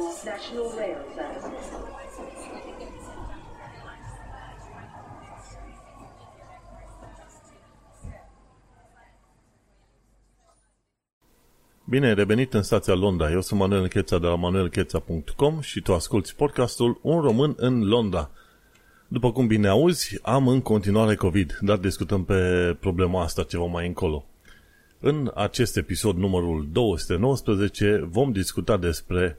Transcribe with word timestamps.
National 0.00 0.68
Rail 0.76 0.96
Service. 1.14 1.50
Bine 11.84 12.06
ai 12.06 12.14
revenit 12.14 12.54
în 12.54 12.62
stația 12.62 12.94
Londra. 12.94 13.30
Eu 13.30 13.40
sunt 13.40 13.60
Manuel 13.60 13.88
Cheța 13.88 14.18
de 14.18 14.26
la 14.26 14.34
manuelcheța.com 14.34 15.60
și 15.60 15.80
tu 15.80 15.94
asculti 15.94 16.34
podcastul 16.34 16.98
Un 17.02 17.20
român 17.20 17.54
în 17.56 17.88
Londra. 17.88 18.30
După 19.08 19.32
cum 19.32 19.46
bine 19.46 19.68
auzi, 19.68 20.18
am 20.22 20.48
în 20.48 20.60
continuare 20.60 21.14
COVID, 21.14 21.58
dar 21.60 21.76
discutăm 21.76 22.24
pe 22.24 22.76
problema 22.80 23.22
asta 23.22 23.42
ceva 23.42 23.64
mai 23.64 23.86
încolo. 23.86 24.24
În 25.00 25.32
acest 25.34 25.76
episod 25.76 26.16
numărul 26.16 26.68
219 26.72 28.08
vom 28.10 28.32
discuta 28.32 28.76
despre 28.76 29.38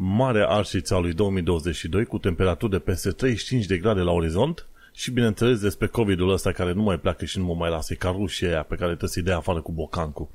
Marea 0.00 0.48
Arșița 0.48 0.98
lui 0.98 1.12
2022 1.12 2.04
cu 2.04 2.18
temperaturi 2.18 2.70
de 2.70 2.78
peste 2.78 3.10
35 3.10 3.66
de 3.66 3.76
grade 3.78 4.00
la 4.00 4.10
orizont 4.10 4.66
și 4.92 5.10
bineînțeles 5.10 5.60
despre 5.60 5.86
COVID-ul 5.86 6.30
ăsta 6.30 6.52
care 6.52 6.72
nu 6.72 6.82
mai 6.82 6.98
pleacă 6.98 7.24
și 7.24 7.38
nu 7.38 7.44
mă 7.44 7.54
mai 7.54 7.70
lasă, 7.70 7.92
e 7.92 7.96
ca 7.96 8.10
rușia 8.10 8.48
aia 8.48 8.62
pe 8.62 8.74
care 8.74 8.88
trebuie 8.88 9.10
să-i 9.10 9.22
dea 9.22 9.36
afară 9.36 9.60
cu 9.60 9.72
bocancul. 9.72 10.28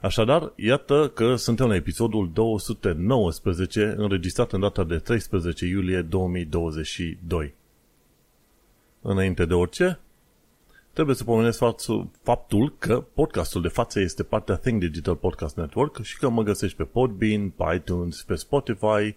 Așadar, 0.00 0.52
iată 0.56 1.10
că 1.14 1.36
suntem 1.36 1.66
la 1.66 1.74
episodul 1.74 2.30
219, 2.32 3.94
înregistrat 3.96 4.52
în 4.52 4.60
data 4.60 4.84
de 4.84 4.98
13 4.98 5.66
iulie 5.66 6.02
2022. 6.02 7.54
Înainte 9.02 9.44
de 9.44 9.54
orice, 9.54 9.98
trebuie 10.96 11.16
să 11.16 11.24
pomenesc 11.24 11.62
faptul 12.22 12.74
că 12.78 13.04
podcastul 13.14 13.62
de 13.62 13.68
față 13.68 14.00
este 14.00 14.22
partea 14.22 14.56
Think 14.56 14.80
Digital 14.80 15.14
Podcast 15.14 15.56
Network 15.56 16.02
și 16.02 16.18
că 16.18 16.28
mă 16.28 16.42
găsești 16.42 16.76
pe 16.76 16.82
Podbean, 16.82 17.48
pe 17.48 17.64
iTunes, 17.74 18.22
pe 18.22 18.34
Spotify, 18.34 19.16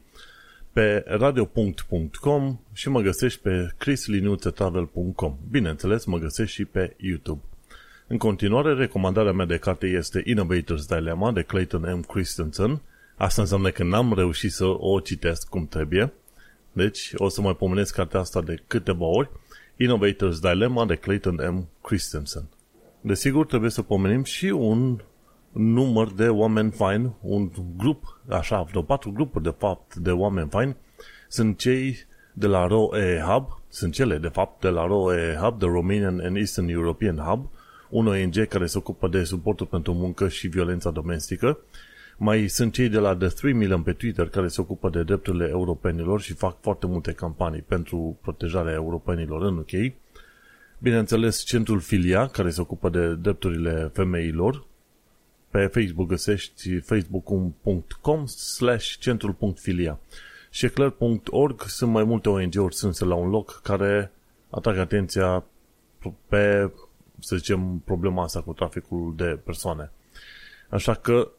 pe 0.74 1.04
radio.com 1.08 2.60
și 2.74 2.90
mă 2.90 3.02
găsești 3.02 3.42
pe 3.42 3.74
chrisliniuțetravel.com. 3.78 5.38
Bineînțeles, 5.52 6.06
mă 6.06 6.18
găsești 6.18 6.56
și 6.56 6.66
pe 6.66 6.96
YouTube. 6.98 7.42
În 8.08 8.18
continuare, 8.18 8.74
recomandarea 8.74 9.32
mea 9.32 9.46
de 9.46 9.58
carte 9.58 9.88
este 9.88 10.22
Innovators 10.26 10.86
Dilemma 10.86 11.32
de 11.32 11.42
Clayton 11.42 11.98
M. 11.98 12.02
Christensen. 12.02 12.82
Asta 13.16 13.42
înseamnă 13.42 13.70
că 13.70 13.84
n-am 13.84 14.14
reușit 14.14 14.52
să 14.52 14.66
o 14.66 15.00
citesc 15.00 15.50
cum 15.50 15.68
trebuie. 15.68 16.14
Deci, 16.72 17.12
o 17.16 17.30
să 17.30 17.42
mai 17.42 17.56
pomenesc 17.56 17.94
cartea 17.94 18.20
asta 18.20 18.42
de 18.42 18.64
câteva 18.68 19.06
ori. 19.06 19.30
Innovators 19.82 20.40
Dilemma 20.40 20.86
de 20.86 20.96
Clayton 20.96 21.36
M. 21.36 21.70
Christensen. 21.82 22.44
Desigur, 23.02 23.46
trebuie 23.46 23.70
să 23.70 23.82
pomenim 23.82 24.24
și 24.24 24.46
un 24.46 25.00
număr 25.52 26.12
de 26.12 26.28
oameni 26.28 26.72
fine, 26.72 27.14
un 27.22 27.52
grup, 27.78 28.22
așa, 28.30 28.62
vreo 28.62 28.82
patru 28.82 29.12
grupuri 29.12 29.44
de 29.44 29.56
fapt 29.58 29.96
de 29.96 30.12
oameni 30.12 30.50
fine, 30.50 30.78
sunt 31.28 31.58
cei 31.58 31.98
de 32.34 32.48
la 32.48 32.68
ROE 32.68 33.24
Hub, 33.26 33.62
sunt 33.70 33.94
cele 33.94 34.18
de 34.18 34.28
fapt 34.28 34.62
de 34.62 34.70
la 34.70 34.86
ROE 34.86 35.38
Hub, 35.42 35.60
the 35.60 35.68
Romanian 35.68 36.20
and 36.20 36.38
Eastern 36.38 36.68
European 36.68 37.18
Hub, 37.18 37.50
un 37.90 38.08
ONG 38.08 38.48
care 38.48 38.66
se 38.66 38.78
ocupă 38.78 39.08
de 39.08 39.24
suportul 39.24 39.66
pentru 39.66 39.94
muncă 39.94 40.28
și 40.28 40.48
violența 40.48 40.92
domestică. 40.92 41.60
Mai 42.22 42.48
sunt 42.48 42.74
cei 42.74 42.90
de 42.90 42.98
la 42.98 43.16
The 43.16 43.28
3 43.28 43.54
Million 43.54 43.82
pe 43.84 43.94
Twitter 43.94 44.30
care 44.30 44.48
se 44.48 44.62
ocupă 44.62 44.90
de 44.90 45.04
drepturile 45.04 45.48
europenilor 45.50 46.22
și 46.22 46.34
fac 46.34 46.62
foarte 46.62 46.86
multe 46.86 47.12
campanii 47.12 47.62
pentru 47.62 48.18
protejarea 48.22 48.74
europenilor 48.74 49.42
în 49.42 49.58
UK. 49.58 49.94
Bineînțeles, 50.80 51.44
centrul 51.44 51.80
Filia, 51.80 52.28
care 52.28 52.50
se 52.50 52.62
ocupă 52.62 52.90
de 52.90 53.16
drepturile 53.16 53.92
femeilor. 53.94 54.66
Pe 55.50 55.66
Facebook 55.66 56.08
găsești 56.08 56.80
facebook.com 56.80 58.26
slash 58.26 58.98
centrul.filia. 58.98 60.00
Shecler.org 60.50 61.62
sunt 61.62 61.92
mai 61.92 62.04
multe 62.04 62.30
ONG-uri 62.30 62.76
strânse 62.76 63.06
la 63.06 63.16
un 63.16 63.30
loc 63.30 63.60
care 63.64 64.12
atrag 64.50 64.78
atenția 64.78 65.44
pe 66.28 66.72
să 67.20 67.36
zicem, 67.36 67.82
problema 67.86 68.24
asta 68.24 68.42
cu 68.42 68.54
traficul 68.54 69.14
de 69.16 69.40
persoane. 69.44 69.92
Așa 70.70 70.94
că 70.94 71.32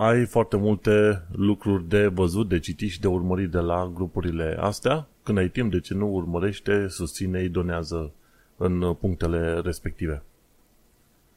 ai 0.00 0.26
foarte 0.26 0.56
multe 0.56 1.22
lucruri 1.32 1.88
de 1.88 2.06
văzut, 2.06 2.48
de 2.48 2.58
citit 2.58 2.90
și 2.90 3.00
de 3.00 3.06
urmărit 3.06 3.50
de 3.50 3.58
la 3.58 3.90
grupurile 3.94 4.56
astea. 4.60 5.06
Când 5.22 5.38
ai 5.38 5.48
timp, 5.48 5.70
de 5.70 5.80
ce 5.80 5.94
nu 5.94 6.06
urmărește, 6.06 6.86
susține, 6.88 7.48
donează 7.48 8.12
în 8.56 8.94
punctele 8.94 9.60
respective. 9.64 10.22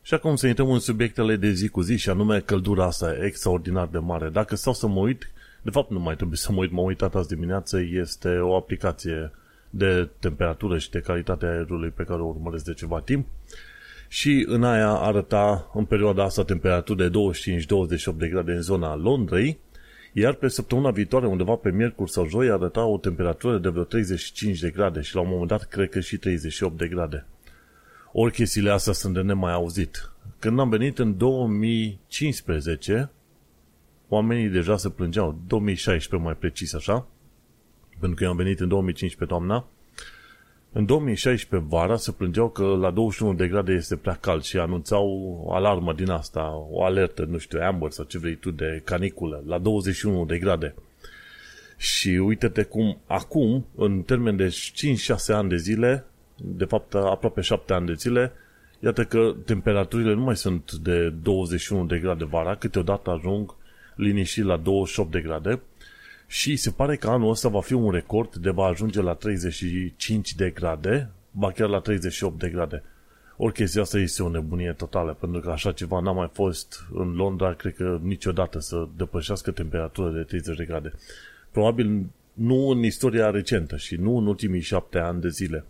Și 0.01 0.13
acum 0.13 0.35
să 0.35 0.47
intrăm 0.47 0.71
în 0.71 0.79
subiectele 0.79 1.35
de 1.35 1.49
zi 1.49 1.67
cu 1.67 1.81
zi 1.81 1.97
și 1.97 2.09
anume 2.09 2.39
căldura 2.39 2.85
asta 2.85 3.15
extraordinar 3.25 3.87
de 3.87 3.97
mare. 3.97 4.29
Dacă 4.29 4.55
stau 4.55 4.73
să 4.73 4.87
mă 4.87 4.99
uit, 4.99 5.31
de 5.61 5.69
fapt 5.69 5.91
nu 5.91 5.99
mai 5.99 6.15
trebuie 6.15 6.37
să 6.37 6.51
mă 6.51 6.59
uit, 6.59 6.71
m-am 6.71 6.85
uitat 6.85 7.15
azi 7.15 7.27
dimineață, 7.27 7.81
este 7.81 8.37
o 8.37 8.55
aplicație 8.55 9.31
de 9.69 10.09
temperatură 10.19 10.77
și 10.77 10.89
de 10.89 10.99
calitatea 10.99 11.49
aerului 11.49 11.89
pe 11.89 12.03
care 12.03 12.21
o 12.21 12.27
urmăresc 12.27 12.65
de 12.65 12.73
ceva 12.73 12.99
timp 12.99 13.27
și 14.13 14.45
în 14.47 14.63
aia 14.63 14.89
arăta 14.89 15.69
în 15.73 15.85
perioada 15.85 16.23
asta 16.23 16.43
temperaturi 16.43 16.97
de 16.97 17.09
25-28 18.13 18.17
de 18.17 18.27
grade 18.27 18.51
în 18.51 18.61
zona 18.61 18.95
Londrei, 18.95 19.59
iar 20.11 20.33
pe 20.33 20.47
săptămâna 20.47 20.91
viitoare, 20.91 21.27
undeva 21.27 21.55
pe 21.55 21.71
miercuri 21.71 22.11
sau 22.11 22.27
joi, 22.27 22.49
arăta 22.49 22.85
o 22.85 22.97
temperatură 22.97 23.57
de 23.57 23.69
vreo 23.69 23.83
35 23.83 24.59
de 24.59 24.69
grade 24.69 25.01
și 25.01 25.15
la 25.15 25.21
un 25.21 25.27
moment 25.29 25.47
dat 25.47 25.63
cred 25.63 25.89
că 25.89 25.99
și 25.99 26.17
38 26.17 26.77
de 26.77 26.87
grade. 26.87 27.25
Ori 28.11 28.31
chestiile 28.31 28.69
astea 28.69 28.93
sunt 28.93 29.13
de 29.13 29.21
nemai 29.21 29.53
auzit. 29.53 30.11
Când 30.39 30.59
am 30.59 30.69
venit 30.69 30.99
în 30.99 31.17
2015, 31.17 33.11
oamenii 34.07 34.47
deja 34.47 34.77
se 34.77 34.89
plângeau, 34.89 35.39
2016 35.47 36.27
mai 36.27 36.37
precis 36.37 36.73
așa, 36.73 37.07
pentru 37.99 38.15
că 38.15 38.23
eu 38.23 38.29
am 38.29 38.35
venit 38.35 38.59
în 38.59 38.67
2015 38.67 39.37
toamna, 39.37 39.67
în 40.73 40.85
2016 40.85 41.69
vara 41.69 41.95
se 41.95 42.11
plângeau 42.11 42.49
că 42.49 42.63
la 42.63 42.91
21 42.91 43.33
de 43.33 43.47
grade 43.47 43.71
este 43.71 43.95
prea 43.95 44.17
cald 44.21 44.43
și 44.43 44.57
anunțau 44.57 45.41
o 45.45 45.53
alarmă 45.53 45.93
din 45.93 46.09
asta, 46.09 46.67
o 46.69 46.83
alertă, 46.83 47.25
nu 47.29 47.37
știu, 47.37 47.59
amber 47.61 47.91
sau 47.91 48.05
ce 48.05 48.17
vrei 48.17 48.35
tu 48.35 48.51
de 48.51 48.81
caniculă, 48.83 49.43
la 49.47 49.57
21 49.57 50.25
de 50.25 50.37
grade. 50.37 50.75
Și 51.77 52.09
uite-te 52.09 52.63
cum 52.63 52.97
acum, 53.07 53.65
în 53.75 54.01
termen 54.01 54.35
de 54.35 54.47
5-6 54.47 54.55
ani 55.27 55.49
de 55.49 55.57
zile, 55.57 56.05
de 56.35 56.65
fapt 56.65 56.93
aproape 56.93 57.41
7 57.41 57.73
ani 57.73 57.85
de 57.85 57.93
zile, 57.93 58.31
iată 58.79 59.03
că 59.03 59.35
temperaturile 59.45 60.13
nu 60.13 60.21
mai 60.21 60.37
sunt 60.37 60.71
de 60.71 61.09
21 61.09 61.85
de 61.85 61.97
grade 61.97 62.25
vara, 62.25 62.55
câteodată 62.55 63.09
ajung 63.09 63.55
liniștit 63.95 64.43
la 64.43 64.57
28 64.57 65.11
de 65.11 65.19
grade, 65.19 65.61
și 66.33 66.55
se 66.55 66.71
pare 66.71 66.95
că 66.95 67.07
anul 67.09 67.29
ăsta 67.29 67.49
va 67.49 67.61
fi 67.61 67.73
un 67.73 67.91
record 67.91 68.35
de 68.35 68.49
va 68.49 68.65
ajunge 68.65 69.01
la 69.01 69.13
35 69.13 70.35
de 70.35 70.49
grade, 70.49 71.09
ba 71.31 71.51
chiar 71.51 71.69
la 71.69 71.79
38 71.79 72.39
de 72.39 72.49
grade. 72.49 72.83
Ori 73.37 73.53
chestia 73.53 73.81
asta 73.81 73.97
este 73.97 74.23
o 74.23 74.29
nebunie 74.29 74.73
totală, 74.77 75.17
pentru 75.19 75.41
că 75.41 75.49
așa 75.49 75.71
ceva 75.71 75.99
n-a 75.99 76.11
mai 76.11 76.29
fost 76.33 76.85
în 76.93 77.15
Londra, 77.15 77.53
cred 77.53 77.75
că 77.75 77.99
niciodată 78.03 78.59
să 78.59 78.87
depășească 78.97 79.51
temperatura 79.51 80.11
de 80.11 80.21
30 80.21 80.57
de 80.57 80.65
grade. 80.65 80.93
Probabil 81.51 82.05
nu 82.33 82.67
în 82.67 82.83
istoria 82.83 83.29
recentă 83.29 83.77
și 83.77 83.95
nu 83.95 84.17
în 84.17 84.27
ultimii 84.27 84.61
șapte 84.61 84.97
ani 84.97 85.21
de 85.21 85.29
zile. 85.29 85.65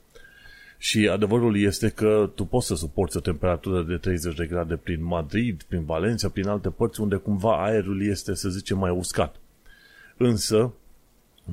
Și 0.77 1.07
adevărul 1.07 1.57
este 1.57 1.89
că 1.89 2.31
tu 2.35 2.45
poți 2.45 2.67
să 2.67 2.75
suporți 2.75 3.17
o 3.17 3.19
temperatură 3.19 3.81
de 3.81 3.95
30 3.95 4.35
de 4.35 4.45
grade 4.45 4.75
prin 4.75 5.03
Madrid, 5.03 5.63
prin 5.63 5.83
Valencia, 5.83 6.29
prin 6.29 6.47
alte 6.47 6.69
părți 6.69 7.01
unde 7.01 7.15
cumva 7.15 7.63
aerul 7.63 8.05
este, 8.05 8.33
să 8.33 8.49
zicem, 8.49 8.77
mai 8.77 8.91
uscat. 8.91 9.35
Însă, 10.25 10.73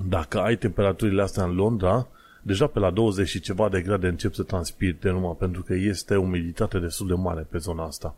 dacă 0.09 0.41
ai 0.41 0.57
temperaturile 0.57 1.23
astea 1.23 1.45
în 1.45 1.55
Londra, 1.55 2.09
deja 2.43 2.67
pe 2.67 2.79
la 2.79 2.91
20 2.91 3.29
și 3.29 3.41
ceva 3.41 3.69
de 3.69 3.81
grade 3.81 4.07
încep 4.07 4.35
să 4.35 4.43
transpiri 4.43 5.01
de 5.01 5.11
numai 5.11 5.37
pentru 5.39 5.63
că 5.63 5.75
este 5.75 6.17
umiditate 6.17 6.79
destul 6.79 7.07
de 7.07 7.15
mare 7.15 7.47
pe 7.51 7.59
zona 7.59 7.85
asta. 7.85 8.17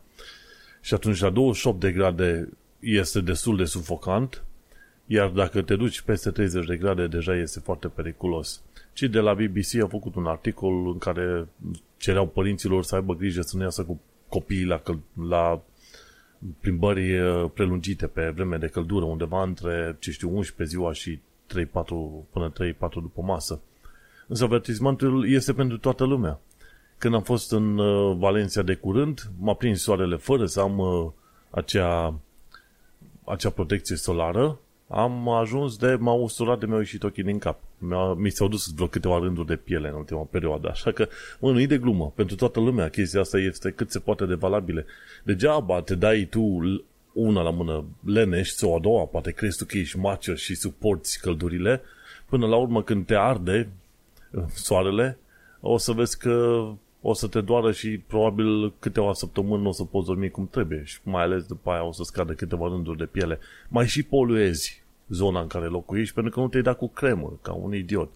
Și 0.81 0.93
atunci 0.93 1.19
la 1.19 1.29
28 1.29 1.79
de 1.79 1.91
grade 1.91 2.49
este 2.79 3.21
destul 3.21 3.57
de 3.57 3.65
sufocant, 3.65 4.43
iar 5.05 5.29
dacă 5.29 5.61
te 5.61 5.75
duci 5.75 6.01
peste 6.01 6.31
30 6.31 6.65
de 6.65 6.77
grade, 6.77 7.07
deja 7.07 7.35
este 7.35 7.59
foarte 7.59 7.87
periculos. 7.87 8.61
Cei 8.93 9.07
de 9.07 9.19
la 9.19 9.33
BBC 9.33 9.81
au 9.81 9.87
făcut 9.87 10.15
un 10.15 10.25
articol 10.25 10.87
în 10.87 10.97
care 10.97 11.47
cereau 11.97 12.27
părinților 12.27 12.83
să 12.83 12.95
aibă 12.95 13.15
grijă 13.15 13.41
să 13.41 13.57
nu 13.57 13.63
iasă 13.63 13.83
cu 13.83 13.99
copiii 14.27 14.65
la, 14.65 14.81
la 15.27 15.61
plimbări 16.59 17.19
uh, 17.19 17.49
prelungite 17.53 18.07
pe 18.07 18.29
vreme 18.29 18.57
de 18.57 18.67
căldură, 18.67 19.05
undeva 19.05 19.43
între, 19.43 19.95
ce 19.99 20.11
știu, 20.11 20.35
11 20.35 20.75
ziua 20.75 20.93
și 20.93 21.19
3-4 21.47 21.73
până 22.31 22.51
3-4 22.51 22.75
după 22.77 23.21
masă. 23.21 23.61
Însă 24.27 24.43
avertismentul 24.43 25.29
este 25.29 25.53
pentru 25.53 25.77
toată 25.77 26.03
lumea. 26.03 26.39
Când 26.97 27.13
am 27.13 27.21
fost 27.21 27.51
în 27.51 27.77
uh, 27.77 28.15
Valencia 28.17 28.61
de 28.61 28.75
curând, 28.75 29.31
m-a 29.39 29.53
prins 29.53 29.81
soarele 29.81 30.15
fără 30.15 30.45
să 30.45 30.59
am 30.59 30.77
uh, 30.77 31.11
acea, 31.49 32.19
acea 33.23 33.49
protecție 33.49 33.95
solară 33.95 34.59
am 34.95 35.29
ajuns 35.29 35.77
de, 35.77 35.95
m-au 35.99 36.23
usturat 36.23 36.59
de 36.59 36.65
mi-au 36.65 36.79
ieșit 36.79 37.03
ochii 37.03 37.23
din 37.23 37.37
cap. 37.37 37.59
Mi 38.17 38.29
s-au 38.29 38.47
dus 38.47 38.73
vreo 38.73 38.87
câteva 38.87 39.17
rânduri 39.17 39.47
de 39.47 39.55
piele 39.55 39.87
în 39.87 39.93
ultima 39.93 40.21
perioadă. 40.21 40.69
Așa 40.69 40.91
că, 40.91 41.07
mă, 41.39 41.51
nu 41.51 41.65
de 41.65 41.77
glumă. 41.77 42.11
Pentru 42.15 42.35
toată 42.35 42.59
lumea 42.59 42.89
chestia 42.89 43.19
asta 43.19 43.37
este 43.37 43.71
cât 43.71 43.91
se 43.91 43.99
poate 43.99 44.25
de 44.25 44.33
valabile. 44.33 44.85
Degeaba 45.23 45.81
te 45.81 45.95
dai 45.95 46.27
tu 46.29 46.59
una 47.13 47.41
la 47.41 47.49
mână 47.49 47.85
lenești 48.05 48.55
sau 48.55 48.75
a 48.75 48.79
doua, 48.79 49.05
poate 49.05 49.31
crezi 49.31 49.57
tu 49.57 49.65
că 49.65 49.77
ești 49.77 49.97
macho 49.97 50.33
și 50.33 50.55
suporți 50.55 51.19
căldurile, 51.21 51.81
până 52.25 52.47
la 52.47 52.55
urmă 52.55 52.83
când 52.83 53.05
te 53.05 53.15
arde 53.15 53.69
uh, 54.31 54.43
soarele, 54.53 55.17
o 55.59 55.77
să 55.77 55.91
vezi 55.91 56.17
că 56.17 56.67
o 57.01 57.13
să 57.13 57.27
te 57.27 57.41
doară 57.41 57.71
și 57.71 57.97
probabil 58.07 58.73
câteva 58.79 59.13
săptămâni 59.13 59.61
nu 59.61 59.69
o 59.69 59.71
să 59.71 59.83
poți 59.83 60.07
dormi 60.07 60.29
cum 60.29 60.47
trebuie 60.47 60.83
și 60.85 60.99
mai 61.03 61.23
ales 61.23 61.43
după 61.43 61.71
aia 61.71 61.83
o 61.83 61.91
să 61.91 62.03
scadă 62.03 62.33
câteva 62.33 62.67
rânduri 62.67 62.97
de 62.97 63.05
piele. 63.05 63.39
Mai 63.67 63.87
și 63.87 64.03
poluezi 64.03 64.82
zona 65.07 65.39
în 65.41 65.47
care 65.47 65.65
locuiești 65.65 66.13
pentru 66.13 66.31
că 66.31 66.39
nu 66.39 66.47
te-ai 66.47 66.63
dat 66.63 66.77
cu 66.77 66.87
cremă, 66.87 67.39
ca 67.41 67.53
un 67.53 67.73
idiot. 67.73 68.09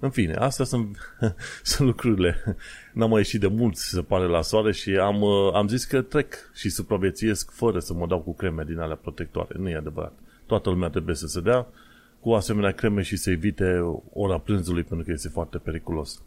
În 0.00 0.10
fine, 0.10 0.34
astea 0.34 0.64
sunt, 0.64 0.96
sunt 1.62 1.88
lucrurile. 1.88 2.56
N-am 2.92 3.10
mai 3.10 3.18
ieșit 3.18 3.40
de 3.40 3.46
mult, 3.46 3.76
se 3.76 4.02
pare, 4.02 4.24
la 4.24 4.42
soare 4.42 4.72
și 4.72 4.90
am, 4.90 5.22
uh, 5.22 5.54
am 5.54 5.68
zis 5.68 5.84
că 5.84 6.02
trec 6.02 6.34
și 6.54 6.68
supraviețuiesc 6.68 7.50
fără 7.50 7.78
să 7.78 7.94
mă 7.94 8.06
dau 8.06 8.20
cu 8.20 8.34
creme 8.34 8.64
din 8.66 8.78
alea 8.78 8.96
protectoare. 8.96 9.54
Nu 9.58 9.68
e 9.68 9.76
adevărat. 9.76 10.12
Toată 10.46 10.70
lumea 10.70 10.88
trebuie 10.88 11.14
să 11.14 11.26
se 11.26 11.40
dea 11.40 11.66
cu 12.20 12.32
asemenea 12.32 12.70
creme 12.70 13.02
și 13.02 13.16
să 13.16 13.30
evite 13.30 13.80
ora 14.12 14.38
prânzului 14.38 14.82
pentru 14.82 15.06
că 15.06 15.12
este 15.12 15.28
foarte 15.28 15.58
periculos. 15.58 16.22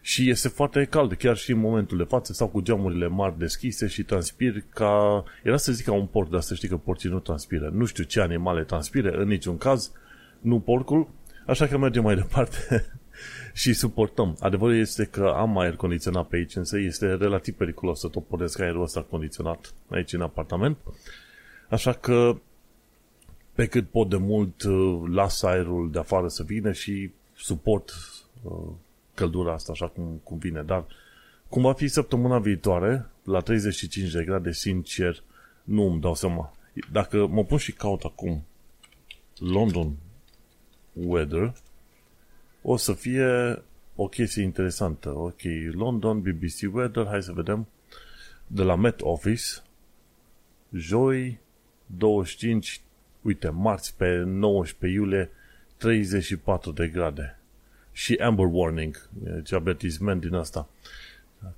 Și 0.00 0.30
este 0.30 0.48
foarte 0.48 0.84
cald, 0.84 1.12
chiar 1.12 1.36
și 1.36 1.50
în 1.50 1.58
momentul 1.58 1.96
de 1.96 2.04
față, 2.04 2.32
sau 2.32 2.48
cu 2.48 2.60
geamurile 2.60 3.06
mari 3.06 3.38
deschise 3.38 3.86
și 3.86 4.02
transpir 4.02 4.64
ca... 4.68 5.24
Era 5.42 5.56
să 5.56 5.72
zic 5.72 5.84
ca 5.84 5.92
un 5.92 6.06
porc, 6.06 6.30
dar 6.30 6.40
să 6.40 6.54
știi 6.54 6.68
că 6.68 6.76
porcii 6.76 7.10
nu 7.10 7.18
transpiră. 7.18 7.70
Nu 7.72 7.84
știu 7.84 8.04
ce 8.04 8.20
animale 8.20 8.64
transpiră, 8.64 9.10
în 9.10 9.28
niciun 9.28 9.58
caz, 9.58 9.92
nu 10.40 10.60
porcul, 10.60 11.08
așa 11.46 11.66
că 11.66 11.78
mergem 11.78 12.02
mai 12.02 12.14
departe 12.22 12.86
și 13.52 13.72
suportăm. 13.72 14.36
Adevărul 14.40 14.76
este 14.76 15.04
că 15.04 15.34
am 15.36 15.58
aer 15.58 15.76
condiționat 15.76 16.28
pe 16.28 16.36
aici, 16.36 16.56
însă 16.56 16.78
este 16.78 17.14
relativ 17.14 17.54
periculos 17.54 18.00
să 18.00 18.08
tot 18.08 18.26
pornesc 18.26 18.60
aerul 18.60 18.82
ăsta 18.82 19.02
condiționat 19.02 19.74
aici 19.88 20.12
în 20.12 20.20
apartament. 20.20 20.76
Așa 21.68 21.92
că 21.92 22.36
pe 23.54 23.66
cât 23.66 23.88
pot 23.88 24.08
de 24.08 24.16
mult 24.16 24.62
las 25.12 25.42
aerul 25.42 25.90
de 25.90 25.98
afară 25.98 26.28
să 26.28 26.42
vină 26.42 26.72
și 26.72 27.10
suport 27.36 27.92
uh, 28.42 28.72
căldura 29.20 29.52
asta 29.52 29.72
așa 29.72 29.88
cum, 29.88 30.20
cum 30.24 30.38
vine. 30.38 30.62
Dar 30.62 30.86
cum 31.48 31.62
va 31.62 31.72
fi 31.72 31.88
săptămâna 31.88 32.38
viitoare, 32.38 33.06
la 33.24 33.40
35 33.40 34.10
de 34.10 34.24
grade, 34.24 34.52
sincer, 34.52 35.22
nu 35.64 35.82
îmi 35.82 36.00
dau 36.00 36.14
seama. 36.14 36.52
Dacă 36.92 37.26
mă 37.26 37.44
pun 37.44 37.58
și 37.58 37.72
caut 37.72 38.02
acum 38.02 38.44
London 39.38 39.96
weather, 40.92 41.52
o 42.62 42.76
să 42.76 42.92
fie 42.92 43.62
o 43.94 44.08
chestie 44.08 44.42
interesantă. 44.42 45.10
Ok, 45.10 45.40
London, 45.72 46.20
BBC 46.20 46.74
Weather, 46.74 47.06
hai 47.06 47.22
să 47.22 47.32
vedem. 47.32 47.68
De 48.46 48.62
la 48.62 48.74
Met 48.74 49.00
Office, 49.00 49.44
joi, 50.72 51.40
25, 51.86 52.80
uite, 53.22 53.48
marți 53.48 53.96
pe 53.96 54.22
19 54.26 54.98
iulie, 54.98 55.30
34 55.76 56.72
de 56.72 56.88
grade 56.88 57.39
și 57.92 58.14
amber 58.14 58.46
warning, 58.50 59.08
deci 59.10 59.52
avertisment 59.52 60.20
din 60.20 60.34
asta 60.34 60.68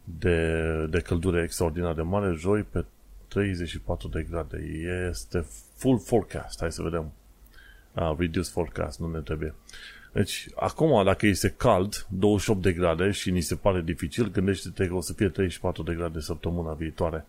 de, 0.05 0.87
de 0.90 1.00
căldură 1.00 1.43
extraordinar 1.43 1.94
de 1.94 2.02
mare, 2.02 2.34
joi 2.34 2.62
pe 2.62 2.84
34 3.29 4.08
de 4.08 4.26
grade. 4.31 4.58
Este 5.11 5.46
full 5.75 5.99
forecast. 5.99 6.61
Hai 6.61 6.73
să 6.73 6.82
vedem. 6.82 7.12
Ah, 7.93 8.14
reduce 8.19 8.50
forecast, 8.50 9.00
nu 9.00 9.11
ne 9.11 9.20
trebuie. 9.20 9.55
Deci, 10.12 10.49
acum, 10.55 11.05
dacă 11.05 11.26
este 11.26 11.49
cald, 11.49 12.06
28 12.08 12.62
de 12.62 12.73
grade 12.73 13.11
și 13.11 13.31
ni 13.31 13.40
se 13.40 13.55
pare 13.55 13.81
dificil, 13.81 14.31
gândește-te 14.31 14.87
că 14.87 14.94
o 14.94 15.00
să 15.00 15.12
fie 15.12 15.28
34 15.28 15.82
de 15.82 15.94
grade 15.94 16.20
săptămâna 16.20 16.73
viitoare. 16.73 17.26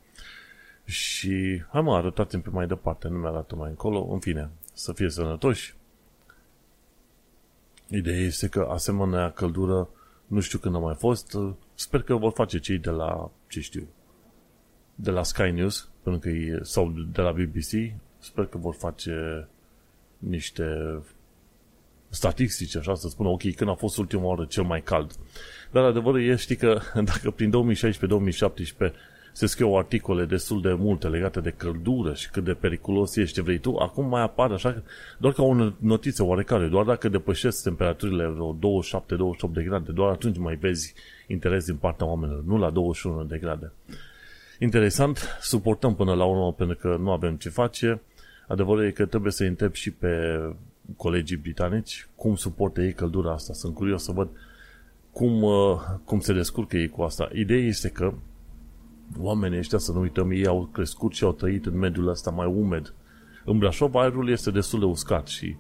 Și, 0.86 1.64
hai 1.70 1.82
mă, 1.82 1.96
arătați-mi 1.96 2.42
pe 2.42 2.50
mai 2.50 2.68
departe, 2.68 3.08
nu 3.08 3.18
mi-arată 3.18 3.56
mai 3.56 3.70
încolo. 3.70 4.08
În 4.12 4.20
fine, 4.20 4.50
să 4.74 4.94
fie 4.94 5.10
sănătoși, 5.10 5.76
Ideea 7.88 8.20
este 8.20 8.48
că 8.48 8.68
asemenea 8.72 9.32
căldură 9.32 9.90
nu 10.28 10.40
știu 10.40 10.60
când 10.60 10.76
a 10.76 10.78
mai 10.78 10.96
fost, 10.96 11.38
sper 11.74 12.02
că 12.02 12.16
vor 12.16 12.32
face 12.32 12.60
cei 12.60 12.78
de 12.78 12.90
la, 12.90 13.32
ce 13.48 13.60
știu, 13.62 13.88
de 14.96 15.12
la 15.12 15.24
Sky 15.24 15.52
News, 15.52 15.90
pentru 16.04 16.22
că 16.22 16.30
e, 16.30 16.60
sau 16.62 16.92
de 17.12 17.22
la 17.22 17.32
BBC, 17.32 17.94
sper 18.20 18.46
că 18.46 18.58
vor 18.58 18.74
face 18.74 19.48
niște 20.18 21.00
statistici, 22.10 22.76
așa 22.76 22.96
să 22.96 23.08
spună, 23.08 23.30
ok, 23.30 23.56
când 23.56 23.70
a 23.70 23.74
fost 23.74 23.98
ultima 23.98 24.24
oară 24.24 24.46
cel 24.46 24.64
mai 24.64 24.82
cald. 24.82 25.12
Dar 25.72 25.84
adevărul 25.84 26.22
e, 26.24 26.36
știi 26.36 26.56
că 26.56 26.80
dacă 27.12 27.32
prin 27.32 27.52
2016-2017 28.90 28.94
se 29.34 29.46
scriu 29.46 29.74
articole 29.74 30.26
destul 30.26 30.62
de 30.62 30.74
multe 30.74 31.08
legate 31.08 31.40
de 31.40 31.54
căldură 31.58 32.14
și 32.14 32.30
cât 32.30 32.44
de 32.44 32.54
periculos 32.54 33.16
ești, 33.16 33.42
vrei 33.42 33.58
tu, 33.58 33.76
acum 33.76 34.08
mai 34.08 34.22
apare 34.22 34.54
așa, 34.54 34.84
doar 35.18 35.34
ca 35.34 35.44
o 35.44 35.72
notiță 35.78 36.24
oarecare, 36.24 36.68
doar 36.68 36.86
dacă 36.86 37.10
depășesc 37.10 37.64
temperaturile 37.64 38.28
vreo 38.28 38.58
27-28 39.50 39.54
de 39.54 39.64
grade, 39.64 39.92
doar 39.92 40.12
atunci 40.12 40.38
mai 40.38 40.56
vezi 40.56 40.94
interes 41.28 41.66
din 41.66 41.76
partea 41.76 42.06
oamenilor, 42.06 42.44
nu 42.44 42.58
la 42.58 42.70
21 42.70 43.24
de 43.24 43.38
grade. 43.38 43.72
Interesant, 44.60 45.38
suportăm 45.42 45.96
până 45.96 46.14
la 46.14 46.26
urmă 46.26 46.54
pentru 46.54 46.76
că 46.76 46.98
nu 47.00 47.12
avem 47.12 47.36
ce 47.36 47.50
face. 47.50 48.02
Adevărul 48.48 48.86
e 48.86 48.92
că 48.92 49.06
trebuie 49.06 49.32
să 49.32 49.44
întreb 49.44 49.74
și 49.74 49.92
pe 49.92 50.40
colegii 50.98 51.38
britanici 51.38 52.08
cum 52.16 52.36
suportă 52.36 52.82
ei 52.82 52.94
căldura 52.94 53.32
asta. 53.32 53.54
Sunt 53.54 53.74
curios 53.74 54.04
să 54.04 54.12
văd 54.12 54.30
cum, 55.12 55.42
uh, 55.42 55.80
cum 56.06 56.20
se 56.20 56.34
descurcă 56.34 56.78
ei 56.78 56.90
cu 56.90 57.02
asta. 57.02 57.30
Ideea 57.34 57.66
este 57.66 57.90
că 57.90 58.14
oamenii 59.20 59.58
ăștia, 59.58 59.78
să 59.78 59.92
nu 59.92 60.00
uităm, 60.00 60.32
ei 60.32 60.48
au 60.48 60.70
crescut 60.72 61.14
și 61.14 61.24
au 61.24 61.32
trăit 61.32 61.66
în 61.66 61.78
mediul 61.78 62.08
ăsta 62.08 62.30
mai 62.30 62.48
umed. 62.48 62.94
În 63.46 63.58
Brașov 63.58 63.96
aerul 63.96 64.30
este 64.30 64.52
destul 64.52 64.80
de 64.80 64.86
uscat 64.86 65.28
și 65.28 65.56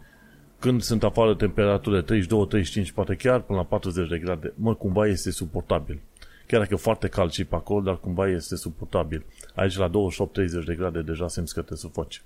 când 0.59 0.81
sunt 0.81 1.03
afară 1.03 1.35
temperaturile 1.35 2.01
32, 2.01 2.47
35, 2.47 2.91
poate 2.91 3.15
chiar 3.15 3.41
până 3.41 3.57
la 3.57 3.65
40 3.65 4.09
de 4.09 4.17
grade, 4.17 4.53
mă, 4.55 4.75
cumva 4.75 5.07
este 5.07 5.31
suportabil. 5.31 5.99
Chiar 6.47 6.59
dacă 6.59 6.73
e 6.73 6.77
foarte 6.77 7.07
cald 7.07 7.31
și 7.31 7.43
pe 7.43 7.55
acolo, 7.55 7.81
dar 7.81 7.99
cumva 7.99 8.27
este 8.27 8.55
suportabil. 8.55 9.25
Aici 9.55 9.77
la 9.77 9.89
28-30 9.89 9.91
de 10.65 10.75
grade 10.75 11.01
deja 11.01 11.27
simți 11.27 11.53
că 11.53 11.61
te 11.61 11.75
sufoci. 11.75 12.23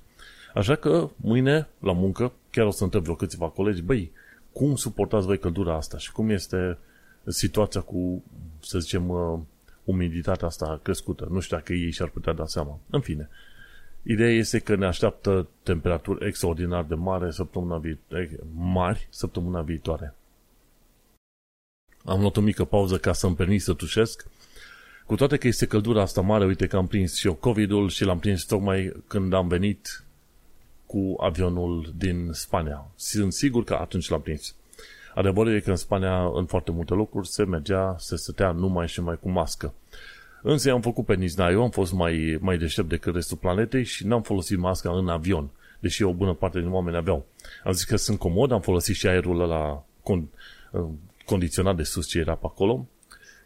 Așa 0.53 0.75
că 0.75 1.09
mâine 1.15 1.67
la 1.79 1.91
muncă, 1.91 2.31
chiar 2.51 2.65
o 2.65 2.71
să 2.71 2.83
întreb 2.83 3.03
vreo 3.03 3.15
câțiva 3.15 3.49
colegi, 3.49 3.81
băi, 3.81 4.11
cum 4.51 4.75
suportați 4.75 5.25
voi 5.25 5.39
căldura 5.39 5.75
asta 5.75 5.97
și 5.97 6.11
cum 6.11 6.29
este 6.29 6.77
situația 7.25 7.81
cu, 7.81 8.23
să 8.59 8.79
zicem, 8.79 9.09
uh, 9.09 9.39
umiditatea 9.87 10.47
asta 10.47 10.79
crescută. 10.83 11.27
Nu 11.31 11.39
știu 11.39 11.57
dacă 11.57 11.73
ei 11.73 11.91
și-ar 11.91 12.09
putea 12.09 12.33
da 12.33 12.45
seama. 12.45 12.79
În 12.89 13.01
fine, 13.01 13.29
ideea 14.03 14.31
este 14.31 14.59
că 14.59 14.75
ne 14.75 14.85
așteaptă 14.85 15.47
temperaturi 15.63 16.27
extraordinar 16.27 16.83
de 16.83 16.95
mare 16.95 17.31
săptămâna 17.31 17.77
viitoare, 17.77 18.39
mari 18.55 19.07
săptămâna 19.09 19.61
viitoare. 19.61 20.15
Am 22.05 22.19
luat 22.19 22.37
o 22.37 22.41
mică 22.41 22.65
pauză 22.65 22.97
ca 22.97 23.13
să-mi 23.13 23.35
permit 23.35 23.61
să 23.61 23.73
tușesc. 23.73 24.27
Cu 25.05 25.15
toate 25.15 25.37
că 25.37 25.47
este 25.47 25.67
căldura 25.67 26.01
asta 26.01 26.21
mare, 26.21 26.45
uite 26.45 26.67
că 26.67 26.77
am 26.77 26.87
prins 26.87 27.15
și 27.15 27.27
eu 27.27 27.33
COVID-ul 27.33 27.89
și 27.89 28.03
l-am 28.03 28.19
prins 28.19 28.43
tocmai 28.43 29.03
când 29.07 29.33
am 29.33 29.47
venit 29.47 30.03
cu 30.85 31.15
avionul 31.19 31.93
din 31.97 32.31
Spania. 32.31 32.91
Sunt 32.95 33.33
sigur 33.33 33.63
că 33.63 33.73
atunci 33.73 34.09
l-am 34.09 34.21
prins. 34.21 34.55
Adevărul 35.17 35.55
e 35.55 35.59
că 35.59 35.69
în 35.69 35.75
Spania, 35.75 36.31
în 36.33 36.45
foarte 36.45 36.71
multe 36.71 36.93
locuri, 36.93 37.27
se 37.27 37.43
mergea, 37.43 37.95
se 37.99 38.15
stătea 38.15 38.51
numai 38.51 38.87
și 38.87 39.01
mai 39.01 39.17
cu 39.21 39.29
mască. 39.29 39.73
Însă 40.41 40.71
am 40.71 40.81
făcut 40.81 41.05
pe 41.05 41.15
Niznai, 41.15 41.51
eu 41.51 41.63
am 41.63 41.69
fost 41.69 41.93
mai, 41.93 42.37
mai 42.41 42.57
deștept 42.57 42.89
decât 42.89 43.13
restul 43.13 43.37
planetei 43.37 43.83
și 43.83 44.07
n-am 44.07 44.21
folosit 44.21 44.57
masca 44.57 44.91
în 44.91 45.07
avion, 45.07 45.49
deși 45.79 46.03
o 46.03 46.13
bună 46.13 46.33
parte 46.33 46.59
din 46.59 46.71
oameni 46.71 46.97
aveau. 46.97 47.25
Am 47.63 47.71
zis 47.71 47.83
că 47.83 47.95
sunt 47.95 48.19
comod, 48.19 48.51
am 48.51 48.61
folosit 48.61 48.95
și 48.95 49.07
aerul 49.07 49.41
ăla 49.41 49.83
con, 50.03 50.27
condiționat 51.25 51.75
de 51.75 51.83
sus 51.83 52.07
ce 52.07 52.19
era 52.19 52.33
pe 52.33 52.45
acolo 52.45 52.87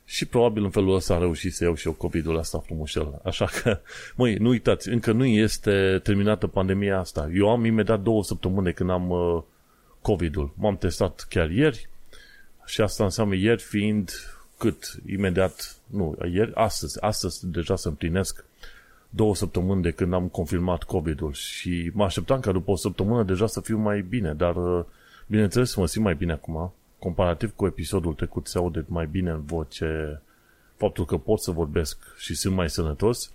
și 0.06 0.26
probabil 0.26 0.64
în 0.64 0.70
felul 0.70 0.96
ăsta 0.96 1.14
am 1.14 1.20
reușit 1.20 1.54
să 1.54 1.64
iau 1.64 1.76
și 1.76 1.88
eu 1.88 1.94
COVID-ul 1.94 2.38
ăsta 2.38 2.60
frumușel. 2.60 3.22
Așa 3.24 3.46
că, 3.46 3.80
măi, 4.18 4.36
nu 4.36 4.50
uitați, 4.50 4.90
încă 4.90 5.12
nu 5.12 5.26
este 5.26 6.00
terminată 6.04 6.48
pandemia 6.48 7.00
asta. 7.00 7.30
Eu 7.34 7.50
am 7.50 7.66
imediat 7.66 8.02
două 8.02 8.24
săptămâni 8.24 8.66
de 8.66 8.72
când 8.72 8.90
am 8.90 9.10
uh, 9.10 9.42
COVID-ul. 10.02 10.54
M-am 10.56 10.78
testat 10.78 11.26
chiar 11.30 11.50
ieri 11.50 11.90
și 12.66 12.82
asta 12.82 13.04
înseamnă 13.04 13.36
ieri 13.36 13.62
fiind 13.62 14.12
cât 14.58 15.00
imediat, 15.06 15.76
nu, 15.86 16.18
ieri, 16.32 16.52
astăzi, 16.54 17.02
astăzi 17.02 17.48
deja 17.48 17.76
să 17.76 17.88
împlinesc 17.88 18.46
două 19.10 19.36
săptămâni 19.36 19.82
de 19.82 19.92
când 19.92 20.14
am 20.14 20.28
confirmat 20.28 20.84
COVID-ul 20.84 21.34
și 21.34 21.92
mă 21.94 22.04
așteptam 22.04 22.40
ca 22.40 22.52
după 22.52 22.72
o 22.72 22.76
săptămână 22.76 23.24
deja 23.24 23.48
să 23.48 23.62
fiu 23.62 23.78
mai 23.78 24.02
bine, 24.02 24.34
dar 24.34 24.56
uh, 24.56 24.86
bineînțeles 25.28 25.76
mă 25.76 25.86
simt 25.86 26.04
mai 26.04 26.16
bine 26.16 26.32
acum. 26.32 26.74
Comparativ 27.00 27.54
cu 27.56 27.66
episodul 27.66 28.14
trecut 28.14 28.48
se 28.48 28.58
aude 28.58 28.86
mai 28.88 29.06
bine 29.06 29.32
în 29.32 29.42
voce 29.46 30.22
faptul 30.76 31.06
că 31.06 31.18
pot 31.18 31.40
să 31.40 31.52
vorbesc 31.52 31.98
și 32.18 32.36
sunt 32.36 32.56
mai 32.56 32.70
sănătos, 32.70 33.32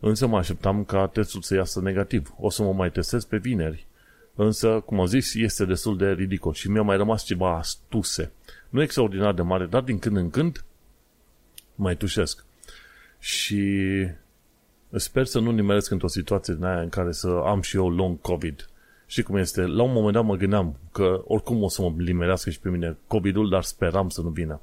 însă 0.00 0.26
mă 0.26 0.36
așteptam 0.36 0.84
ca 0.84 1.06
testul 1.06 1.42
să 1.42 1.54
iasă 1.54 1.80
negativ. 1.80 2.34
O 2.38 2.50
să 2.50 2.62
mă 2.62 2.72
mai 2.72 2.90
testez 2.90 3.24
pe 3.24 3.36
vineri 3.36 3.86
Însă, 4.34 4.82
cum 4.86 5.00
am 5.00 5.06
zis, 5.06 5.34
este 5.34 5.64
destul 5.64 5.96
de 5.96 6.12
ridicol 6.12 6.52
și 6.52 6.70
mi-a 6.70 6.82
mai 6.82 6.96
rămas 6.96 7.24
ceva 7.24 7.56
astuse. 7.56 8.32
Nu 8.68 8.82
extraordinar 8.82 9.34
de 9.34 9.42
mare, 9.42 9.66
dar 9.66 9.82
din 9.82 9.98
când 9.98 10.16
în 10.16 10.30
când 10.30 10.64
mai 11.74 11.96
tușesc. 11.96 12.44
Și 13.18 13.76
Sper 14.92 15.24
să 15.24 15.38
nu 15.38 15.50
nimeresc 15.50 15.90
într-o 15.90 16.08
situație 16.08 16.54
din 16.54 16.64
aia 16.64 16.80
în 16.80 16.88
care 16.88 17.12
să 17.12 17.28
am 17.28 17.60
și 17.60 17.76
eu 17.76 17.90
long 17.90 18.20
COVID. 18.20 18.68
Știi 19.06 19.22
cum 19.22 19.36
este? 19.36 19.60
La 19.60 19.82
un 19.82 19.92
moment 19.92 20.14
dat 20.14 20.24
mă 20.24 20.36
gândeam 20.36 20.76
că 20.92 21.22
oricum 21.26 21.62
o 21.62 21.68
să 21.68 21.82
mă 21.82 21.94
limerească 21.96 22.50
și 22.50 22.60
pe 22.60 22.68
mine 22.68 22.96
COVID-ul, 23.06 23.48
dar 23.48 23.62
speram 23.62 24.08
să 24.08 24.20
nu 24.20 24.28
vină. 24.28 24.60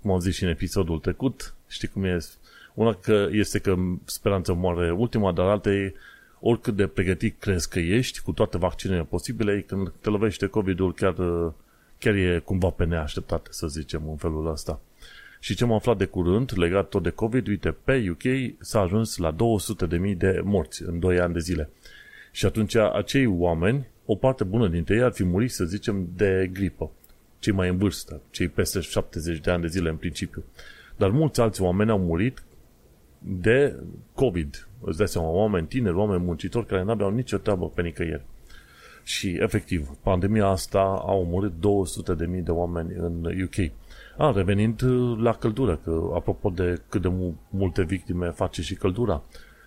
Cum 0.00 0.10
am 0.10 0.18
zis 0.18 0.34
și 0.34 0.42
în 0.42 0.48
episodul 0.48 0.98
trecut, 0.98 1.54
știi 1.68 1.88
cum 1.88 2.04
este? 2.04 2.34
Una 2.74 2.94
că 2.94 3.28
este 3.30 3.58
că 3.58 3.74
speranța 4.04 4.52
moare 4.52 4.92
ultima, 4.92 5.32
dar 5.32 5.46
alta 5.46 5.70
e 5.70 5.94
oricât 6.40 6.76
de 6.76 6.86
pregătit 6.86 7.40
crezi 7.40 7.68
că 7.68 7.78
ești, 7.78 8.20
cu 8.20 8.32
toate 8.32 8.58
vaccinele 8.58 9.02
posibile, 9.02 9.60
când 9.60 9.92
te 10.00 10.08
lovește 10.08 10.46
COVID-ul 10.46 10.94
chiar, 10.94 11.14
chiar 11.98 12.14
e 12.14 12.42
cumva 12.44 12.68
pe 12.68 12.84
neașteptate, 12.84 13.48
să 13.52 13.66
zicem, 13.66 14.08
în 14.08 14.16
felul 14.16 14.50
ăsta. 14.50 14.80
Și 15.40 15.54
ce 15.54 15.64
am 15.64 15.72
aflat 15.72 15.96
de 15.96 16.04
curând, 16.04 16.52
legat 16.56 16.88
tot 16.88 17.02
de 17.02 17.10
COVID, 17.10 17.46
uite, 17.46 17.76
pe 17.84 18.06
UK 18.10 18.54
s-a 18.58 18.80
ajuns 18.80 19.16
la 19.16 19.34
200.000 19.34 20.16
de 20.16 20.40
morți 20.44 20.82
în 20.82 20.98
2 20.98 21.20
ani 21.20 21.32
de 21.32 21.38
zile. 21.38 21.70
Și 22.32 22.46
atunci 22.46 22.74
acei 22.74 23.26
oameni, 23.26 23.86
o 24.04 24.14
parte 24.14 24.44
bună 24.44 24.68
dintre 24.68 24.94
ei 24.94 25.02
ar 25.02 25.12
fi 25.12 25.24
murit, 25.24 25.50
să 25.50 25.64
zicem, 25.64 26.08
de 26.16 26.50
gripă. 26.52 26.90
Cei 27.38 27.52
mai 27.52 27.68
în 27.68 27.76
vârstă, 27.76 28.20
cei 28.30 28.48
peste 28.48 28.80
70 28.80 29.38
de 29.38 29.50
ani 29.50 29.62
de 29.62 29.68
zile 29.68 29.88
în 29.88 29.96
principiu. 29.96 30.44
Dar 30.96 31.10
mulți 31.10 31.40
alți 31.40 31.62
oameni 31.62 31.90
au 31.90 31.98
murit 31.98 32.42
de 33.22 33.76
COVID. 34.14 34.68
Îți 34.80 34.98
dai 34.98 35.08
seama, 35.08 35.28
oameni 35.28 35.66
tineri, 35.66 35.96
oameni 35.96 36.24
muncitori 36.24 36.66
care 36.66 36.82
n-aveau 36.82 37.10
nicio 37.10 37.36
treabă 37.36 37.68
pe 37.68 37.82
nicăieri. 37.82 38.24
Și, 39.02 39.36
efectiv, 39.40 39.88
pandemia 40.02 40.46
asta 40.46 40.80
a 41.06 41.12
omorât 41.12 41.52
200.000 41.52 42.42
de 42.42 42.50
oameni 42.50 42.92
în 42.96 43.24
UK. 43.24 43.72
A, 44.16 44.32
revenind 44.32 44.82
la 45.18 45.32
căldură, 45.32 45.76
că 45.76 46.10
apropo 46.14 46.50
de 46.50 46.82
cât 46.88 47.02
de 47.02 47.12
multe 47.50 47.82
victime 47.82 48.30
face 48.30 48.62
și 48.62 48.74
căldura, 48.74 49.22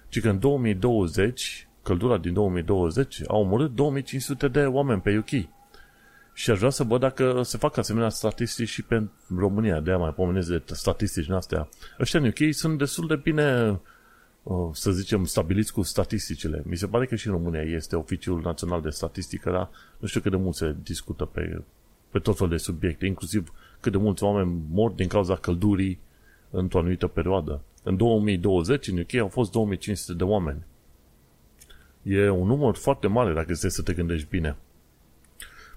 ci 0.10 0.22
că 0.22 0.30
în 0.30 0.40
2020, 0.40 1.68
căldura 1.84 2.18
din 2.18 2.34
2020 2.34 3.22
a 3.28 3.38
omorât 3.38 3.76
2500 3.76 4.48
de 4.48 4.66
oameni 4.66 5.02
pe 5.02 5.18
UK. 5.18 5.50
Și 6.34 6.52
aș 6.52 6.58
vrea 6.58 6.70
să 6.70 6.84
văd 6.84 7.00
dacă 7.00 7.42
se 7.42 7.58
fac 7.58 7.78
asemenea 7.78 8.10
statistici 8.10 8.70
și 8.70 8.82
pe 8.82 9.04
România. 9.38 9.80
De-aia 9.80 10.00
mai 10.00 10.14
pomenesc 10.14 10.50
de 10.50 10.62
statistici 10.66 11.26
din 11.26 11.34
astea. 11.34 11.70
Ăștia 12.00 12.20
în 12.20 12.26
UK 12.26 12.54
sunt 12.54 12.78
destul 12.78 13.08
de 13.08 13.16
bine, 13.16 13.80
uh, 14.44 14.70
să 14.74 14.92
zicem, 14.92 15.26
stabiliți 15.26 15.74
cu 15.74 15.82
statisticile. 15.82 16.64
Mi 16.66 16.78
se 16.78 16.88
pare 16.88 17.06
că 17.06 17.16
și 17.16 17.28
în 17.28 17.34
România 17.34 17.62
este 17.62 17.96
Oficiul 17.96 18.42
Național 18.42 18.82
de 18.82 18.90
Statistică, 18.90 19.52
dar 19.52 19.70
nu 19.98 20.08
știu 20.08 20.22
cât 20.22 20.32
de 20.32 20.38
mult 20.38 20.56
se 20.56 20.76
discută 20.84 21.26
pe, 21.26 21.62
pe 22.10 22.20
tot 22.20 22.38
fel 22.38 22.50
de 22.50 22.58
subiecte, 22.58 23.06
inclusiv 23.06 23.54
cât 23.80 23.92
de 23.92 23.98
mulți 23.98 24.24
oameni 24.24 24.62
mor 24.70 24.92
din 24.92 25.08
cauza 25.08 25.36
căldurii 25.36 26.00
într-o 26.50 26.80
anumită 26.80 27.08
perioadă. 27.08 27.62
În 27.84 27.98
2020, 27.98 28.88
în 28.88 28.98
UK, 28.98 29.14
au 29.14 29.28
fost 29.28 29.52
2500 29.52 30.14
de 30.14 30.24
oameni. 30.24 30.66
E 32.04 32.30
un 32.30 32.48
număr 32.48 32.76
foarte 32.76 33.08
mare 33.08 33.34
dacă 33.34 33.48
este 33.50 33.70
să 33.70 33.82
te 33.82 33.94
gândești 33.94 34.28
bine. 34.30 34.56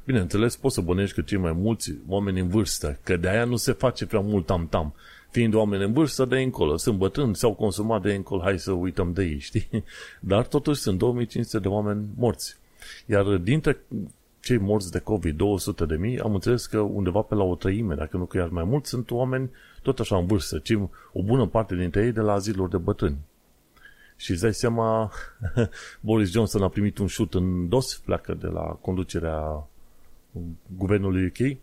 Bineînțeles, 0.07 0.57
poți 0.57 0.75
să 0.75 0.81
bănești 0.81 1.15
că 1.15 1.21
cei 1.21 1.39
mai 1.39 1.53
mulți 1.53 1.95
oameni 2.09 2.41
în 2.41 2.49
vârstă, 2.49 2.99
că 3.03 3.17
de 3.17 3.29
aia 3.29 3.45
nu 3.45 3.57
se 3.57 3.73
face 3.73 4.07
prea 4.07 4.21
mult 4.21 4.47
tam-tam. 4.47 4.95
Fiind 5.31 5.55
oameni 5.55 5.85
în 5.85 5.93
vârstă, 5.93 6.25
de 6.25 6.41
încolo. 6.41 6.77
Sunt 6.77 6.99
bătrâni, 6.99 7.37
s-au 7.37 7.55
consumat 7.55 8.03
de 8.03 8.15
încolo, 8.15 8.43
hai 8.43 8.59
să 8.59 8.73
uităm 8.73 9.13
de 9.13 9.25
ei, 9.25 9.39
știi? 9.49 9.85
Dar 10.21 10.47
totuși 10.47 10.81
sunt 10.81 10.99
2500 10.99 11.59
de 11.59 11.69
oameni 11.69 12.09
morți. 12.17 12.57
Iar 13.07 13.25
dintre 13.25 13.79
cei 14.41 14.59
morți 14.59 14.91
de 14.91 14.99
COVID, 14.99 15.37
200 15.37 15.85
de 15.85 15.97
mii, 15.97 16.21
am 16.21 16.35
înțeles 16.35 16.67
că 16.67 16.79
undeva 16.79 17.21
pe 17.21 17.35
la 17.35 17.43
o 17.43 17.55
treime, 17.55 17.95
dacă 17.95 18.17
nu 18.17 18.25
chiar 18.25 18.49
mai 18.49 18.65
mult, 18.65 18.87
sunt 18.87 19.11
oameni 19.11 19.51
tot 19.83 19.99
așa 19.99 20.17
în 20.17 20.27
vârstă, 20.27 20.59
ci 20.59 20.73
o 21.13 21.23
bună 21.23 21.47
parte 21.47 21.75
dintre 21.75 22.05
ei 22.05 22.13
de 22.13 22.21
la 22.21 22.33
aziluri 22.33 22.71
de 22.71 22.77
bătrâni. 22.77 23.19
Și 24.17 24.31
îți 24.31 24.43
dai 24.43 24.55
seama, 24.55 25.11
Boris 26.01 26.31
Johnson 26.31 26.63
a 26.63 26.69
primit 26.69 26.99
un 26.99 27.07
șut 27.07 27.35
în 27.35 27.69
dos, 27.69 27.97
pleacă 28.05 28.35
de 28.35 28.47
la 28.47 28.61
conducerea 28.61 29.67
guvernului 30.77 31.27
UK 31.27 31.57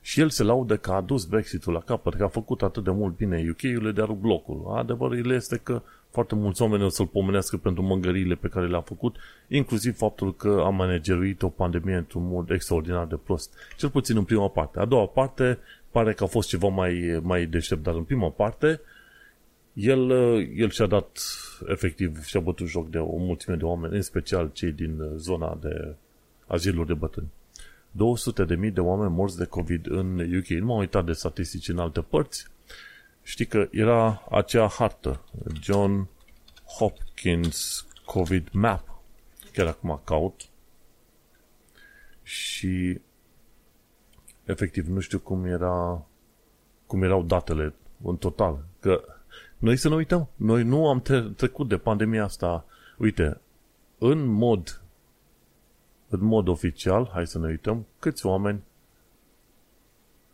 și 0.00 0.20
el 0.20 0.28
se 0.28 0.42
laudă 0.42 0.76
că 0.76 0.90
a 0.92 1.00
dus 1.00 1.24
Brexit-ul 1.24 1.72
la 1.72 1.80
capăt, 1.80 2.14
că 2.14 2.24
a 2.24 2.28
făcut 2.28 2.62
atât 2.62 2.84
de 2.84 2.90
mult 2.90 3.16
bine 3.16 3.50
UK-ul 3.50 3.92
de 3.92 4.06
blocul. 4.20 4.72
Adevărul 4.76 5.30
este 5.30 5.56
că 5.56 5.82
foarte 6.10 6.34
mulți 6.34 6.62
oameni 6.62 6.84
o 6.84 6.88
să-l 6.88 7.06
pomenească 7.06 7.56
pentru 7.56 7.82
mângăriile 7.82 8.34
pe 8.34 8.48
care 8.48 8.66
le-a 8.66 8.80
făcut, 8.80 9.16
inclusiv 9.48 9.96
faptul 9.96 10.34
că 10.36 10.62
a 10.64 10.68
manageruit 10.68 11.42
o 11.42 11.48
pandemie 11.48 11.96
într-un 11.96 12.28
mod 12.28 12.50
extraordinar 12.50 13.06
de 13.06 13.16
prost. 13.24 13.52
Cel 13.76 13.90
puțin 13.90 14.16
în 14.16 14.24
prima 14.24 14.48
parte. 14.48 14.78
A 14.78 14.84
doua 14.84 15.06
parte 15.06 15.58
pare 15.90 16.12
că 16.12 16.24
a 16.24 16.26
fost 16.26 16.48
ceva 16.48 16.68
mai, 16.68 17.20
mai 17.22 17.46
deștept, 17.46 17.82
dar 17.82 17.94
în 17.94 18.02
prima 18.02 18.28
parte 18.28 18.80
el, 19.72 20.10
el 20.56 20.70
și-a 20.70 20.86
dat 20.86 21.18
efectiv 21.68 22.24
și-a 22.24 22.40
bătut 22.40 22.66
joc 22.66 22.90
de 22.90 22.98
o 22.98 23.16
mulțime 23.16 23.56
de 23.56 23.64
oameni, 23.64 23.94
în 23.94 24.02
special 24.02 24.50
cei 24.52 24.72
din 24.72 25.02
zona 25.16 25.58
de 25.60 25.94
aziluri 26.46 26.86
de 26.86 26.94
bătrâni. 26.94 27.28
200 27.90 28.44
de 28.44 28.54
mii 28.54 28.70
de 28.70 28.80
oameni 28.80 29.10
morți 29.10 29.36
de 29.36 29.44
COVID 29.44 29.86
în 29.86 30.36
UK. 30.36 30.46
Nu 30.46 30.66
m-am 30.66 30.78
uitat 30.78 31.04
de 31.04 31.12
statistici 31.12 31.68
în 31.68 31.78
alte 31.78 32.00
părți. 32.00 32.46
Știi 33.22 33.46
că 33.46 33.68
era 33.70 34.26
acea 34.30 34.68
hartă, 34.68 35.24
John 35.60 36.08
Hopkins 36.78 37.86
COVID 38.04 38.48
Map. 38.52 39.02
Chiar 39.52 39.66
acum 39.66 40.00
caut. 40.04 40.40
Și 42.22 43.00
efectiv 44.44 44.86
nu 44.86 45.00
știu 45.00 45.18
cum 45.18 45.44
era 45.44 46.04
cum 46.86 47.02
erau 47.02 47.22
datele 47.22 47.74
în 48.02 48.16
total. 48.16 48.64
Că 48.80 49.04
noi 49.58 49.76
să 49.76 49.88
ne 49.88 49.94
uităm, 49.94 50.28
noi 50.36 50.62
nu 50.62 50.88
am 50.88 51.02
trecut 51.36 51.68
de 51.68 51.76
pandemia 51.76 52.24
asta. 52.24 52.64
Uite, 52.98 53.40
în 53.98 54.24
mod 54.24 54.79
în 56.10 56.24
mod 56.24 56.48
oficial, 56.48 57.10
hai 57.12 57.26
să 57.26 57.38
ne 57.38 57.46
uităm, 57.46 57.86
câți 57.98 58.26
oameni 58.26 58.62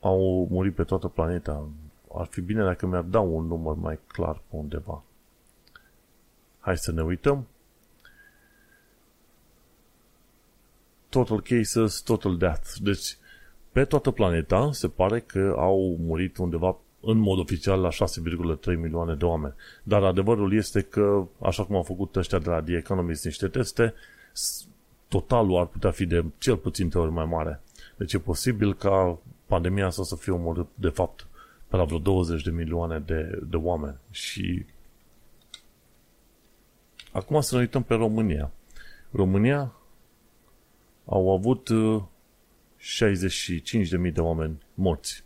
au 0.00 0.49
murit 0.50 0.75
pe 0.75 0.85
toată 0.85 1.09
planeta. 1.09 1.68
Ar 2.14 2.26
fi 2.26 2.40
bine 2.40 2.64
dacă 2.64 2.87
mi-ar 2.87 3.02
da 3.02 3.21
un 3.21 3.47
număr 3.47 3.75
mai 3.75 3.99
clar 4.06 4.35
pe 4.35 4.56
undeva. 4.56 5.02
Hai 6.61 6.78
să 6.78 6.92
ne 6.92 7.02
uităm. 7.02 7.47
Total 11.09 11.40
cases, 11.40 12.00
total 12.00 12.37
death. 12.37 12.68
Deci, 12.80 13.16
pe 13.73 13.85
toată 13.85 14.11
planeta 14.11 14.68
se 14.73 14.88
pare 14.88 15.21
că 15.21 15.54
au 15.56 15.97
murit 16.00 16.37
undeva 16.37 16.76
în 17.00 17.18
mod 17.18 17.38
oficial 17.38 17.80
la 17.80 17.88
6,3 17.88 17.97
milioane 18.64 19.14
de 19.14 19.25
oameni. 19.25 19.54
Dar 19.83 20.02
adevărul 20.02 20.54
este 20.54 20.80
că, 20.80 21.26
așa 21.42 21.64
cum 21.64 21.76
au 21.76 21.83
făcut 21.83 22.16
ăștia 22.16 22.38
de 22.38 22.49
la 22.49 22.62
The 22.62 22.76
Economist 22.76 23.25
niște 23.25 23.49
teste, 23.49 23.95
totalul 25.09 25.59
ar 25.59 25.67
putea 25.67 25.91
fi 25.91 26.07
de 26.07 26.25
cel 26.39 26.57
puțin 26.57 26.91
ori 26.95 27.11
mai 27.11 27.25
mare. 27.25 27.61
Deci 27.97 28.13
e 28.13 28.19
posibil 28.19 28.75
ca 28.75 29.19
pandemia 29.47 29.87
asta 29.87 30.03
să 30.03 30.17
fie 30.17 30.33
omorât, 30.33 30.69
de 30.75 30.89
fapt, 30.89 31.27
pe 31.69 31.77
la 31.77 31.85
vreo 31.85 31.99
20 31.99 32.43
de 32.43 32.51
milioane 32.51 32.99
de, 32.99 33.41
de 33.49 33.57
oameni. 33.57 33.99
Și 34.11 34.67
acum 37.13 37.41
să 37.41 37.55
ne 37.55 37.61
uităm 37.61 37.83
pe 37.83 37.95
România. 37.95 38.51
România 39.11 39.73
au 41.05 41.33
avut 41.33 41.69
65.000 41.69 41.73
de 44.13 44.21
oameni 44.21 44.63
morți 44.75 45.25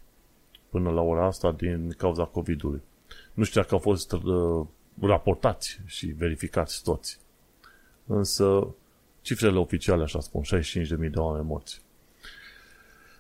până 0.69 0.91
la 0.91 1.01
ora 1.01 1.27
asta 1.27 1.53
din 1.53 1.91
cauza 1.91 2.25
COVID-ului. 2.25 2.83
Nu 3.35 3.45
știu 3.45 3.61
dacă 3.61 3.75
au 3.75 3.81
fost 3.81 4.13
uh, 4.13 4.67
raportați 5.01 5.81
și 5.85 6.07
verificați 6.07 6.83
toți. 6.83 7.19
Însă 8.07 8.75
Cifrele 9.31 9.59
oficiale, 9.59 10.03
așa 10.03 10.21
spun, 10.21 10.43
65.000 10.43 11.11
de 11.11 11.19
oameni 11.19 11.47
morți. 11.47 11.81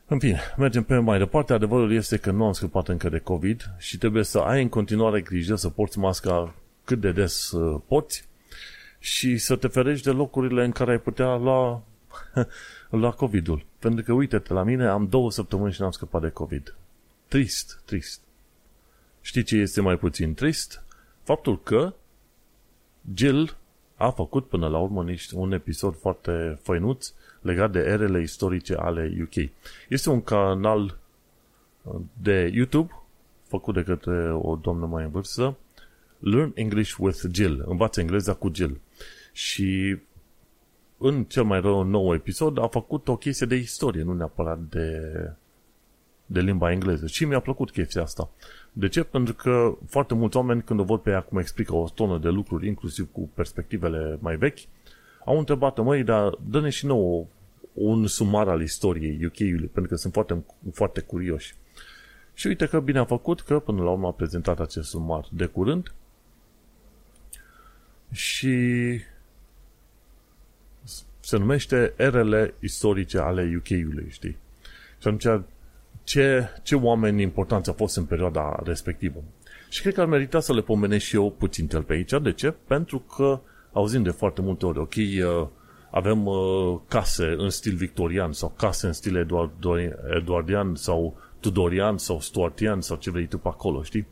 În 0.06 0.18
fine, 0.18 0.40
mergem 0.56 0.82
pe 0.82 0.98
mai 0.98 1.18
departe. 1.18 1.52
Adevărul 1.52 1.92
este 1.92 2.16
că 2.16 2.30
nu 2.30 2.44
am 2.44 2.52
scăpat 2.52 2.88
încă 2.88 3.08
de 3.08 3.18
COVID 3.18 3.74
și 3.78 3.98
trebuie 3.98 4.24
să 4.24 4.38
ai 4.38 4.62
în 4.62 4.68
continuare 4.68 5.20
grijă 5.20 5.54
să 5.54 5.68
porți 5.68 5.98
masca 5.98 6.54
cât 6.84 7.00
de 7.00 7.12
des 7.12 7.50
uh, 7.50 7.80
poți 7.86 8.28
și 8.98 9.38
să 9.38 9.56
te 9.56 9.68
ferești 9.68 10.04
de 10.04 10.10
locurile 10.10 10.64
în 10.64 10.70
care 10.70 10.90
ai 10.90 11.00
putea 11.00 11.36
lua, 11.36 11.82
lua 12.90 13.10
COVID-ul. 13.22 13.64
Pentru 13.78 14.04
că, 14.04 14.12
uite-te, 14.12 14.52
la 14.52 14.62
mine 14.62 14.86
am 14.86 15.08
două 15.08 15.30
săptămâni 15.30 15.72
și 15.72 15.80
n-am 15.80 15.90
scăpat 15.90 16.20
de 16.20 16.28
COVID. 16.28 16.74
Trist, 17.28 17.82
trist. 17.84 18.20
Știi 19.20 19.42
ce 19.42 19.56
este 19.56 19.80
mai 19.80 19.96
puțin 19.96 20.34
trist? 20.34 20.82
Faptul 21.22 21.62
că 21.62 21.94
Jill 23.14 23.56
a 24.00 24.10
făcut 24.10 24.48
până 24.48 24.68
la 24.68 24.78
urmă 24.78 25.02
niște, 25.02 25.36
un 25.36 25.52
episod 25.52 25.96
foarte 25.96 26.58
făinuț 26.62 27.12
legat 27.40 27.70
de 27.70 27.78
erele 27.78 28.20
istorice 28.20 28.74
ale 28.74 29.18
UK. 29.22 29.50
Este 29.88 30.10
un 30.10 30.22
canal 30.22 30.98
uh, 31.82 32.00
de 32.22 32.50
YouTube 32.54 32.92
făcut 33.46 33.74
de 33.74 33.82
către 33.82 34.32
o 34.32 34.56
doamnă 34.56 34.86
mai 34.86 35.04
în 35.04 35.10
vârstă, 35.10 35.56
Learn 36.18 36.52
English 36.54 36.94
with 36.98 37.20
Jill, 37.32 37.64
învață 37.66 38.00
engleza 38.00 38.34
cu 38.34 38.50
Jill. 38.54 38.80
Și 39.32 39.98
în 40.98 41.24
cel 41.24 41.44
mai 41.44 41.60
rău 41.60 41.82
nou 41.82 42.14
episod 42.14 42.58
a 42.58 42.66
făcut 42.66 43.08
o 43.08 43.16
chestie 43.16 43.46
de 43.46 43.54
istorie, 43.54 44.02
nu 44.02 44.14
neapărat 44.14 44.58
de 44.58 45.00
de 46.30 46.40
limba 46.40 46.72
engleză. 46.72 47.06
Și 47.06 47.24
mi-a 47.24 47.40
plăcut 47.40 47.70
chestia 47.70 48.02
asta. 48.02 48.30
De 48.72 48.88
ce? 48.88 49.02
Pentru 49.02 49.34
că 49.34 49.76
foarte 49.86 50.14
mulți 50.14 50.36
oameni, 50.36 50.62
când 50.62 50.80
o 50.80 50.84
văd 50.84 51.00
pe 51.00 51.10
ea 51.10 51.20
cum 51.20 51.38
explică 51.38 51.74
o 51.74 51.88
tonă 51.94 52.18
de 52.18 52.28
lucruri, 52.28 52.66
inclusiv 52.66 53.08
cu 53.12 53.30
perspectivele 53.34 54.18
mai 54.20 54.36
vechi, 54.36 54.58
au 55.24 55.38
întrebat, 55.38 55.78
măi, 55.78 56.02
dar 56.02 56.38
dă-ne 56.48 56.68
și 56.68 56.86
nouă 56.86 57.26
un 57.72 58.06
sumar 58.06 58.48
al 58.48 58.62
istoriei 58.62 59.24
UK-ului, 59.24 59.70
pentru 59.72 59.90
că 59.90 59.94
sunt 59.94 60.12
foarte, 60.12 60.44
foarte 60.72 61.00
curioși. 61.00 61.54
Și 62.34 62.46
uite 62.46 62.66
că 62.66 62.80
bine 62.80 62.98
a 62.98 63.04
făcut 63.04 63.40
că 63.40 63.58
până 63.58 63.82
la 63.82 63.90
urmă 63.90 64.06
a 64.06 64.12
prezentat 64.12 64.60
acest 64.60 64.88
sumar 64.88 65.28
de 65.32 65.46
curând 65.46 65.92
și 68.12 68.56
se 71.20 71.36
numește 71.36 71.92
erele 71.96 72.54
istorice 72.60 73.18
ale 73.18 73.54
UK-ului, 73.56 74.06
știi? 74.08 74.36
Și 74.98 75.08
atunci, 75.08 75.44
ce, 76.10 76.48
ce 76.62 76.74
oameni 76.74 77.22
importanți 77.22 77.68
au 77.68 77.74
fost 77.74 77.96
în 77.96 78.04
perioada 78.04 78.60
respectivă? 78.64 79.22
Și 79.68 79.80
cred 79.80 79.94
că 79.94 80.00
ar 80.00 80.06
merita 80.06 80.40
să 80.40 80.54
le 80.54 80.60
pomenesc 80.60 81.04
și 81.04 81.14
eu 81.14 81.30
puțin 81.30 81.66
pe 81.66 81.92
aici. 81.92 82.12
De 82.22 82.32
ce? 82.32 82.54
Pentru 82.66 82.98
că 82.98 83.40
auzim 83.72 84.02
de 84.02 84.10
foarte 84.10 84.40
multe 84.40 84.66
ori, 84.66 84.78
ok, 84.78 84.94
uh, 84.94 85.48
avem 85.90 86.26
uh, 86.26 86.78
case 86.88 87.34
în 87.36 87.50
stil 87.50 87.74
victorian 87.74 88.32
sau 88.32 88.54
case 88.56 88.86
în 88.86 88.92
stil 88.92 89.28
eduardian 90.16 90.74
sau 90.74 91.16
tudorian 91.40 91.98
sau 91.98 92.20
stuartian 92.20 92.80
sau 92.80 92.96
ce 92.96 93.10
vrei 93.10 93.26
tu 93.26 93.38
pe 93.38 93.48
acolo, 93.48 93.82
știi? 93.82 94.06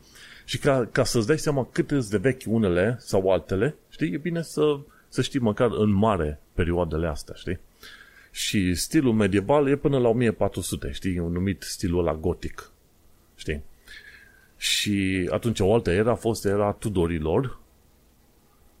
Și 0.45 0.57
ca, 0.57 0.89
ca 0.91 1.03
să-ți 1.03 1.27
dai 1.27 1.37
seama 1.37 1.67
cât 1.71 1.91
îți 1.91 2.09
de 2.09 2.17
vechi 2.17 2.43
unele 2.45 2.95
sau 2.99 3.31
altele, 3.31 3.75
știi, 3.89 4.13
e 4.13 4.17
bine 4.17 4.41
să, 4.41 4.79
să 5.09 5.21
știi 5.21 5.39
măcar 5.39 5.69
în 5.71 5.91
mare 5.91 6.39
perioadele 6.53 7.07
astea, 7.07 7.35
știi? 7.37 7.59
Și 8.39 8.75
stilul 8.75 9.13
medieval 9.13 9.67
e 9.67 9.75
până 9.75 9.97
la 9.99 10.07
1400, 10.07 10.91
știi? 10.91 11.19
Un 11.19 11.31
numit 11.31 11.61
stilul 11.61 11.99
ăla 11.99 12.15
gotic, 12.15 12.71
știi? 13.35 13.63
Și 14.57 15.27
atunci 15.31 15.59
o 15.59 15.73
altă 15.73 15.91
era 15.91 16.11
a 16.11 16.15
fost 16.15 16.45
era 16.45 16.71
Tudorilor, 16.71 17.59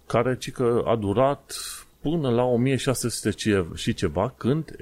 care 0.05 0.37
ci 0.37 0.51
că 0.51 0.83
a 0.85 0.95
durat 0.95 1.55
până 2.01 2.29
la 2.29 2.43
1600 2.43 3.35
și 3.75 3.93
ceva, 3.93 4.33
când 4.37 4.75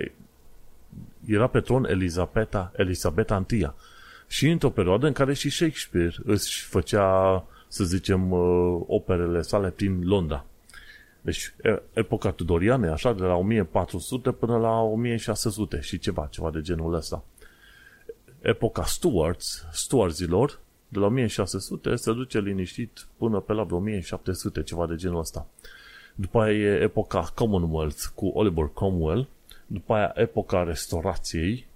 era 1.26 1.48
pe 1.48 1.60
tron 1.60 1.86
Elisabeta, 1.86 2.72
Elisabeta 2.76 3.46
I. 3.50 3.68
Și 4.28 4.50
într-o 4.50 4.70
perioadă 4.70 5.08
în 5.08 5.14
care 5.14 5.34
și 5.34 5.50
Shakespeare 5.50 6.16
își 6.24 6.66
făcea, 6.66 7.46
să 7.68 7.84
zicem, 7.84 8.32
uh, 8.32 8.82
operele 8.88 9.42
sale 9.42 9.70
prin 9.70 10.02
Londra. 10.04 10.46
Deci, 11.28 11.56
epoca 11.94 12.32
tudoriană, 12.32 12.92
așa, 12.92 13.14
de 13.14 13.24
la 13.24 13.36
1400 13.36 14.32
până 14.32 14.58
la 14.58 14.82
1600 14.82 15.80
și 15.82 16.00
ceva, 16.00 16.28
ceva 16.32 16.52
de 16.52 16.62
genul 16.62 16.94
ăsta. 16.94 17.24
Epoca 18.42 18.84
Stuarts, 18.84 19.66
Stuartzilor, 19.72 20.60
de 20.88 21.00
la 21.00 21.06
1600 21.06 21.96
se 21.96 22.14
duce 22.14 22.40
liniștit 22.40 23.08
până 23.18 23.40
pe 23.40 23.54
la 23.54 23.68
1700, 23.70 24.64
ceva 24.64 24.88
de 24.88 24.96
genul 24.96 25.20
ăsta. 25.20 25.48
După 26.16 26.42
aia 26.42 26.54
e 26.54 26.82
epoca 26.82 27.32
Commonwealth 27.36 28.04
cu 28.16 28.28
Oliver 28.28 28.72
Cromwell, 28.76 29.28
după 29.66 29.94
aia 29.94 30.12
epoca 30.16 30.64
restaurației, 30.64 31.68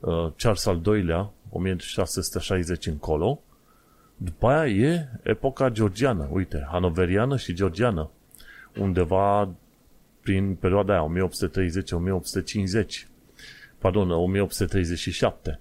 uh, 0.00 0.32
Charles 0.36 0.66
al 0.66 0.80
II-lea, 0.86 1.30
1660 1.50 2.86
încolo, 2.86 3.40
după 4.16 4.48
aia 4.48 4.88
e 4.88 5.08
epoca 5.22 5.68
georgiană, 5.68 6.28
uite, 6.32 6.66
hanoveriană 6.70 7.36
și 7.36 7.54
georgiană, 7.54 8.10
undeva 8.78 9.48
prin 10.20 10.54
perioada 10.54 10.92
aia, 10.92 11.12
1830-1850, 13.04 13.08
pardon, 13.78 14.10
1837. 14.10 15.60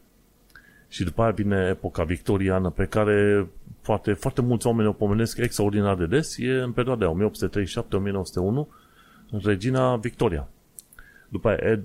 Și 0.88 1.04
după 1.04 1.22
aia 1.22 1.32
vine 1.32 1.68
epoca 1.70 2.04
victoriană 2.04 2.70
pe 2.70 2.86
care 2.86 3.48
foarte, 3.82 4.14
foarte 4.14 4.42
mulți 4.42 4.68
oameni 4.68 4.88
o 4.88 4.92
pomenesc 4.94 5.38
extraordinar 5.38 5.96
de 5.96 6.06
des, 6.06 6.38
e 6.38 6.52
în 6.52 6.72
perioada 6.72 7.16
1837-1901, 7.16 7.16
Regina 9.44 9.96
Victoria. 9.96 10.48
După 11.30 11.48
aia, 11.48 11.58
ed, 11.62 11.84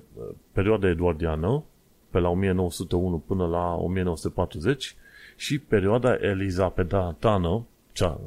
perioada 0.51 0.87
eduardiană, 0.89 1.63
pe 2.09 2.19
la 2.19 2.29
1901 2.29 3.17
până 3.17 3.47
la 3.47 3.73
1940, 3.75 4.95
și 5.35 5.59
perioada 5.59 6.17
elizabetană, 6.21 7.65
cea 7.91 8.19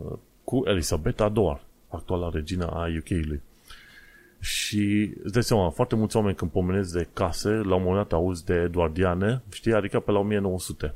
cu 0.45 0.63
Elisabeta 0.65 1.33
II, 1.37 1.61
actuala 1.89 2.31
regina 2.33 2.67
a 2.67 2.87
UK-ului. 2.99 3.43
Și 4.41 5.13
îți 5.23 5.33
dai 5.33 5.43
seama, 5.43 5.71
foarte 5.71 5.95
mulți 5.95 6.17
oameni 6.17 6.37
când 6.37 6.51
pomenesc 6.51 6.93
de 6.93 7.09
case, 7.13 7.49
la 7.49 7.75
un 7.75 7.83
moment 7.83 8.09
dat 8.09 8.13
auzi 8.13 8.45
de 8.45 8.55
eduardiane, 8.55 9.43
știi, 9.51 9.73
adică 9.73 10.01
pe 10.01 10.11
la 10.11 10.19
1900. 10.19 10.95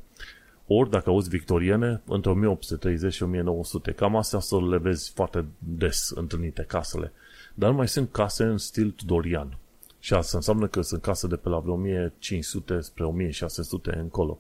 Ori, 0.66 0.90
dacă 0.90 1.10
auzi 1.10 1.28
victoriene, 1.28 2.02
între 2.06 2.30
1830 2.30 3.12
și 3.12 3.22
1900. 3.22 3.92
Cam 3.92 4.16
astea 4.16 4.38
să 4.38 4.60
le 4.60 4.78
vezi 4.78 5.12
foarte 5.14 5.44
des 5.58 6.10
întâlnite 6.14 6.64
casele. 6.68 7.12
Dar 7.54 7.70
mai 7.70 7.88
sunt 7.88 8.12
case 8.12 8.44
în 8.44 8.58
stil 8.58 8.90
tudorian. 8.90 9.56
Și 9.98 10.14
asta 10.14 10.36
înseamnă 10.36 10.66
că 10.66 10.80
sunt 10.80 11.02
case 11.02 11.26
de 11.26 11.36
pe 11.36 11.48
la 11.48 11.62
1500 11.66 12.80
spre 12.80 13.04
1600 13.04 13.96
încolo. 13.96 14.38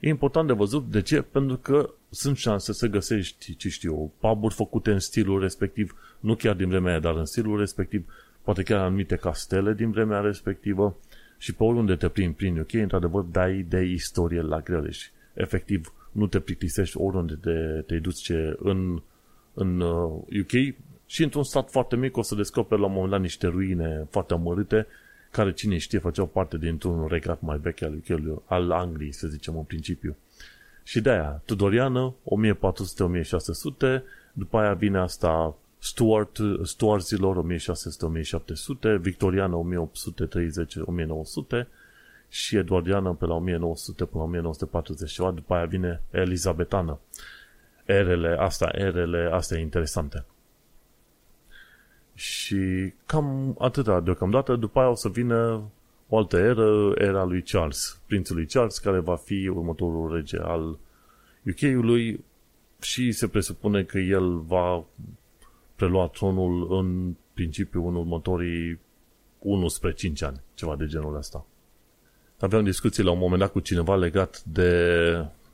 E 0.00 0.08
important 0.08 0.46
de 0.46 0.52
văzut. 0.52 0.90
De 0.90 1.02
ce? 1.02 1.22
Pentru 1.22 1.56
că 1.56 1.90
sunt 2.10 2.36
șanse 2.36 2.72
să 2.72 2.86
găsești, 2.86 3.56
ce 3.56 3.68
știu, 3.68 4.12
pub 4.18 4.52
făcute 4.52 4.90
în 4.90 4.98
stilul 4.98 5.40
respectiv, 5.40 5.96
nu 6.20 6.34
chiar 6.34 6.54
din 6.54 6.68
vremea 6.68 6.90
aia, 6.90 7.00
dar 7.00 7.14
în 7.14 7.24
stilul 7.24 7.58
respectiv, 7.58 8.12
poate 8.42 8.62
chiar 8.62 8.84
anumite 8.84 9.16
castele 9.16 9.72
din 9.72 9.90
vremea 9.90 10.20
respectivă 10.20 10.96
și 11.38 11.54
pe 11.54 11.62
oriunde 11.62 11.96
te 11.96 12.08
plimbi 12.08 12.36
prin 12.36 12.58
UK, 12.58 12.72
într-adevăr, 12.72 13.22
dai 13.22 13.66
de 13.68 13.82
istorie 13.82 14.40
la 14.40 14.60
grele 14.60 14.90
și 14.90 15.10
efectiv 15.34 15.92
nu 16.12 16.26
te 16.26 16.40
plictisești 16.40 16.96
oriunde 16.96 17.34
te, 17.34 17.82
te 17.86 17.98
duci 17.98 18.30
în, 18.56 19.02
în 19.54 19.80
UK 19.80 20.52
uh, 20.52 20.74
și 21.06 21.22
într-un 21.22 21.44
stat 21.44 21.70
foarte 21.70 21.96
mic 21.96 22.16
o 22.16 22.22
să 22.22 22.34
descoperi 22.34 22.80
la 22.80 22.86
un 22.86 22.92
moment 22.92 23.10
dat 23.10 23.20
niște 23.20 23.46
ruine 23.46 24.06
foarte 24.10 24.32
amărâte 24.32 24.86
care 25.30 25.52
cine 25.52 25.78
știe 25.78 25.98
făceau 25.98 26.26
parte 26.26 26.58
dintr-un 26.58 27.06
regat 27.06 27.40
mai 27.40 27.58
vechi 27.58 27.82
al, 27.82 27.94
UK, 27.94 28.42
al 28.46 28.70
Angliei, 28.70 29.12
să 29.12 29.26
zicem 29.26 29.56
în 29.56 29.62
principiu. 29.62 30.16
Și 30.82 31.00
de 31.00 31.10
aia, 31.10 31.42
Tudoriană, 31.44 32.14
1400-1600, 32.24 34.02
după 34.32 34.58
aia 34.58 34.74
vine 34.74 34.98
asta 34.98 35.56
Stuart, 35.78 36.38
Stuartzilor 36.62 37.44
1600-1700, 37.44 39.00
Victoriană 39.00 39.60
1830-1900 41.64 41.66
și 42.28 42.56
Eduardiană 42.56 43.12
pe 43.12 43.26
la 43.26 43.34
1900 43.34 44.04
până 44.04 44.22
la 44.22 44.28
1940 44.28 45.10
ceva, 45.10 45.30
după 45.30 45.54
aia 45.54 45.64
vine 45.64 46.02
Elizabetană. 46.10 46.98
Erele 47.84 48.36
astea, 48.38 48.70
erele 48.74 49.30
astea 49.32 49.58
interesante. 49.58 50.24
Și 52.14 52.92
cam 53.06 53.56
atâta 53.58 54.00
deocamdată, 54.00 54.56
după 54.56 54.78
aia 54.78 54.88
o 54.88 54.94
să 54.94 55.08
vină 55.08 55.62
o 56.12 56.16
altă 56.16 56.36
eră, 56.36 56.92
era 56.98 57.24
lui 57.24 57.42
Charles, 57.42 58.00
prințul 58.06 58.36
lui 58.36 58.46
Charles, 58.46 58.78
care 58.78 58.98
va 58.98 59.16
fi 59.16 59.48
următorul 59.48 60.14
rege 60.14 60.38
al 60.38 60.78
UK-ului 61.46 62.24
și 62.80 63.12
se 63.12 63.28
presupune 63.28 63.82
că 63.82 63.98
el 63.98 64.38
va 64.38 64.84
prelua 65.76 66.06
tronul 66.06 66.78
în 66.78 67.14
principiu 67.34 67.86
în 67.88 67.94
următorii 67.94 68.80
1 69.38 69.68
spre 69.68 69.92
5 69.92 70.22
ani, 70.22 70.40
ceva 70.54 70.76
de 70.76 70.86
genul 70.86 71.16
ăsta. 71.16 71.46
Aveam 72.38 72.64
discuții 72.64 73.02
la 73.02 73.10
un 73.10 73.18
moment 73.18 73.40
dat 73.40 73.52
cu 73.52 73.60
cineva 73.60 73.96
legat 73.96 74.42
de 74.42 74.82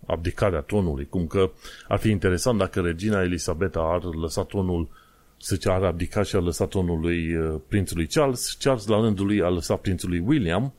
abdicarea 0.07 0.61
tronului, 0.61 1.07
cum 1.07 1.27
că 1.27 1.51
ar 1.89 1.99
fi 1.99 2.11
interesant 2.11 2.59
dacă 2.59 2.81
regina 2.81 3.23
Elisabeta 3.23 3.81
ar 3.81 4.03
lăsa 4.03 4.45
tronul 4.45 4.89
să 4.89 4.95
zice, 5.55 5.71
ar 5.71 5.83
abdica 5.83 6.23
și 6.23 6.37
a 6.37 6.39
lăsat 6.39 6.69
tronul 6.69 7.01
lui 7.01 7.37
uh, 7.37 7.61
prințului 7.69 8.07
Charles, 8.07 8.57
Charles 8.61 8.87
la 8.87 9.01
rândul 9.01 9.27
lui 9.27 9.43
a 9.43 9.49
lăsat 9.49 9.81
prințului 9.81 10.19
William 10.19 10.73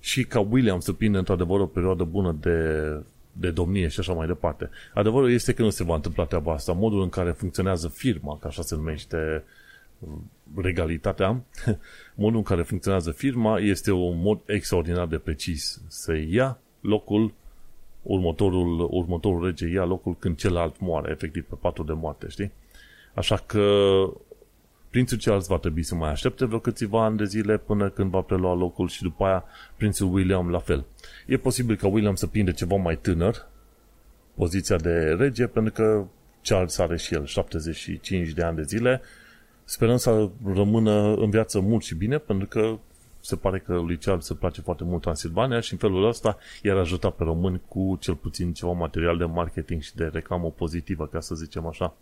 și 0.00 0.24
ca 0.24 0.40
William 0.40 0.80
să 0.80 0.92
prindă 0.92 1.18
într-adevăr 1.18 1.60
o 1.60 1.66
perioadă 1.66 2.04
bună 2.04 2.36
de, 2.40 2.88
de 3.32 3.50
domnie 3.50 3.88
și 3.88 4.00
așa 4.00 4.12
mai 4.12 4.26
departe. 4.26 4.70
Adevărul 4.94 5.30
este 5.30 5.52
că 5.52 5.62
nu 5.62 5.70
se 5.70 5.84
va 5.84 5.94
întâmpla 5.94 6.24
treaba 6.24 6.52
asta. 6.52 6.72
Modul 6.72 7.02
în 7.02 7.08
care 7.08 7.30
funcționează 7.30 7.88
firma, 7.88 8.38
ca 8.40 8.48
așa 8.48 8.62
se 8.62 8.74
numește 8.74 9.44
uh, 9.98 10.08
regalitatea, 10.56 11.44
modul 12.14 12.36
în 12.36 12.42
care 12.42 12.62
funcționează 12.62 13.10
firma 13.10 13.58
este 13.58 13.90
un 13.90 14.20
mod 14.20 14.40
extraordinar 14.46 15.06
de 15.06 15.18
precis. 15.18 15.80
Să 15.88 16.16
ia 16.28 16.58
locul 16.80 17.32
următorul, 18.02 18.88
următorul 18.90 19.44
rege 19.44 19.68
ia 19.68 19.84
locul 19.84 20.16
când 20.18 20.36
celălalt 20.36 20.80
moare, 20.80 21.10
efectiv 21.10 21.44
pe 21.44 21.54
patul 21.60 21.84
de 21.86 21.92
moarte, 21.92 22.26
știi? 22.28 22.52
Așa 23.14 23.36
că 23.36 23.64
prințul 24.90 25.18
Charles 25.18 25.46
va 25.46 25.58
trebui 25.58 25.82
să 25.82 25.94
mai 25.94 26.10
aștepte 26.10 26.44
vreo 26.44 26.58
câțiva 26.58 27.04
ani 27.04 27.16
de 27.16 27.24
zile 27.24 27.58
până 27.58 27.88
când 27.88 28.10
va 28.10 28.20
prelua 28.20 28.54
locul 28.54 28.88
și 28.88 29.02
după 29.02 29.24
aia 29.24 29.44
prințul 29.76 30.12
William 30.12 30.50
la 30.50 30.58
fel. 30.58 30.84
E 31.26 31.36
posibil 31.36 31.76
ca 31.76 31.86
William 31.86 32.14
să 32.14 32.26
prinde 32.26 32.52
ceva 32.52 32.76
mai 32.76 32.96
tânăr 32.96 33.50
poziția 34.34 34.76
de 34.76 35.14
rege 35.18 35.46
pentru 35.46 35.72
că 35.72 36.04
Charles 36.42 36.78
are 36.78 36.96
și 36.96 37.14
el 37.14 37.24
75 37.24 38.28
de 38.28 38.42
ani 38.42 38.56
de 38.56 38.62
zile. 38.62 39.00
Sperăm 39.64 39.96
să 39.96 40.28
rămână 40.54 41.14
în 41.14 41.30
viață 41.30 41.60
mult 41.60 41.84
și 41.84 41.94
bine 41.94 42.18
pentru 42.18 42.46
că 42.46 42.78
se 43.20 43.36
pare 43.36 43.58
că 43.58 43.74
lui 43.74 43.96
Charles 43.96 44.24
se 44.24 44.34
place 44.34 44.60
foarte 44.60 44.84
mult 44.84 45.02
Transilvania 45.02 45.60
și 45.60 45.72
în 45.72 45.78
felul 45.78 46.08
ăsta 46.08 46.38
i-ar 46.62 46.76
ajuta 46.76 47.10
pe 47.10 47.24
români 47.24 47.62
cu 47.68 47.96
cel 48.00 48.14
puțin 48.14 48.52
ceva 48.52 48.72
material 48.72 49.18
de 49.18 49.24
marketing 49.24 49.82
și 49.82 49.94
de 49.94 50.04
reclamă 50.04 50.50
pozitivă, 50.50 51.06
ca 51.06 51.20
să 51.20 51.34
zicem 51.34 51.66
așa. 51.66 51.96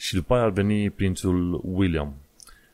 Și 0.00 0.14
după 0.14 0.34
aia 0.34 0.42
ar 0.42 0.50
veni 0.50 0.90
prințul 0.90 1.60
William. 1.64 2.14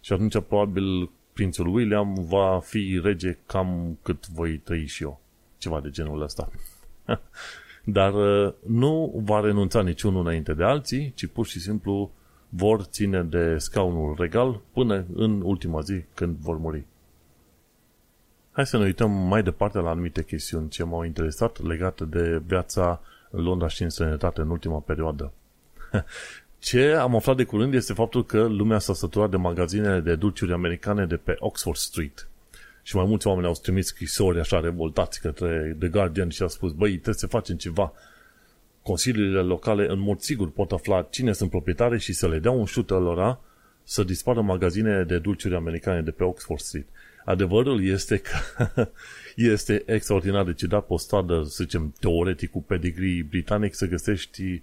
Și 0.01 0.13
atunci 0.13 0.41
probabil 0.41 1.11
prințul 1.33 1.67
William 1.67 2.15
va 2.15 2.61
fi 2.61 3.01
rege 3.03 3.39
cam 3.47 3.99
cât 4.03 4.29
voi 4.29 4.59
trăi 4.59 4.87
și 4.87 5.03
eu. 5.03 5.21
Ceva 5.59 5.81
de 5.81 5.91
genul 5.91 6.23
ăsta. 6.23 6.51
Dar 7.85 8.15
uh, 8.15 8.53
nu 8.67 9.23
va 9.25 9.41
renunța 9.41 9.83
niciunul 9.83 10.21
înainte 10.21 10.55
de 10.55 10.65
alții, 10.65 11.13
ci 11.15 11.27
pur 11.27 11.47
și 11.47 11.61
simplu 11.61 12.11
vor 12.49 12.83
ține 12.83 13.23
de 13.23 13.59
scaunul 13.59 14.15
regal 14.19 14.61
până 14.73 15.05
în 15.15 15.41
ultima 15.41 15.81
zi 15.81 16.05
când 16.15 16.37
vor 16.37 16.57
muri. 16.57 16.87
Hai 18.51 18.67
să 18.67 18.79
ne 18.79 18.85
uităm 18.85 19.11
mai 19.11 19.43
departe 19.43 19.79
la 19.79 19.91
anumite 19.91 20.25
chestiuni 20.25 20.69
ce 20.69 20.85
m-au 20.85 21.03
interesat 21.03 21.63
legate 21.63 22.05
de 22.05 22.43
viața 22.47 23.01
în 23.31 23.43
Londra 23.43 23.69
și 23.69 23.83
în 23.83 23.91
sănătate 23.91 24.41
în 24.41 24.51
ultima 24.51 24.79
perioadă. 24.79 25.33
Ce 26.59 26.93
am 26.93 27.15
aflat 27.15 27.37
de 27.37 27.45
curând 27.45 27.75
este 27.75 27.93
faptul 27.93 28.25
că 28.25 28.47
lumea 28.47 28.79
s-a 28.79 28.95
săturat 28.95 29.31
de 29.31 29.37
magazinele 29.37 30.01
de 30.01 30.15
dulciuri 30.15 30.53
americane 30.53 31.07
de 31.07 31.17
pe 31.17 31.37
Oxford 31.39 31.77
Street. 31.77 32.29
Și 32.83 32.97
mai 32.97 33.05
mulți 33.05 33.27
oameni 33.27 33.47
au 33.47 33.53
trimis 33.63 33.87
scrisori 33.87 34.41
așa 34.41 34.61
revoltați 34.61 35.21
către 35.21 35.77
The 35.79 35.89
Guardian 35.89 36.29
și 36.29 36.43
au 36.43 36.49
spus, 36.49 36.73
băi, 36.73 36.91
trebuie 36.91 37.15
să 37.15 37.27
facem 37.27 37.57
ceva. 37.57 37.93
Consiliile 38.83 39.41
locale 39.41 39.91
în 39.91 39.99
mod 39.99 40.21
sigur 40.21 40.51
pot 40.51 40.73
afla 40.73 41.07
cine 41.11 41.33
sunt 41.33 41.51
proprietare 41.51 41.99
și 41.99 42.13
să 42.13 42.29
le 42.29 42.39
dea 42.39 42.51
un 42.51 42.65
șut 42.65 42.91
lor 42.91 43.39
să 43.83 44.03
dispară 44.03 44.41
magazinele 44.41 45.05
de 45.05 45.19
dulciuri 45.19 45.55
americane 45.55 46.03
de 46.03 46.11
pe 46.11 46.25
Oxford 46.25 46.61
Street. 46.61 46.87
Adevărul 47.25 47.85
este 47.85 48.17
că 48.17 48.89
este 49.55 49.83
extraordinar 49.87 50.45
de 50.45 50.53
ciudat 50.53 50.87
pe 50.87 50.93
o 50.93 50.99
stradă, 50.99 51.43
să 51.43 51.63
zicem, 51.63 51.95
teoretic 52.01 52.51
cu 52.51 52.63
pedigree 52.63 53.27
britanic 53.29 53.75
să 53.75 53.87
găsești 53.87 54.63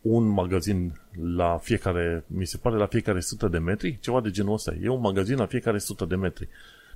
un 0.00 0.26
magazin 0.26 1.00
la 1.34 1.58
fiecare, 1.58 2.24
mi 2.26 2.46
se 2.46 2.56
pare 2.56 2.76
la 2.76 2.86
fiecare 2.86 3.18
100 3.18 3.48
de 3.48 3.58
metri, 3.58 3.98
ceva 4.00 4.20
de 4.20 4.30
genul 4.30 4.52
ăsta. 4.52 4.74
E 4.82 4.88
un 4.88 5.00
magazin 5.00 5.36
la 5.36 5.46
fiecare 5.46 5.76
100 5.76 6.04
de 6.04 6.16
metri. 6.16 6.48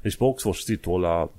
Deci 0.03 0.17
pe 0.17 0.25
Oxford 0.25 0.57
Street-ul 0.57 0.95
ăla 0.95 1.31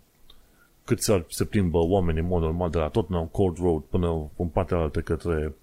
cât 0.86 1.02
se, 1.02 1.26
se 1.28 1.46
plimbă 1.46 1.78
oamenii 1.78 2.22
în 2.22 2.28
mod 2.28 2.42
normal 2.42 2.70
de 2.70 2.78
la 2.78 2.88
Tottenham 2.88 3.28
Court 3.28 3.58
Road 3.58 3.82
până 3.82 4.30
în 4.38 4.48
partea 4.48 4.78
altă 4.78 5.02
către 5.02 5.56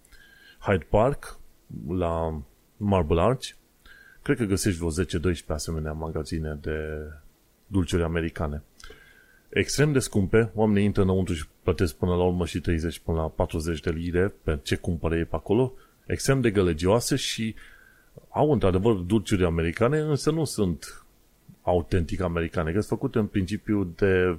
Hyde 0.58 0.86
Park, 0.88 1.38
la 1.88 2.42
Marble 2.76 3.20
Arch, 3.20 3.48
cred 4.22 4.36
că 4.36 4.44
găsești 4.44 4.78
vreo 4.78 5.32
10-12 5.32 5.46
asemenea 5.46 5.92
magazine 5.92 6.58
de 6.60 6.78
dulciuri 7.66 8.02
americane. 8.02 8.62
Extrem 9.48 9.92
de 9.92 9.98
scumpe, 9.98 10.50
oamenii 10.54 10.84
intră 10.84 11.02
înăuntru 11.02 11.34
și 11.34 11.44
plătesc 11.62 11.94
până 11.94 12.14
la 12.14 12.24
urmă 12.24 12.46
și 12.46 12.60
30 12.60 12.98
până 12.98 13.20
la 13.20 13.28
40 13.28 13.80
de 13.80 13.90
lire 13.90 14.34
pe 14.42 14.58
ce 14.62 14.76
cumpără 14.76 15.16
ei 15.16 15.24
pe 15.24 15.36
acolo, 15.36 15.72
extrem 16.10 16.40
de 16.40 16.50
gălăgioase 16.50 17.16
și 17.16 17.54
au 18.28 18.52
într-adevăr 18.52 18.94
dulciuri 18.94 19.44
americane, 19.44 19.98
însă 19.98 20.30
nu 20.30 20.44
sunt 20.44 21.04
autentic 21.62 22.20
americane, 22.20 22.72
că 22.72 22.80
sunt 22.80 22.98
făcute 22.98 23.18
în 23.18 23.26
principiu 23.26 23.92
de 23.96 24.38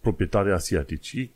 proprietari 0.00 0.52
asiatici, 0.52 1.30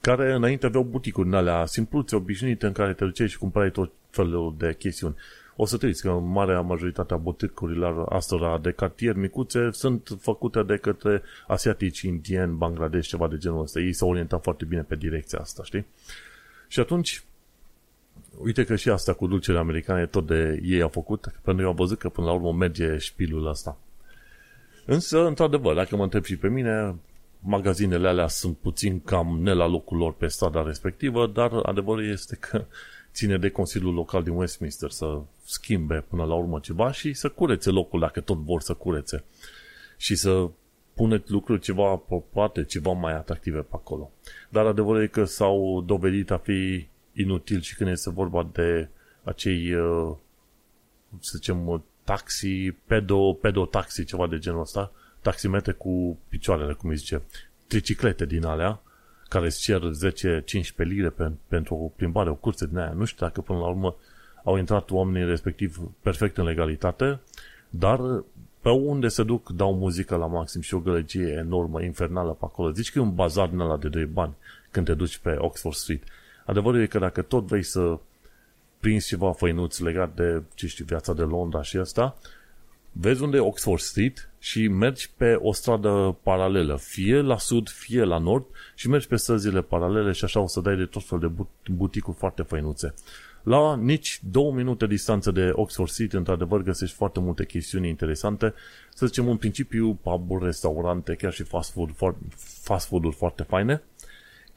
care 0.00 0.32
înainte 0.32 0.66
aveau 0.66 0.82
buticuri 0.82 1.28
în 1.28 1.34
alea 1.34 1.66
simpluțe, 1.66 2.16
obișnuite, 2.16 2.66
în 2.66 2.72
care 2.72 2.92
te 2.92 3.04
duceai 3.04 3.28
și 3.28 3.38
cumpărai 3.38 3.70
tot 3.70 3.92
felul 4.10 4.54
de 4.58 4.74
chestiuni. 4.78 5.14
O 5.56 5.64
să 5.64 5.76
trăiți 5.76 6.02
că 6.02 6.10
marea 6.10 6.60
majoritate 6.60 7.14
a 7.14 7.16
buticurilor 7.16 8.12
astora 8.12 8.58
de 8.58 8.70
cartier 8.70 9.14
micuțe 9.16 9.68
sunt 9.72 10.08
făcute 10.20 10.62
de 10.62 10.76
către 10.76 11.22
asiatici, 11.46 12.00
indieni, 12.00 12.56
Bangladesh, 12.56 13.08
ceva 13.08 13.28
de 13.28 13.36
genul 13.36 13.62
ăsta. 13.62 13.80
Ei 13.80 13.92
s-au 13.92 14.08
orientat 14.08 14.42
foarte 14.42 14.64
bine 14.64 14.82
pe 14.82 14.96
direcția 14.96 15.38
asta, 15.38 15.64
știi? 15.64 15.86
Și 16.68 16.80
atunci, 16.80 17.24
uite 18.38 18.64
că 18.64 18.76
și 18.76 18.88
asta 18.88 19.12
cu 19.12 19.26
dulcele 19.26 19.58
americane 19.58 20.06
tot 20.06 20.26
de 20.26 20.60
ei 20.64 20.82
au 20.82 20.88
făcut, 20.88 21.20
pentru 21.20 21.54
că 21.54 21.60
eu 21.60 21.68
am 21.68 21.74
văzut 21.74 21.98
că 21.98 22.08
până 22.08 22.26
la 22.26 22.32
urmă 22.32 22.52
merge 22.52 22.96
șpilul 22.98 23.46
ăsta. 23.46 23.78
Însă, 24.86 25.26
într-adevăr, 25.26 25.74
dacă 25.74 25.96
mă 25.96 26.02
întreb 26.02 26.24
și 26.24 26.36
pe 26.36 26.48
mine, 26.48 26.94
magazinele 27.40 28.08
alea 28.08 28.26
sunt 28.26 28.56
puțin 28.56 29.00
cam 29.00 29.38
ne 29.42 29.52
la 29.52 29.66
locul 29.66 29.96
lor 29.96 30.14
pe 30.14 30.26
strada 30.26 30.62
respectivă, 30.62 31.26
dar 31.26 31.52
adevărul 31.62 32.10
este 32.10 32.36
că 32.36 32.64
ține 33.12 33.38
de 33.38 33.50
Consiliul 33.50 33.94
Local 33.94 34.22
din 34.22 34.32
Westminster 34.32 34.90
să 34.90 35.20
schimbe 35.44 36.04
până 36.08 36.24
la 36.24 36.34
urmă 36.34 36.58
ceva 36.58 36.92
și 36.92 37.12
să 37.12 37.28
curețe 37.28 37.70
locul 37.70 38.00
dacă 38.00 38.20
tot 38.20 38.36
vor 38.36 38.60
să 38.60 38.74
curețe 38.74 39.24
și 39.96 40.14
să 40.14 40.48
puneți 40.94 41.30
lucruri 41.30 41.60
ceva, 41.60 42.02
poate 42.32 42.64
ceva 42.64 42.92
mai 42.92 43.12
atractive 43.12 43.58
pe 43.58 43.70
acolo. 43.72 44.10
Dar 44.48 44.66
adevărul 44.66 45.02
e 45.02 45.06
că 45.06 45.24
s-au 45.24 45.82
dovedit 45.86 46.30
a 46.30 46.36
fi 46.36 46.88
inutil 47.12 47.60
și 47.60 47.74
când 47.74 47.90
este 47.90 48.10
vorba 48.10 48.48
de 48.52 48.88
acei, 49.22 49.74
uh, 49.74 50.16
să 51.20 51.32
zicem, 51.36 51.84
taxi, 52.04 52.70
pedo, 52.86 53.32
pedo-taxi, 53.32 54.04
ceva 54.04 54.26
de 54.26 54.38
genul 54.38 54.60
ăsta, 54.60 54.92
taximetre 55.20 55.72
cu 55.72 56.18
picioarele, 56.28 56.72
cum 56.72 56.90
îi 56.90 56.96
zice, 56.96 57.22
triciclete 57.66 58.26
din 58.26 58.44
alea, 58.44 58.80
care 59.28 59.46
îți 59.46 59.60
cer 59.60 59.80
10-15 59.80 60.42
lire 60.76 61.08
pe, 61.08 61.30
pentru 61.48 61.74
o 61.74 61.88
plimbare, 61.88 62.30
o 62.30 62.34
cursă 62.34 62.66
din 62.66 62.78
aia. 62.78 62.92
Nu 62.92 63.04
știu 63.04 63.26
dacă 63.26 63.40
până 63.40 63.58
la 63.58 63.66
urmă 63.66 63.96
au 64.44 64.56
intrat 64.56 64.90
oamenii 64.90 65.28
respectiv 65.28 65.78
perfect 66.02 66.36
în 66.36 66.44
legalitate, 66.44 67.20
dar 67.70 68.00
pe 68.60 68.68
unde 68.68 69.08
se 69.08 69.22
duc 69.22 69.50
dau 69.50 69.74
muzică 69.74 70.16
la 70.16 70.26
maxim 70.26 70.60
și 70.60 70.74
o 70.74 70.78
gălăgie 70.78 71.34
enormă, 71.38 71.82
infernală 71.82 72.30
pe 72.30 72.44
acolo. 72.44 72.70
Zici 72.70 72.92
că 72.92 72.98
e 72.98 73.02
un 73.02 73.14
bazar 73.14 73.48
din 73.48 73.58
ăla 73.58 73.76
de 73.76 73.88
2 73.88 74.04
bani 74.04 74.34
când 74.70 74.86
te 74.86 74.94
duci 74.94 75.18
pe 75.18 75.36
Oxford 75.38 75.74
Street. 75.74 76.02
Adevărul 76.50 76.80
e 76.80 76.86
că 76.86 76.98
dacă 76.98 77.22
tot 77.22 77.46
vrei 77.46 77.62
să 77.62 77.98
prinzi 78.80 79.06
ceva 79.06 79.32
făinuți 79.32 79.82
legat 79.82 80.14
de, 80.14 80.42
ce 80.54 80.66
știu, 80.66 80.84
viața 80.84 81.12
de 81.12 81.22
Londra 81.22 81.62
și 81.62 81.76
asta, 81.76 82.16
vezi 82.92 83.22
unde 83.22 83.36
e 83.36 83.40
Oxford 83.40 83.80
Street 83.80 84.30
și 84.38 84.68
mergi 84.68 85.10
pe 85.16 85.34
o 85.34 85.52
stradă 85.52 86.16
paralelă, 86.22 86.76
fie 86.76 87.20
la 87.20 87.38
sud, 87.38 87.68
fie 87.68 88.04
la 88.04 88.18
nord 88.18 88.44
și 88.74 88.88
mergi 88.88 89.06
pe 89.06 89.16
străzile 89.16 89.62
paralele 89.62 90.12
și 90.12 90.24
așa 90.24 90.40
o 90.40 90.46
să 90.46 90.60
dai 90.60 90.76
de 90.76 90.84
tot 90.84 91.04
fel 91.04 91.18
de 91.18 91.30
buticuri 91.72 92.16
foarte 92.16 92.42
făinuțe. 92.42 92.94
La 93.42 93.76
nici 93.76 94.20
două 94.30 94.52
minute 94.52 94.86
distanță 94.86 95.30
de 95.30 95.50
Oxford 95.52 95.90
Street, 95.90 96.12
într-adevăr, 96.12 96.62
găsești 96.62 96.96
foarte 96.96 97.20
multe 97.20 97.46
chestiuni 97.46 97.88
interesante. 97.88 98.54
Să 98.94 99.06
zicem, 99.06 99.28
în 99.28 99.36
principiu, 99.36 99.98
pub 100.02 100.42
restaurante, 100.42 101.14
chiar 101.14 101.32
și 101.32 101.42
fast, 101.42 101.72
food, 101.72 101.90
fast 102.62 102.86
food-uri 102.86 103.16
foarte 103.16 103.42
faine, 103.42 103.82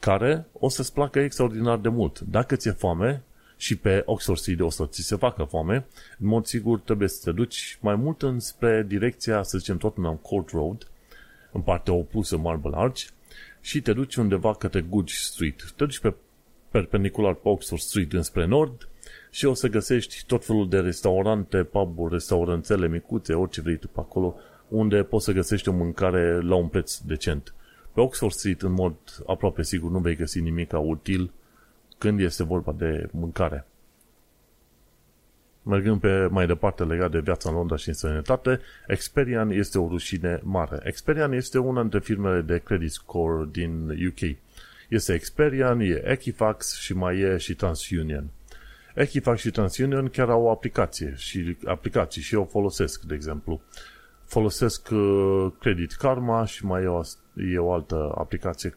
care 0.04 0.46
o 0.52 0.68
să-ți 0.68 0.92
placă 0.92 1.18
extraordinar 1.18 1.78
de 1.78 1.88
mult. 1.88 2.20
Dacă 2.20 2.56
ți-e 2.56 2.70
foame, 2.70 3.22
și 3.56 3.76
pe 3.76 4.02
Oxford 4.04 4.38
Street 4.38 4.60
o 4.60 4.70
să 4.70 4.86
ți 4.86 5.02
se 5.02 5.16
facă 5.16 5.44
foame, 5.44 5.86
în 6.18 6.26
mod 6.26 6.44
sigur 6.44 6.80
trebuie 6.80 7.08
să 7.08 7.20
te 7.24 7.32
duci 7.32 7.78
mai 7.80 7.94
mult 7.94 8.22
înspre 8.22 8.84
direcția, 8.86 9.42
să 9.42 9.58
zicem, 9.58 9.76
Tottenham 9.76 10.16
Court 10.16 10.50
Road, 10.50 10.88
în 11.52 11.60
partea 11.60 11.92
opusă 11.92 12.36
Marble 12.36 12.70
Arch, 12.74 13.02
și 13.60 13.80
te 13.80 13.92
duci 13.92 14.14
undeva 14.14 14.54
către 14.54 14.80
Goodge 14.80 15.14
Street. 15.16 15.72
Te 15.76 15.84
duci 15.84 15.98
pe 15.98 16.14
perpendicular 16.70 17.34
pe 17.34 17.48
Oxford 17.48 17.80
Street 17.80 18.12
înspre 18.12 18.46
nord 18.46 18.88
și 19.30 19.44
o 19.44 19.54
să 19.54 19.68
găsești 19.68 20.24
tot 20.26 20.44
felul 20.44 20.68
de 20.68 20.78
restaurante, 20.78 21.62
pub-uri, 21.62 22.12
restauranțele 22.12 22.88
micuțe, 22.88 23.34
orice 23.34 23.60
vrei 23.60 23.76
tu 23.76 23.88
pe 23.88 24.00
acolo, 24.00 24.34
unde 24.68 25.02
poți 25.02 25.24
să 25.24 25.32
găsești 25.32 25.68
o 25.68 25.72
mâncare 25.72 26.40
la 26.40 26.54
un 26.54 26.68
preț 26.68 26.96
decent. 26.96 27.54
Pe 27.94 28.00
Oxford 28.00 28.32
Street, 28.32 28.62
în 28.62 28.72
mod 28.72 28.94
aproape 29.26 29.62
sigur, 29.62 29.90
nu 29.90 29.98
vei 29.98 30.16
găsi 30.16 30.40
nimic 30.40 30.72
util 30.72 31.30
când 31.98 32.20
este 32.20 32.44
vorba 32.44 32.72
de 32.72 33.08
mâncare. 33.10 33.66
Mergând 35.62 36.00
pe 36.00 36.26
mai 36.30 36.46
departe 36.46 36.84
legat 36.84 37.10
de 37.10 37.20
viața 37.20 37.48
în 37.48 37.54
Londra 37.54 37.76
și 37.76 37.88
în 37.88 37.94
sănătate, 37.94 38.60
Experian 38.86 39.50
este 39.50 39.78
o 39.78 39.88
rușine 39.88 40.40
mare. 40.42 40.80
Experian 40.82 41.32
este 41.32 41.58
una 41.58 41.80
dintre 41.80 42.00
firmele 42.00 42.40
de 42.40 42.58
credit 42.58 42.90
score 42.90 43.48
din 43.52 43.88
UK. 43.88 44.36
Este 44.88 45.14
Experian, 45.14 45.80
e 45.80 46.02
Equifax 46.04 46.76
și 46.76 46.94
mai 46.94 47.18
e 47.18 47.36
și 47.36 47.54
TransUnion. 47.54 48.30
Equifax 48.94 49.40
și 49.40 49.50
TransUnion 49.50 50.08
chiar 50.08 50.28
au 50.28 50.42
o 50.42 50.50
aplicație 50.50 51.14
și 51.16 51.56
aplicații 51.64 52.22
și 52.22 52.34
eu 52.34 52.48
folosesc, 52.50 53.02
de 53.02 53.14
exemplu. 53.14 53.60
Folosesc 54.34 54.88
uh, 54.92 55.52
Credit 55.60 55.92
Karma 55.92 56.44
și 56.44 56.64
mai 56.64 56.82
e 56.82 56.86
o, 56.86 57.00
e 57.52 57.58
o 57.58 57.72
altă 57.72 58.14
aplicație 58.18 58.76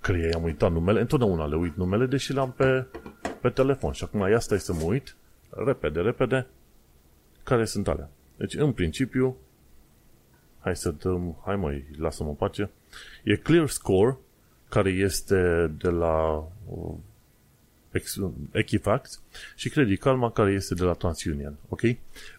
căreia 0.00 0.28
i-am 0.28 0.42
uitat 0.42 0.72
numele, 0.72 1.00
întotdeauna 1.00 1.46
le 1.46 1.56
uit 1.56 1.76
numele, 1.76 2.06
deși 2.06 2.32
le-am 2.32 2.52
pe, 2.52 2.86
pe 3.40 3.48
telefon. 3.48 3.92
Și 3.92 4.04
acum 4.04 4.22
asta 4.22 4.54
este 4.54 4.72
să 4.72 4.72
mă 4.72 4.82
uit, 4.82 5.16
repede, 5.50 6.00
repede, 6.00 6.46
care 7.42 7.64
sunt 7.64 7.88
alea. 7.88 8.10
Deci, 8.36 8.54
în 8.54 8.72
principiu, 8.72 9.36
hai 10.58 10.76
să 10.76 10.90
dăm, 10.90 11.42
hai 11.44 11.56
mai, 11.56 11.84
lasă-mă 11.98 12.34
pace, 12.34 12.70
e 13.24 13.36
Clear 13.36 13.68
Score, 13.68 14.18
care 14.68 14.90
este 14.90 15.72
de 15.78 15.88
la 15.88 16.44
uh, 16.66 16.94
Equifax 18.52 19.22
și 19.56 19.68
Credit 19.68 20.00
Karma 20.00 20.30
care 20.30 20.52
este 20.52 20.74
de 20.74 20.82
la 20.82 20.92
TransUnion. 20.92 21.56
Ok? 21.68 21.80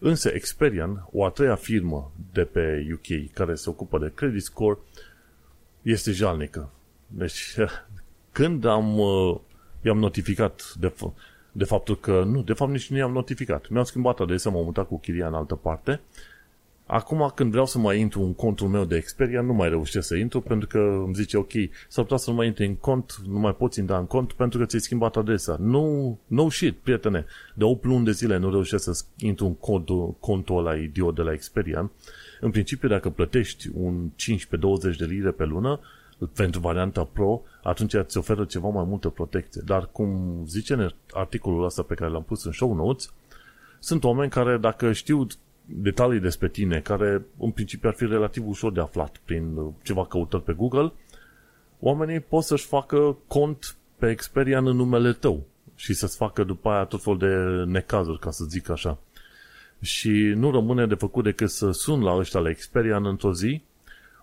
Însă 0.00 0.28
Experian, 0.28 1.08
o 1.12 1.24
a 1.24 1.30
treia 1.30 1.54
firmă 1.54 2.12
de 2.32 2.44
pe 2.44 2.88
UK 2.92 3.32
care 3.32 3.54
se 3.54 3.70
ocupă 3.70 3.98
de 3.98 4.12
credit 4.14 4.42
score, 4.42 4.78
este 5.82 6.12
jalnică. 6.12 6.70
Deci, 7.06 7.54
când 8.32 8.64
am, 8.64 8.98
uh, 8.98 9.40
i-am 9.82 9.98
notificat 9.98 10.74
de, 10.78 10.92
de 11.52 11.64
faptul 11.64 11.98
că, 11.98 12.22
nu, 12.26 12.42
de 12.42 12.52
fapt 12.52 12.70
nici 12.70 12.90
nu 12.90 12.96
i-am 12.96 13.12
notificat. 13.12 13.68
Mi-am 13.68 13.84
schimbat 13.84 14.20
adresa, 14.20 14.50
m-am 14.50 14.64
mutat 14.64 14.86
cu 14.86 14.98
chiria 14.98 15.26
în 15.26 15.34
altă 15.34 15.54
parte 15.54 16.00
Acum 16.92 17.32
când 17.34 17.50
vreau 17.50 17.66
să 17.66 17.78
mai 17.78 18.00
intru 18.00 18.22
în 18.22 18.34
contul 18.34 18.68
meu 18.68 18.84
de 18.84 19.00
Xperia, 19.00 19.40
nu 19.40 19.52
mai 19.52 19.68
reușesc 19.68 20.06
să 20.06 20.16
intru 20.16 20.40
pentru 20.40 20.68
că 20.68 20.78
îmi 20.78 21.14
zice 21.14 21.36
ok, 21.36 21.50
s-ar 21.88 22.04
putea 22.04 22.16
să 22.16 22.30
nu 22.30 22.36
mai 22.36 22.46
intri 22.46 22.66
în 22.66 22.74
cont, 22.74 23.14
nu 23.26 23.38
mai 23.38 23.54
poți 23.54 23.78
intra 23.78 23.98
în 23.98 24.06
cont 24.06 24.32
pentru 24.32 24.58
că 24.58 24.64
ți-ai 24.64 24.80
schimbat 24.80 25.16
adresa. 25.16 25.56
No, 25.60 25.82
no 26.26 26.48
shit, 26.48 26.76
prietene. 26.76 27.24
De 27.54 27.64
8 27.64 27.84
luni 27.84 28.04
de 28.04 28.10
zile 28.10 28.36
nu 28.36 28.50
reușesc 28.50 28.84
să 28.84 29.04
intru 29.18 29.46
în 29.46 29.54
contul, 29.54 30.14
contul 30.20 30.58
ăla 30.58 30.76
idiot 30.76 31.14
de 31.14 31.22
la 31.22 31.34
Xperia. 31.34 31.90
În 32.40 32.50
principiu, 32.50 32.88
dacă 32.88 33.10
plătești 33.10 33.68
un 33.74 34.10
15-20 34.94 34.96
de 34.98 35.04
lire 35.04 35.30
pe 35.30 35.44
lună 35.44 35.80
pentru 36.34 36.60
varianta 36.60 37.04
Pro, 37.12 37.42
atunci 37.62 37.94
îți 37.94 38.18
oferă 38.18 38.44
ceva 38.44 38.68
mai 38.68 38.84
multă 38.88 39.08
protecție. 39.08 39.62
Dar 39.64 39.88
cum 39.92 40.40
zice 40.46 40.72
în 40.72 40.90
articolul 41.12 41.64
ăsta 41.64 41.82
pe 41.82 41.94
care 41.94 42.10
l-am 42.10 42.22
pus 42.22 42.44
în 42.44 42.52
show 42.52 42.74
notes, 42.74 43.12
sunt 43.78 44.04
oameni 44.04 44.30
care 44.30 44.56
dacă 44.56 44.92
știu 44.92 45.26
detalii 45.64 46.20
despre 46.20 46.48
tine, 46.48 46.80
care 46.80 47.22
în 47.38 47.50
principiu 47.50 47.88
ar 47.88 47.94
fi 47.94 48.06
relativ 48.06 48.46
ușor 48.46 48.72
de 48.72 48.80
aflat 48.80 49.20
prin 49.24 49.74
ceva 49.82 50.06
căutări 50.06 50.42
pe 50.42 50.52
Google, 50.52 50.92
oamenii 51.80 52.20
pot 52.20 52.42
să-și 52.42 52.66
facă 52.66 53.16
cont 53.26 53.76
pe 53.96 54.10
Experian 54.10 54.66
în 54.66 54.76
numele 54.76 55.12
tău 55.12 55.46
și 55.74 55.94
să-ți 55.94 56.16
facă 56.16 56.44
după 56.44 56.68
aia 56.68 56.84
tot 56.84 57.02
fel 57.02 57.16
de 57.16 57.34
necazuri, 57.70 58.18
ca 58.18 58.30
să 58.30 58.44
zic 58.44 58.70
așa. 58.70 58.98
Și 59.80 60.10
nu 60.36 60.50
rămâne 60.50 60.86
de 60.86 60.94
făcut 60.94 61.24
decât 61.24 61.50
să 61.50 61.70
sun 61.70 62.02
la 62.02 62.16
ăștia 62.16 62.40
la 62.40 62.48
Experian 62.48 63.06
într-o 63.06 63.32
zi, 63.32 63.62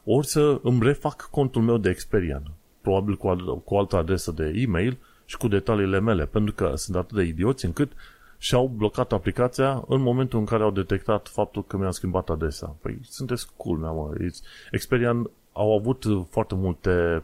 ori 0.04 0.28
să 0.28 0.60
îmi 0.63 0.84
refac 0.84 1.28
contul 1.32 1.62
meu 1.62 1.78
de 1.78 1.89
Experian, 1.89 2.52
probabil 2.82 3.15
cu, 3.15 3.36
cu 3.65 3.76
altă 3.76 3.95
adresă 3.95 4.32
de 4.32 4.52
e-mail 4.56 4.97
și 5.26 5.38
cu 5.38 5.47
detaliile 5.47 6.00
mele, 6.00 6.26
pentru 6.26 6.54
că 6.54 6.71
sunt 6.76 6.95
atât 6.95 7.17
de 7.17 7.23
idioți 7.23 7.65
încât 7.65 7.91
și-au 8.38 8.67
blocat 8.67 9.12
aplicația 9.12 9.84
în 9.88 10.02
momentul 10.02 10.39
în 10.39 10.45
care 10.45 10.63
au 10.63 10.71
detectat 10.71 11.28
faptul 11.28 11.65
că 11.65 11.78
mi-am 11.78 11.91
schimbat 11.91 12.30
adresa. 12.30 12.76
Păi 12.82 13.00
sunteți 13.02 13.47
cool, 13.56 13.78
mea, 13.78 13.91
mă. 13.91 14.32
Experian 14.71 15.30
au 15.52 15.78
avut 15.78 16.06
foarte 16.30 16.56
multe 16.56 17.23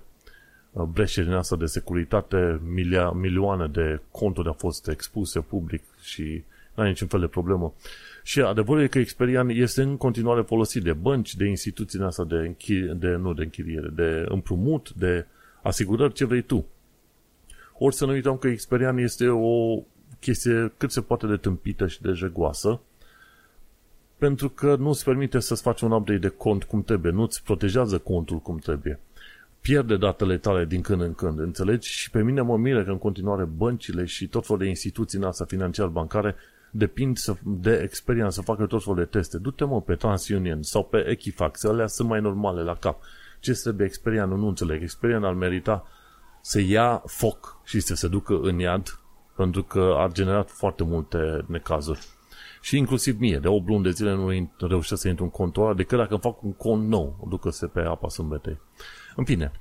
uh, 0.71 0.83
breșe 0.83 1.23
din 1.23 1.33
asta 1.33 1.55
de 1.55 1.65
securitate, 1.65 2.61
milia, 2.73 3.09
milioane 3.09 3.67
de 3.67 3.99
conturi 4.11 4.47
au 4.47 4.53
fost 4.53 4.87
expuse 4.87 5.39
public 5.39 5.83
și 6.01 6.43
n-ai 6.73 6.87
niciun 6.87 7.07
fel 7.07 7.19
de 7.19 7.27
problemă. 7.27 7.73
Și 8.23 8.41
adevărul 8.41 8.81
e 8.81 8.87
că 8.87 8.99
Experian 8.99 9.49
este 9.49 9.81
în 9.81 9.97
continuare 9.97 10.41
folosit 10.41 10.83
de 10.83 10.93
bănci, 10.93 11.35
de 11.35 11.45
instituții 11.45 11.97
din 11.97 12.07
asta 12.07 12.23
de, 12.23 12.35
închiri, 12.35 12.97
de, 12.97 13.07
nu 13.07 13.33
de 13.33 13.43
închiriere, 13.43 13.87
de 13.87 14.25
împrumut, 14.29 14.93
de 14.93 15.25
asigurări, 15.61 16.13
ce 16.13 16.25
vrei 16.25 16.41
tu. 16.41 16.65
Ori 17.77 17.95
să 17.95 18.05
nu 18.05 18.11
uităm 18.11 18.37
că 18.37 18.47
Experian 18.47 18.97
este 18.97 19.27
o 19.27 19.81
chestie 20.23 20.73
cât 20.77 20.91
se 20.91 21.01
poate 21.01 21.27
de 21.27 21.37
tâmpită 21.37 21.87
și 21.87 22.01
de 22.01 22.11
jegoasă, 22.11 22.79
pentru 24.17 24.49
că 24.49 24.75
nu 24.75 24.89
îți 24.89 25.03
permite 25.03 25.39
să-ți 25.39 25.61
faci 25.61 25.81
un 25.81 25.91
update 25.91 26.19
de 26.19 26.27
cont 26.27 26.63
cum 26.63 26.83
trebuie, 26.83 27.11
nu 27.11 27.21
îți 27.21 27.43
protejează 27.43 27.97
contul 27.97 28.39
cum 28.39 28.57
trebuie. 28.57 28.99
Pierde 29.61 29.97
datele 29.97 30.37
tale 30.37 30.65
din 30.65 30.81
când 30.81 31.01
în 31.01 31.13
când, 31.13 31.39
înțelegi? 31.39 31.89
Și 31.89 32.09
pe 32.09 32.21
mine 32.21 32.41
mă 32.41 32.57
miră 32.57 32.83
că 32.83 32.89
în 32.91 32.97
continuare 32.97 33.43
băncile 33.43 34.05
și 34.05 34.27
tot 34.27 34.45
felul 34.45 34.61
de 34.61 34.67
instituții 34.67 35.17
în 35.17 35.23
asta 35.23 35.45
financiar-bancare 35.45 36.35
depind 36.71 37.17
de 37.43 37.79
experiență 37.83 38.31
să 38.31 38.41
facă 38.41 38.65
tot 38.65 38.83
felul 38.83 38.97
de 38.97 39.05
teste. 39.05 39.37
Du-te 39.37 39.63
mă 39.65 39.81
pe 39.81 39.95
TransUnion 39.95 40.61
sau 40.61 40.83
pe 40.83 41.05
Equifax, 41.07 41.63
alea 41.63 41.87
sunt 41.87 42.07
mai 42.09 42.21
normale 42.21 42.61
la 42.61 42.75
cap. 42.75 43.01
Ce 43.39 43.51
trebuie 43.51 43.87
experiență, 43.87 44.35
nu 44.35 44.47
înțeleg. 44.47 44.81
Experiența 44.81 45.27
ar 45.27 45.33
merita 45.33 45.87
să 46.41 46.59
ia 46.59 47.03
foc 47.05 47.59
și 47.63 47.79
să 47.79 47.95
se 47.95 48.07
ducă 48.07 48.39
în 48.41 48.59
iad 48.59 49.02
pentru 49.35 49.63
că 49.63 49.95
a 49.97 50.09
generat 50.11 50.49
foarte 50.49 50.83
multe 50.83 51.45
necazuri. 51.47 52.07
Și 52.61 52.77
inclusiv 52.77 53.19
mie, 53.19 53.37
de 53.37 53.47
8 53.47 53.67
luni 53.67 53.83
de 53.83 53.89
zile 53.89 54.13
nu 54.13 54.51
reușesc 54.67 55.01
să 55.01 55.07
intru 55.07 55.23
în 55.23 55.29
contul 55.29 55.63
ăla, 55.63 55.73
decât 55.73 55.97
dacă 55.97 56.11
îmi 56.11 56.21
fac 56.21 56.43
un 56.43 56.53
cont 56.53 56.87
nou, 56.87 57.27
ducă-se 57.29 57.67
pe 57.67 57.79
apa 57.79 58.07
sâmbetei. 58.07 58.59
În 59.15 59.23
fine, 59.23 59.51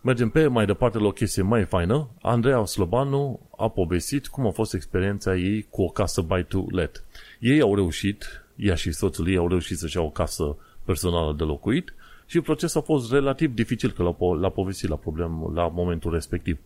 mergem 0.00 0.28
pe 0.28 0.46
mai 0.46 0.66
departe 0.66 0.98
la 0.98 1.06
o 1.06 1.10
chestie 1.10 1.42
mai 1.42 1.64
faină. 1.64 2.08
Andreea 2.22 2.64
Slobanu 2.64 3.40
a 3.56 3.68
povestit 3.68 4.26
cum 4.26 4.46
a 4.46 4.50
fost 4.50 4.74
experiența 4.74 5.36
ei 5.36 5.66
cu 5.70 5.82
o 5.82 5.88
casă 5.88 6.20
by 6.20 6.42
to 6.42 6.64
let. 6.70 7.04
Ei 7.40 7.60
au 7.60 7.74
reușit, 7.74 8.46
ea 8.56 8.74
și 8.74 8.92
soțul 8.92 9.28
ei 9.28 9.36
au 9.36 9.48
reușit 9.48 9.78
să-și 9.78 9.96
iau 9.96 10.06
o 10.06 10.10
casă 10.10 10.56
personală 10.84 11.34
de 11.36 11.44
locuit 11.44 11.94
și 12.26 12.40
procesul 12.40 12.80
a 12.80 12.84
fost 12.84 13.12
relativ 13.12 13.54
dificil, 13.54 13.90
că 13.90 14.02
l-a, 14.02 14.16
l-a 14.40 14.48
povestit 14.48 14.88
la, 14.88 14.96
problem, 14.96 15.50
la 15.54 15.68
momentul 15.68 16.12
respectiv. 16.12 16.58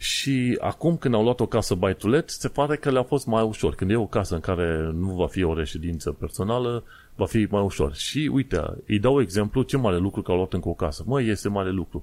Și 0.00 0.58
acum 0.60 0.96
când 0.96 1.14
au 1.14 1.22
luat 1.22 1.40
o 1.40 1.46
casă 1.46 1.74
by 1.74 1.94
to 1.94 2.08
let, 2.08 2.30
se 2.30 2.48
pare 2.48 2.76
că 2.76 2.90
le-a 2.90 3.02
fost 3.02 3.26
mai 3.26 3.42
ușor. 3.42 3.74
Când 3.74 3.90
e 3.90 3.96
o 3.96 4.06
casă 4.06 4.34
în 4.34 4.40
care 4.40 4.90
nu 4.94 5.14
va 5.14 5.26
fi 5.26 5.42
o 5.42 5.54
reședință 5.54 6.12
personală, 6.12 6.84
va 7.14 7.26
fi 7.26 7.46
mai 7.50 7.62
ușor. 7.62 7.94
Și 7.94 8.30
uite, 8.32 8.62
îi 8.86 8.98
dau 8.98 9.20
exemplu 9.20 9.62
ce 9.62 9.76
mare 9.76 9.98
lucru 9.98 10.22
că 10.22 10.30
au 10.30 10.36
luat 10.36 10.52
încă 10.52 10.68
o 10.68 10.74
casă. 10.74 11.02
Măi, 11.06 11.28
este 11.28 11.48
mare 11.48 11.70
lucru. 11.70 12.02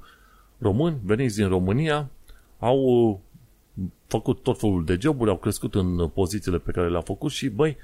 Români, 0.57 0.97
veniți 1.03 1.35
din 1.35 1.47
România, 1.47 2.09
au 2.59 2.77
uh, 2.79 3.17
făcut 4.07 4.43
tot 4.43 4.59
felul 4.59 4.85
de 4.85 4.97
joburi, 5.01 5.29
au 5.29 5.37
crescut 5.37 5.75
în 5.75 6.07
pozițiile 6.07 6.57
pe 6.57 6.71
care 6.71 6.89
le-au 6.89 7.01
făcut 7.01 7.31
și, 7.31 7.49
băi, 7.49 7.77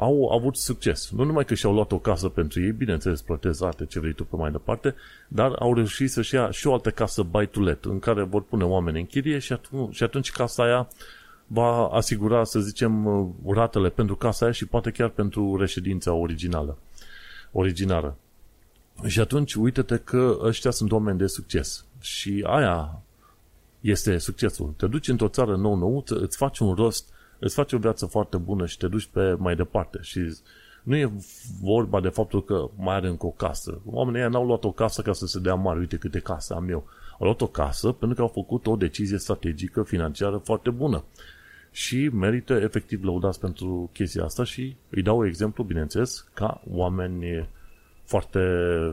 au 0.00 0.28
avut 0.28 0.56
succes. 0.56 1.10
Nu 1.10 1.24
numai 1.24 1.44
că 1.44 1.54
și-au 1.54 1.72
luat 1.72 1.92
o 1.92 1.98
casă 1.98 2.28
pentru 2.28 2.60
ei, 2.62 2.72
bineînțeles, 2.72 3.22
plătesc 3.22 3.62
rate, 3.62 3.86
ce 3.86 4.00
vrei 4.00 4.12
tu 4.12 4.24
pe 4.24 4.36
mai 4.36 4.50
departe, 4.50 4.94
dar 5.28 5.52
au 5.58 5.74
reușit 5.74 6.10
să-și 6.10 6.34
ia 6.34 6.50
și 6.50 6.66
o 6.66 6.72
altă 6.72 6.90
casă 6.90 7.22
buy 7.22 7.46
to 7.46 7.60
let, 7.60 7.84
în 7.84 7.98
care 7.98 8.22
vor 8.22 8.42
pune 8.42 8.64
oameni 8.64 8.98
în 8.98 9.06
chirie 9.06 9.38
și 9.38 9.52
atunci, 9.52 9.94
și 9.94 10.02
atunci 10.02 10.30
casa 10.30 10.62
aia 10.62 10.88
va 11.46 11.86
asigura, 11.86 12.44
să 12.44 12.60
zicem, 12.60 13.34
ratele 13.46 13.88
pentru 13.88 14.16
casa 14.16 14.44
aia 14.44 14.54
și 14.54 14.66
poate 14.66 14.90
chiar 14.90 15.08
pentru 15.08 15.56
reședința 15.56 16.12
originală. 16.12 16.78
Originară. 17.52 18.16
Și 19.06 19.20
atunci, 19.20 19.54
uite-te 19.54 19.96
că 19.96 20.38
ăștia 20.42 20.70
sunt 20.70 20.92
oameni 20.92 21.18
de 21.18 21.26
succes. 21.26 21.84
Și 22.00 22.44
aia 22.46 23.02
este 23.80 24.18
succesul. 24.18 24.74
Te 24.76 24.86
duci 24.86 25.08
într-o 25.08 25.28
țară 25.28 25.56
nou-nouță, 25.56 26.14
îți 26.14 26.36
faci 26.36 26.58
un 26.58 26.74
rost 26.74 27.08
îți 27.40 27.54
faci 27.54 27.72
o 27.72 27.78
viață 27.78 28.06
foarte 28.06 28.36
bună 28.36 28.66
și 28.66 28.76
te 28.76 28.88
duci 28.88 29.06
pe 29.06 29.34
mai 29.38 29.56
departe. 29.56 29.98
Și 30.02 30.20
nu 30.82 30.96
e 30.96 31.12
vorba 31.62 32.00
de 32.00 32.08
faptul 32.08 32.44
că 32.44 32.68
mai 32.76 32.94
are 32.94 33.08
încă 33.08 33.26
o 33.26 33.30
casă. 33.30 33.80
Oamenii 33.84 34.28
n-au 34.28 34.46
luat 34.46 34.64
o 34.64 34.72
casă 34.72 35.02
ca 35.02 35.12
să 35.12 35.26
se 35.26 35.38
dea 35.38 35.54
mari, 35.54 35.78
uite 35.78 35.96
câte 35.96 36.18
casă 36.18 36.54
am 36.54 36.68
eu. 36.68 36.86
Au 37.18 37.26
luat 37.26 37.40
o 37.40 37.46
casă 37.46 37.92
pentru 37.92 38.16
că 38.16 38.22
au 38.22 38.28
făcut 38.28 38.66
o 38.66 38.76
decizie 38.76 39.18
strategică 39.18 39.82
financiară 39.82 40.36
foarte 40.36 40.70
bună. 40.70 41.04
Și 41.72 42.08
merită 42.12 42.54
efectiv 42.54 43.04
lăudați 43.04 43.40
pentru 43.40 43.90
chestia 43.92 44.24
asta 44.24 44.44
și 44.44 44.76
îi 44.90 45.02
dau 45.02 45.26
exemplu, 45.26 45.64
bineînțeles, 45.64 46.28
ca 46.34 46.62
oameni 46.70 47.48
foarte, 48.04 48.40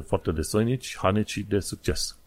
foarte 0.07 0.31
desoinici, 0.31 0.97
haneci 0.97 1.45
de 1.47 1.59
succes. 1.59 2.17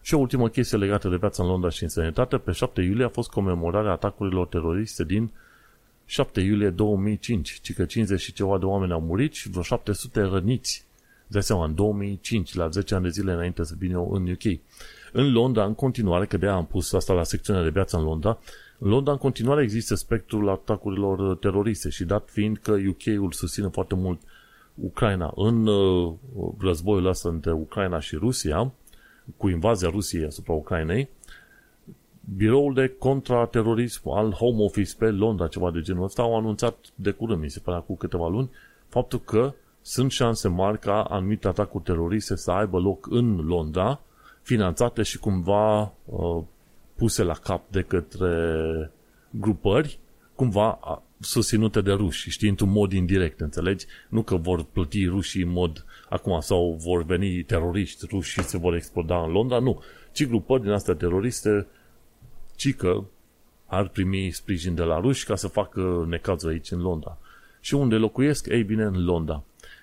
Și 0.00 0.14
o 0.14 0.18
ultimă 0.18 0.48
chestie 0.48 0.78
legată 0.78 1.08
de 1.08 1.16
viața 1.16 1.42
în 1.42 1.48
Londra 1.48 1.68
și 1.68 1.82
în 1.82 1.88
sănătate, 1.88 2.36
pe 2.36 2.52
7 2.52 2.80
iulie 2.80 3.04
a 3.04 3.08
fost 3.08 3.30
comemorarea 3.30 3.90
atacurilor 3.90 4.46
teroriste 4.46 5.04
din 5.04 5.30
7 6.06 6.40
iulie 6.40 6.70
2005, 6.70 7.58
ci 7.62 7.74
că 7.74 7.84
50 7.84 8.20
și 8.20 8.32
ceva 8.32 8.58
de 8.58 8.64
oameni 8.64 8.92
au 8.92 9.00
murit 9.00 9.32
și 9.32 9.50
vreo 9.50 9.62
700 9.62 10.20
răniți. 10.20 10.86
De 11.26 11.40
seama, 11.40 11.64
în 11.64 11.74
2005, 11.74 12.54
la 12.54 12.68
10 12.68 12.94
ani 12.94 13.02
de 13.02 13.08
zile 13.08 13.32
înainte 13.32 13.64
să 13.64 13.74
vin 13.78 13.92
eu 13.92 14.10
în 14.12 14.28
UK. 14.28 14.60
În 15.12 15.32
Londra, 15.32 15.64
în 15.64 15.74
continuare, 15.74 16.26
că 16.26 16.36
de 16.36 16.46
am 16.46 16.66
pus 16.66 16.92
asta 16.92 17.12
la 17.12 17.22
secțiunea 17.22 17.62
de 17.62 17.70
viață 17.70 17.96
în 17.96 18.04
Londra, 18.04 18.38
în 18.78 18.90
Londra, 18.90 19.12
în 19.12 19.18
continuare, 19.18 19.62
există 19.62 19.94
spectrul 19.94 20.48
atacurilor 20.48 21.36
teroriste 21.36 21.88
și 21.88 22.04
dat 22.04 22.28
fiind 22.30 22.56
că 22.56 22.76
UK-ul 22.88 23.32
susține 23.32 23.68
foarte 23.68 23.94
mult 23.94 24.20
Ucraina 24.74 25.32
în 25.36 25.66
uh, 25.66 26.12
războiul 26.58 27.06
ăsta 27.06 27.28
între 27.28 27.52
Ucraina 27.52 28.00
și 28.00 28.16
Rusia, 28.16 28.72
cu 29.36 29.48
invazia 29.48 29.88
Rusiei 29.88 30.24
asupra 30.24 30.52
Ucrainei, 30.52 31.08
biroul 32.36 32.74
de 32.74 32.94
contraterorism 32.98 34.08
al 34.08 34.30
Home 34.30 34.62
Office 34.62 34.94
pe 34.98 35.10
Londra, 35.10 35.46
ceva 35.48 35.70
de 35.70 35.80
genul 35.80 36.04
ăsta, 36.04 36.22
au 36.22 36.36
anunțat 36.36 36.76
de 36.94 37.10
curând, 37.10 37.40
mi 37.40 37.50
se 37.50 37.60
pare 37.60 37.82
cu 37.86 37.96
câteva 37.96 38.28
luni, 38.28 38.50
faptul 38.88 39.20
că 39.20 39.54
sunt 39.82 40.10
șanse 40.10 40.48
mari 40.48 40.78
ca 40.78 41.02
anumite 41.02 41.48
atacuri 41.48 41.84
teroriste 41.84 42.36
să 42.36 42.50
aibă 42.50 42.78
loc 42.78 43.06
în 43.10 43.46
Londra, 43.46 44.00
finanțate 44.42 45.02
și 45.02 45.18
cumva 45.18 45.80
uh, 46.04 46.42
puse 46.94 47.22
la 47.22 47.34
cap 47.34 47.70
de 47.70 47.82
către 47.82 48.90
grupări, 49.30 49.98
cumva 50.34 50.78
susținute 51.20 51.80
de 51.80 51.92
ruși, 51.92 52.30
știi, 52.30 52.48
într-un 52.48 52.70
mod 52.70 52.92
indirect, 52.92 53.40
înțelegi? 53.40 53.86
Nu 54.08 54.22
că 54.22 54.36
vor 54.36 54.64
plăti 54.72 55.06
rușii 55.06 55.42
în 55.42 55.50
mod 55.50 55.84
acum 56.08 56.40
sau 56.40 56.78
vor 56.84 57.04
veni 57.04 57.42
teroriști 57.42 58.06
ruși 58.10 58.30
și 58.30 58.42
se 58.42 58.58
vor 58.58 58.74
exploda 58.74 59.22
în 59.22 59.30
Londra, 59.30 59.58
nu. 59.58 59.82
Ci 60.12 60.26
grupări 60.26 60.62
din 60.62 60.70
astea 60.70 60.94
teroriste 60.94 61.66
ci 62.56 62.74
că 62.74 63.04
ar 63.66 63.88
primi 63.88 64.30
sprijin 64.30 64.74
de 64.74 64.82
la 64.82 65.00
ruși 65.00 65.24
ca 65.26 65.36
să 65.36 65.48
facă 65.48 66.04
necazul 66.08 66.50
aici 66.50 66.70
în 66.70 66.80
Londra. 66.80 67.18
Și 67.60 67.74
unde 67.74 67.96
locuiesc? 67.96 68.46
Ei 68.46 68.62
bine, 68.62 68.82
în 68.82 69.04
Londra. 69.04 69.42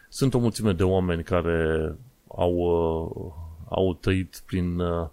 Sunt 0.10 0.34
o 0.34 0.40
mulțime 0.40 0.74
de 0.74 0.84
oameni 0.84 1.24
care 1.24 1.96
au, 2.28 2.54
uh, 2.54 3.34
au 3.70 3.94
trăit 3.94 4.42
prin, 4.46 4.80
uh, 4.80 5.08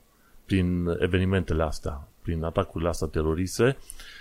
prin 0.44 0.96
evenimentele 0.98 1.62
astea, 1.62 2.08
prin 2.22 2.42
atacurile 2.42 2.88
astea 2.88 3.06
teroriste 3.06 3.76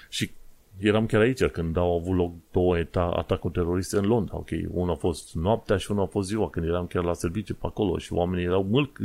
și 0.09 0.31
eram 0.77 1.05
chiar 1.05 1.21
aici 1.21 1.43
când 1.43 1.77
au 1.77 1.97
avut 1.97 2.15
loc 2.15 2.33
două 2.51 2.77
atacuri 2.93 3.53
teroriste 3.53 3.97
în 3.97 4.05
Londra. 4.05 4.37
Ok, 4.37 4.49
unul 4.69 4.93
a 4.93 4.97
fost 4.97 5.35
noaptea 5.35 5.77
și 5.77 5.91
unul 5.91 6.03
a 6.03 6.07
fost 6.07 6.27
ziua, 6.27 6.49
când 6.49 6.65
eram 6.65 6.87
chiar 6.87 7.03
la 7.03 7.13
serviciu 7.13 7.53
pe 7.53 7.65
acolo 7.65 7.97
și 7.97 8.13
oamenii 8.13 8.45
erau 8.45 8.63
mult. 8.63 8.97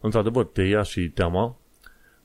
Într-adevăr, 0.00 0.44
te 0.44 0.62
ia 0.62 0.82
și 0.82 1.08
teama, 1.08 1.56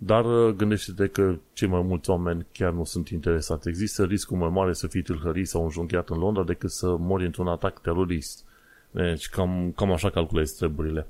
dar 0.03 0.25
uh, 0.25 0.53
gândește-te 0.55 1.07
că 1.07 1.35
cei 1.53 1.67
mai 1.67 1.81
mulți 1.81 2.09
oameni 2.09 2.45
chiar 2.51 2.71
nu 2.71 2.83
sunt 2.83 3.09
interesați. 3.09 3.67
Există 3.67 4.03
riscul 4.03 4.37
mai 4.37 4.49
mare 4.49 4.73
să 4.73 4.87
fii 4.87 5.01
tâlhărit 5.01 5.47
sau 5.47 5.63
înjunghiat 5.63 6.09
în 6.09 6.17
Londra 6.17 6.43
decât 6.43 6.71
să 6.71 6.95
mori 6.97 7.25
într-un 7.25 7.47
atac 7.47 7.81
terorist. 7.81 8.45
Deci 8.91 9.29
cam, 9.29 9.71
cam 9.75 9.91
așa 9.91 10.09
calculezi 10.09 10.55
treburile. 10.55 11.07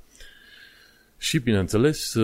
Și, 1.17 1.39
bineînțeles, 1.39 2.15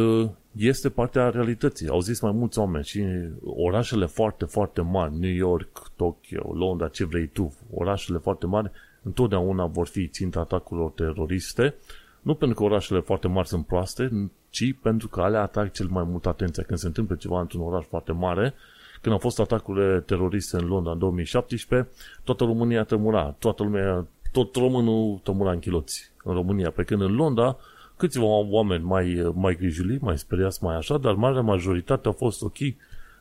este 0.51 0.89
partea 0.89 1.29
realității. 1.29 1.87
Au 1.87 1.99
zis 1.99 2.19
mai 2.19 2.31
mulți 2.31 2.59
oameni 2.59 2.83
și 2.83 3.03
orașele 3.43 4.05
foarte, 4.05 4.45
foarte 4.45 4.81
mari, 4.81 5.15
New 5.19 5.33
York, 5.33 5.91
Tokyo, 5.95 6.53
Londra, 6.53 6.87
ce 6.87 7.05
vrei 7.05 7.27
tu, 7.27 7.53
orașele 7.73 8.17
foarte 8.17 8.45
mari, 8.45 8.71
întotdeauna 9.01 9.65
vor 9.65 9.87
fi 9.87 10.07
ținta 10.07 10.39
atacurilor 10.39 10.91
teroriste, 10.91 11.75
nu 12.21 12.35
pentru 12.35 12.57
că 12.57 12.63
orașele 12.63 12.99
foarte 12.99 13.27
mari 13.27 13.47
sunt 13.47 13.65
proaste, 13.65 14.29
ci 14.49 14.75
pentru 14.81 15.07
că 15.07 15.21
alea 15.21 15.41
atrag 15.41 15.71
cel 15.71 15.87
mai 15.89 16.03
mult 16.03 16.25
atenția. 16.25 16.63
Când 16.63 16.79
se 16.79 16.87
întâmplă 16.87 17.15
ceva 17.15 17.39
într-un 17.39 17.61
oraș 17.61 17.85
foarte 17.85 18.11
mare, 18.11 18.53
când 19.01 19.13
au 19.13 19.21
fost 19.21 19.39
atacurile 19.39 19.99
teroriste 19.99 20.57
în 20.57 20.67
Londra 20.67 20.91
în 20.91 20.99
2017, 20.99 21.89
toată 22.23 22.43
România 22.43 22.83
tremura, 22.83 23.35
toată 23.39 23.63
lumea, 23.63 24.07
tot 24.31 24.55
românul 24.55 25.19
tremura 25.23 25.51
în 25.51 25.59
chiloți 25.59 26.11
în 26.23 26.33
România, 26.33 26.71
pe 26.71 26.83
când 26.83 27.01
în 27.01 27.15
Londra 27.15 27.57
câțiva 27.97 28.25
oameni 28.25 28.83
mai, 28.83 29.31
mai 29.33 29.55
grijuli, 29.55 29.97
mai 30.01 30.17
speriați, 30.17 30.63
mai 30.63 30.75
așa, 30.75 30.97
dar 30.97 31.13
marea 31.13 31.41
majoritate 31.41 32.07
au 32.07 32.13
fost 32.13 32.41
ok, 32.41 32.57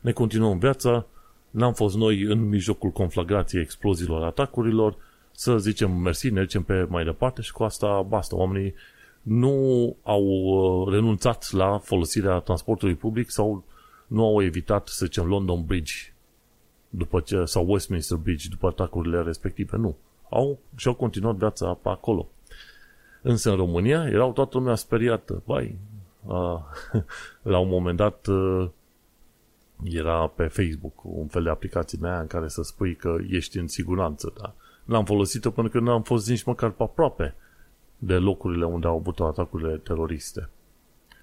ne 0.01 0.11
continuăm 0.11 0.57
viața, 0.57 1.05
n-am 1.49 1.73
fost 1.73 1.95
noi 1.95 2.21
în 2.21 2.47
mijlocul 2.47 2.89
conflagrației 2.89 3.61
exploziilor, 3.61 4.23
atacurilor, 4.23 4.95
să 5.31 5.57
zicem 5.57 5.91
mersi, 5.91 6.29
ne 6.29 6.39
ducem 6.39 6.63
pe 6.63 6.85
mai 6.89 7.03
departe 7.03 7.41
și 7.41 7.51
cu 7.51 7.63
asta 7.63 8.01
basta. 8.01 8.35
Oamenii 8.35 8.73
nu 9.27 9.95
au 10.03 10.23
uh, 10.23 10.93
renunțat 10.93 11.51
la 11.51 11.77
folosirea 11.77 12.39
transportului 12.39 12.95
public 12.95 13.29
sau 13.29 13.63
nu 14.07 14.25
au 14.25 14.43
evitat, 14.43 14.87
să 14.87 15.05
zicem, 15.05 15.25
London 15.25 15.65
Bridge 15.65 15.93
după 16.89 17.19
ce, 17.19 17.45
sau 17.45 17.65
Westminster 17.67 18.17
Bridge 18.17 18.47
după 18.49 18.67
atacurile 18.67 19.21
respective. 19.21 19.77
Nu. 19.77 19.95
Au 20.29 20.59
și-au 20.75 20.93
continuat 20.93 21.35
viața 21.35 21.73
pe 21.73 21.89
acolo. 21.89 22.27
Însă 23.21 23.49
în 23.49 23.55
România 23.55 24.07
erau 24.07 24.31
toată 24.31 24.57
lumea 24.57 24.75
speriată. 24.75 25.41
Vai, 25.45 25.77
uh, 26.25 26.59
la 27.41 27.57
un 27.57 27.69
moment 27.69 27.97
dat 27.97 28.27
uh, 28.27 28.69
era 29.83 30.27
pe 30.27 30.43
Facebook 30.47 31.03
un 31.03 31.27
fel 31.27 31.43
de 31.43 31.49
aplicație 31.49 31.97
mea 32.01 32.19
în 32.19 32.27
care 32.27 32.47
să 32.47 32.61
spui 32.61 32.95
că 32.95 33.15
ești 33.29 33.57
în 33.57 33.67
siguranță. 33.67 34.33
Da? 34.41 34.53
N-am 34.83 35.05
folosit-o 35.05 35.51
pentru 35.51 35.79
că 35.79 35.85
n-am 35.85 36.01
fost 36.01 36.29
nici 36.29 36.43
măcar 36.43 36.69
pe 36.69 36.83
aproape 36.83 37.35
de 37.97 38.15
locurile 38.15 38.65
unde 38.65 38.87
au 38.87 38.97
avut 38.97 39.19
atacurile 39.19 39.77
teroriste. 39.77 40.49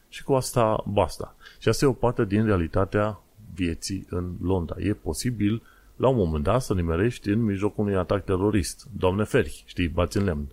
Și 0.08 0.24
cu 0.24 0.32
asta 0.32 0.84
basta. 0.86 1.36
Și 1.58 1.68
asta 1.68 1.84
e 1.84 1.88
o 1.88 1.92
parte 1.92 2.24
din 2.24 2.44
realitatea 2.44 3.20
vieții 3.54 4.06
în 4.10 4.32
Londra. 4.42 4.76
E 4.78 4.92
posibil 4.92 5.62
la 5.96 6.08
un 6.08 6.16
moment 6.16 6.44
dat 6.44 6.62
să 6.62 6.74
nimerești 6.74 7.28
în 7.28 7.42
mijlocul 7.42 7.84
unui 7.84 7.96
atac 7.96 8.24
terorist. 8.24 8.86
Doamne 8.96 9.24
feri, 9.24 9.64
știi, 9.66 9.88
bați 9.88 10.16
în 10.16 10.24
lemn. 10.24 10.48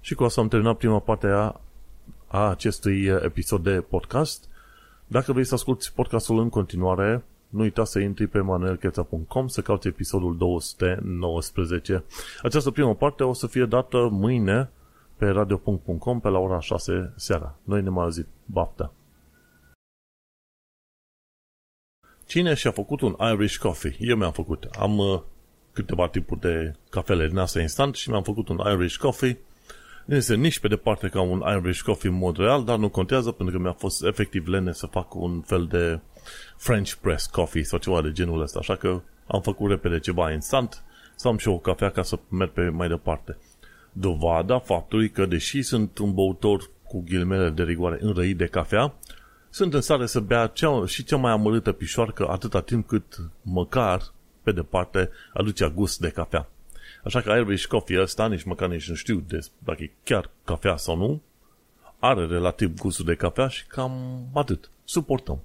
Și 0.00 0.14
cu 0.14 0.24
asta 0.24 0.40
am 0.40 0.48
terminat 0.48 0.76
prima 0.76 0.98
parte 0.98 1.26
a, 1.26 1.60
a 2.26 2.48
acestui 2.48 3.04
episod 3.04 3.62
de 3.62 3.84
podcast. 3.88 4.48
Dacă 5.06 5.32
vrei 5.32 5.44
să 5.44 5.54
asculti 5.54 5.92
podcastul 5.94 6.38
în 6.38 6.48
continuare, 6.48 7.24
nu 7.48 7.60
uita 7.60 7.84
să 7.84 7.98
intri 7.98 8.26
pe 8.26 8.40
manuelcheța.com 8.40 9.48
să 9.48 9.60
cauți 9.60 9.88
episodul 9.88 10.36
219. 10.36 12.04
Această 12.42 12.70
primă 12.70 12.94
parte 12.94 13.22
o 13.22 13.32
să 13.32 13.46
fie 13.46 13.64
dată 13.64 14.08
mâine 14.10 14.70
pe 15.20 15.28
radio.com 15.28 16.20
pe 16.20 16.28
la 16.28 16.38
ora 16.38 16.60
6 16.60 17.12
seara. 17.16 17.58
Noi 17.64 17.82
ne 17.82 17.88
mai 17.88 18.04
auzit. 18.04 18.26
Baftă! 18.44 18.92
Cine 22.26 22.54
și-a 22.54 22.70
făcut 22.70 23.00
un 23.00 23.16
Irish 23.32 23.56
Coffee? 23.56 23.96
Eu 23.98 24.16
mi-am 24.16 24.32
făcut. 24.32 24.64
Am 24.78 24.98
uh, 24.98 25.22
câteva 25.72 26.08
tipuri 26.08 26.40
de 26.40 26.74
cafele 26.90 27.28
din 27.28 27.38
asta 27.38 27.60
instant 27.60 27.94
și 27.94 28.10
mi-am 28.10 28.22
făcut 28.22 28.48
un 28.48 28.58
Irish 28.72 28.96
Coffee 28.96 29.38
nu 30.10 30.16
este 30.16 30.34
nici 30.34 30.58
pe 30.58 30.68
departe 30.68 31.08
ca 31.08 31.20
un 31.20 31.42
Irish 31.56 31.80
coffee 31.80 32.10
în 32.10 32.16
mod 32.16 32.36
real, 32.36 32.64
dar 32.64 32.78
nu 32.78 32.88
contează 32.88 33.30
pentru 33.30 33.56
că 33.56 33.62
mi-a 33.62 33.72
fost 33.72 34.04
efectiv 34.04 34.46
lene 34.46 34.72
să 34.72 34.86
fac 34.86 35.14
un 35.14 35.40
fel 35.40 35.66
de 35.66 36.00
French 36.56 36.92
press 36.92 37.26
coffee 37.26 37.62
sau 37.62 37.78
ceva 37.78 38.02
de 38.02 38.12
genul 38.12 38.40
ăsta, 38.40 38.58
așa 38.58 38.76
că 38.76 39.00
am 39.26 39.40
făcut 39.40 39.70
repede 39.70 39.98
ceva 39.98 40.32
instant 40.32 40.82
să 41.16 41.28
am 41.28 41.36
și 41.36 41.48
o 41.48 41.58
cafea 41.58 41.90
ca 41.90 42.02
să 42.02 42.18
merg 42.28 42.50
pe 42.50 42.68
mai 42.68 42.88
departe. 42.88 43.38
Dovada 43.92 44.58
faptului 44.58 45.10
că, 45.10 45.26
deși 45.26 45.62
sunt 45.62 45.98
un 45.98 46.14
băutor 46.14 46.70
cu 46.82 47.02
ghilmele 47.06 47.50
de 47.50 47.62
rigoare 47.62 47.98
înrăit 48.00 48.36
de 48.36 48.46
cafea, 48.46 48.94
sunt 49.50 49.74
în 49.74 49.80
stare 49.80 50.06
să 50.06 50.20
bea 50.20 50.46
cea, 50.46 50.86
și 50.86 51.04
cea 51.04 51.16
mai 51.16 51.32
amărâtă 51.32 51.72
pișoarcă 51.72 52.28
atâta 52.28 52.60
timp 52.60 52.86
cât 52.86 53.18
măcar, 53.42 54.02
pe 54.42 54.52
departe, 54.52 55.10
aducea 55.32 55.68
gust 55.68 56.00
de 56.00 56.08
cafea. 56.08 56.48
Așa 57.04 57.20
că 57.20 57.30
Irish 57.30 57.66
Coffee 57.66 58.00
ăsta, 58.00 58.28
nici 58.28 58.42
măcar 58.42 58.68
nici 58.68 58.88
nu 58.88 58.94
știu 58.94 59.24
des, 59.28 59.50
dacă 59.58 59.82
e 59.82 59.90
chiar 60.04 60.30
cafea 60.44 60.76
sau 60.76 60.96
nu, 60.96 61.20
are 61.98 62.26
relativ 62.26 62.78
gustul 62.78 63.04
de 63.04 63.14
cafea 63.14 63.48
și 63.48 63.66
cam 63.66 64.24
atât. 64.32 64.70
Suportăm. 64.84 65.40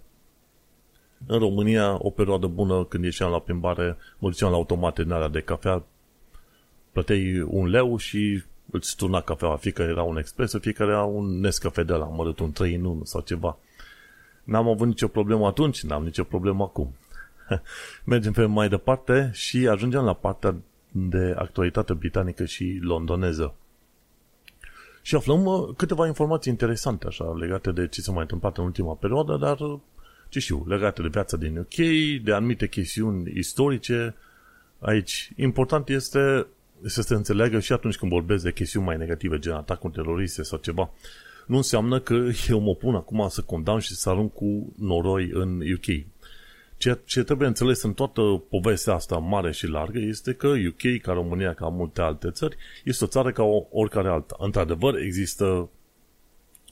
În 1.28 1.40
România, 1.40 1.98
o 2.00 2.10
perioadă 2.10 2.48
bună, 2.48 2.84
când 2.84 3.04
ieșeam 3.04 3.32
la 3.32 3.40
plimbare, 3.40 3.98
mă 4.18 4.30
duceam 4.30 4.52
la 4.52 4.56
automate 4.56 5.02
în 5.02 5.12
alea 5.12 5.28
de 5.28 5.42
cafea, 5.42 5.84
plăteai 6.96 7.42
un 7.42 7.68
leu 7.68 7.98
și 7.98 8.44
îți 8.72 8.96
turna 8.96 9.22
cafeaua. 9.22 9.56
Fiecare 9.56 9.90
era 9.90 10.04
un 10.04 10.18
expreso, 10.18 10.60
fiecare 10.60 10.92
era 10.92 11.04
un 11.04 11.40
Nescafe 11.40 11.84
de 11.84 11.94
la, 11.94 12.06
mă 12.06 12.34
un 12.40 12.52
3 12.52 12.76
în 12.76 12.86
1 12.86 13.04
sau 13.04 13.22
ceva. 13.22 13.58
N-am 14.44 14.68
avut 14.68 14.88
nicio 14.88 15.08
problemă 15.08 15.48
atunci, 15.48 15.84
n-am 15.84 16.04
nicio 16.04 16.24
problemă 16.24 16.64
acum. 16.64 16.96
Mergem 18.04 18.32
pe 18.32 18.46
mai 18.46 18.70
departe 18.70 19.30
și 19.34 19.68
ajungem 19.68 20.04
la 20.04 20.14
partea 20.14 20.56
de 20.92 21.36
actualitate 21.38 21.94
britanică 21.94 22.46
și 22.46 22.80
londoneză. 22.82 23.56
Și 25.02 25.16
aflăm 25.16 25.46
uh, 25.46 25.70
câteva 25.78 26.08
informații 26.08 26.52
interesante, 26.52 27.08
așa, 27.08 27.36
legate 27.40 27.72
de 27.72 27.88
ce 27.88 28.02
s-a 28.02 28.12
mai 28.12 28.22
întâmplat 28.22 28.58
în 28.58 28.64
ultima 28.64 28.94
perioadă, 28.94 29.38
dar, 29.38 29.60
uh, 29.60 29.80
ce 30.30 30.40
știu, 30.40 30.66
legate 30.68 31.02
de 31.02 31.08
viața 31.08 31.38
din 31.38 31.58
UK, 31.58 31.76
de 32.24 32.34
anumite 32.34 32.68
chestiuni 32.68 33.32
istorice. 33.36 34.16
Aici, 34.80 35.32
important 35.36 35.90
este 35.90 36.48
să 36.84 37.02
se 37.02 37.14
înțeleagă 37.14 37.60
și 37.60 37.74
atunci 37.74 37.98
când 37.98 38.12
vorbesc 38.12 38.44
de 38.44 38.52
chestiuni 38.52 38.86
mai 38.86 38.98
negative, 38.98 39.40
gen 39.40 39.54
atacuri 39.54 39.94
teroriste 39.94 40.44
sau 40.44 40.58
ceva, 40.58 40.90
nu 41.46 41.56
înseamnă 41.56 42.00
că 42.00 42.28
eu 42.50 42.60
mă 42.60 42.76
pun 42.76 42.96
acum 42.96 43.28
să 43.30 43.42
condamn 43.42 43.80
și 43.80 43.96
să 43.96 44.10
arunc 44.10 44.34
cu 44.34 44.74
noroi 44.78 45.30
în 45.34 45.62
UK. 45.74 46.06
Ceea 46.78 47.00
ce 47.06 47.24
trebuie 47.24 47.48
înțeles 47.48 47.82
în 47.82 47.94
toată 47.94 48.22
povestea 48.50 48.94
asta 48.94 49.18
mare 49.18 49.52
și 49.52 49.68
largă 49.68 50.00
este 50.00 50.34
că 50.34 50.48
UK, 50.48 51.02
ca 51.02 51.14
România, 51.14 51.54
ca 51.54 51.68
multe 51.68 52.02
alte 52.02 52.32
țări, 52.32 52.58
este 52.84 53.04
o 53.04 53.08
țară 53.08 53.32
ca 53.32 53.44
oricare 53.72 54.08
alta. 54.08 54.36
Într-adevăr, 54.40 54.96
există, 54.96 55.70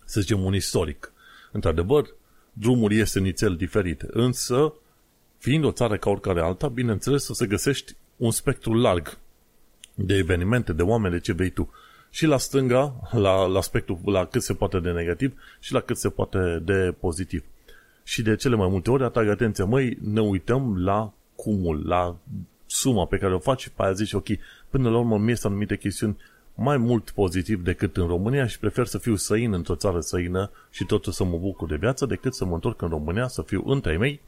să 0.05 0.19
zicem, 0.19 0.43
un 0.43 0.55
istoric. 0.55 1.13
Într-adevăr, 1.51 2.15
drumul 2.53 2.91
este 2.91 3.19
nițel 3.19 3.55
diferite, 3.55 4.07
însă, 4.11 4.73
fiind 5.37 5.63
o 5.63 5.71
țară 5.71 5.97
ca 5.97 6.09
oricare 6.09 6.41
alta, 6.41 6.67
bineînțeles, 6.67 7.27
o 7.27 7.33
să 7.33 7.45
găsești 7.45 7.95
un 8.17 8.31
spectru 8.31 8.73
larg 8.73 9.17
de 9.95 10.15
evenimente, 10.15 10.73
de 10.73 10.81
oameni, 10.81 11.13
de 11.13 11.19
ce 11.19 11.33
vei 11.33 11.49
tu. 11.49 11.69
Și 12.09 12.25
la 12.25 12.37
stânga, 12.37 12.95
la, 13.11 13.45
la 13.45 13.61
spectru, 13.61 14.01
la 14.05 14.25
cât 14.25 14.41
se 14.41 14.53
poate 14.53 14.79
de 14.79 14.91
negativ 14.91 15.33
și 15.59 15.73
la 15.73 15.79
cât 15.79 15.97
se 15.97 16.09
poate 16.09 16.61
de 16.65 16.95
pozitiv 16.99 17.43
și 18.03 18.21
de 18.21 18.35
cele 18.35 18.55
mai 18.55 18.67
multe 18.67 18.91
ori 18.91 19.03
atrag 19.03 19.27
atenția, 19.27 19.65
măi, 19.65 19.97
ne 20.01 20.21
uităm 20.21 20.83
la 20.83 21.13
cumul, 21.35 21.87
la 21.87 22.15
suma 22.65 23.05
pe 23.05 23.17
care 23.17 23.33
o 23.33 23.39
faci 23.39 23.61
și 23.61 23.71
pe 23.71 23.83
aia 23.83 23.91
zici, 23.91 24.13
ok, 24.13 24.27
până 24.69 24.89
la 24.89 24.97
urmă 24.97 25.17
mi 25.17 25.31
este 25.31 25.47
anumite 25.47 25.77
chestiuni 25.77 26.17
mai 26.55 26.77
mult 26.77 27.09
pozitiv 27.09 27.63
decât 27.63 27.97
în 27.97 28.07
România 28.07 28.47
și 28.47 28.59
prefer 28.59 28.85
să 28.85 28.97
fiu 28.97 29.15
săin 29.15 29.53
într-o 29.53 29.75
țară 29.75 29.99
săină 29.99 30.51
și 30.69 30.85
totuși 30.85 31.15
să 31.15 31.23
mă 31.23 31.37
bucur 31.37 31.67
de 31.67 31.75
viață 31.75 32.05
decât 32.05 32.33
să 32.33 32.45
mă 32.45 32.53
întorc 32.53 32.81
în 32.81 32.89
România, 32.89 33.27
să 33.27 33.41
fiu 33.41 33.63
între 33.65 33.97
mei 33.97 34.21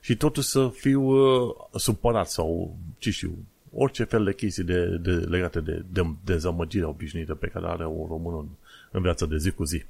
și 0.00 0.16
totuși 0.16 0.48
să 0.48 0.68
fiu 0.68 1.02
uh, 1.02 1.54
supărat 1.74 2.28
sau, 2.28 2.76
ce 2.98 3.10
știu, 3.10 3.38
orice 3.74 4.04
fel 4.04 4.24
de 4.24 4.34
chestii 4.34 4.64
de, 4.64 4.86
de, 4.86 5.10
legate 5.10 5.60
de, 5.60 5.84
de 5.92 6.02
dezamăgirea 6.24 6.88
obișnuită 6.88 7.34
pe 7.34 7.46
care 7.46 7.66
are 7.66 7.86
un 7.86 8.06
român 8.08 8.34
în, 8.34 8.46
în 8.90 9.02
viața 9.02 9.26
de 9.26 9.36
zi 9.36 9.50
cu 9.50 9.64
zi. 9.64 9.84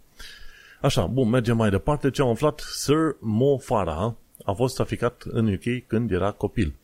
Așa, 0.80 1.06
bun, 1.06 1.28
mergem 1.28 1.56
mai 1.56 1.70
departe. 1.70 2.10
Ce 2.10 2.22
am 2.22 2.28
aflat? 2.28 2.60
Sir 2.60 3.16
Mo 3.18 3.58
Farah 3.58 4.12
a 4.44 4.52
fost 4.52 4.74
traficat 4.74 5.22
în 5.26 5.52
UK 5.52 5.86
când 5.86 6.10
era 6.10 6.30
copil. 6.30 6.74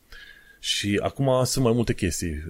Și 0.59 1.01
acum 1.03 1.45
sunt 1.45 1.65
mai 1.65 1.75
multe 1.75 1.95
chestii. 1.95 2.45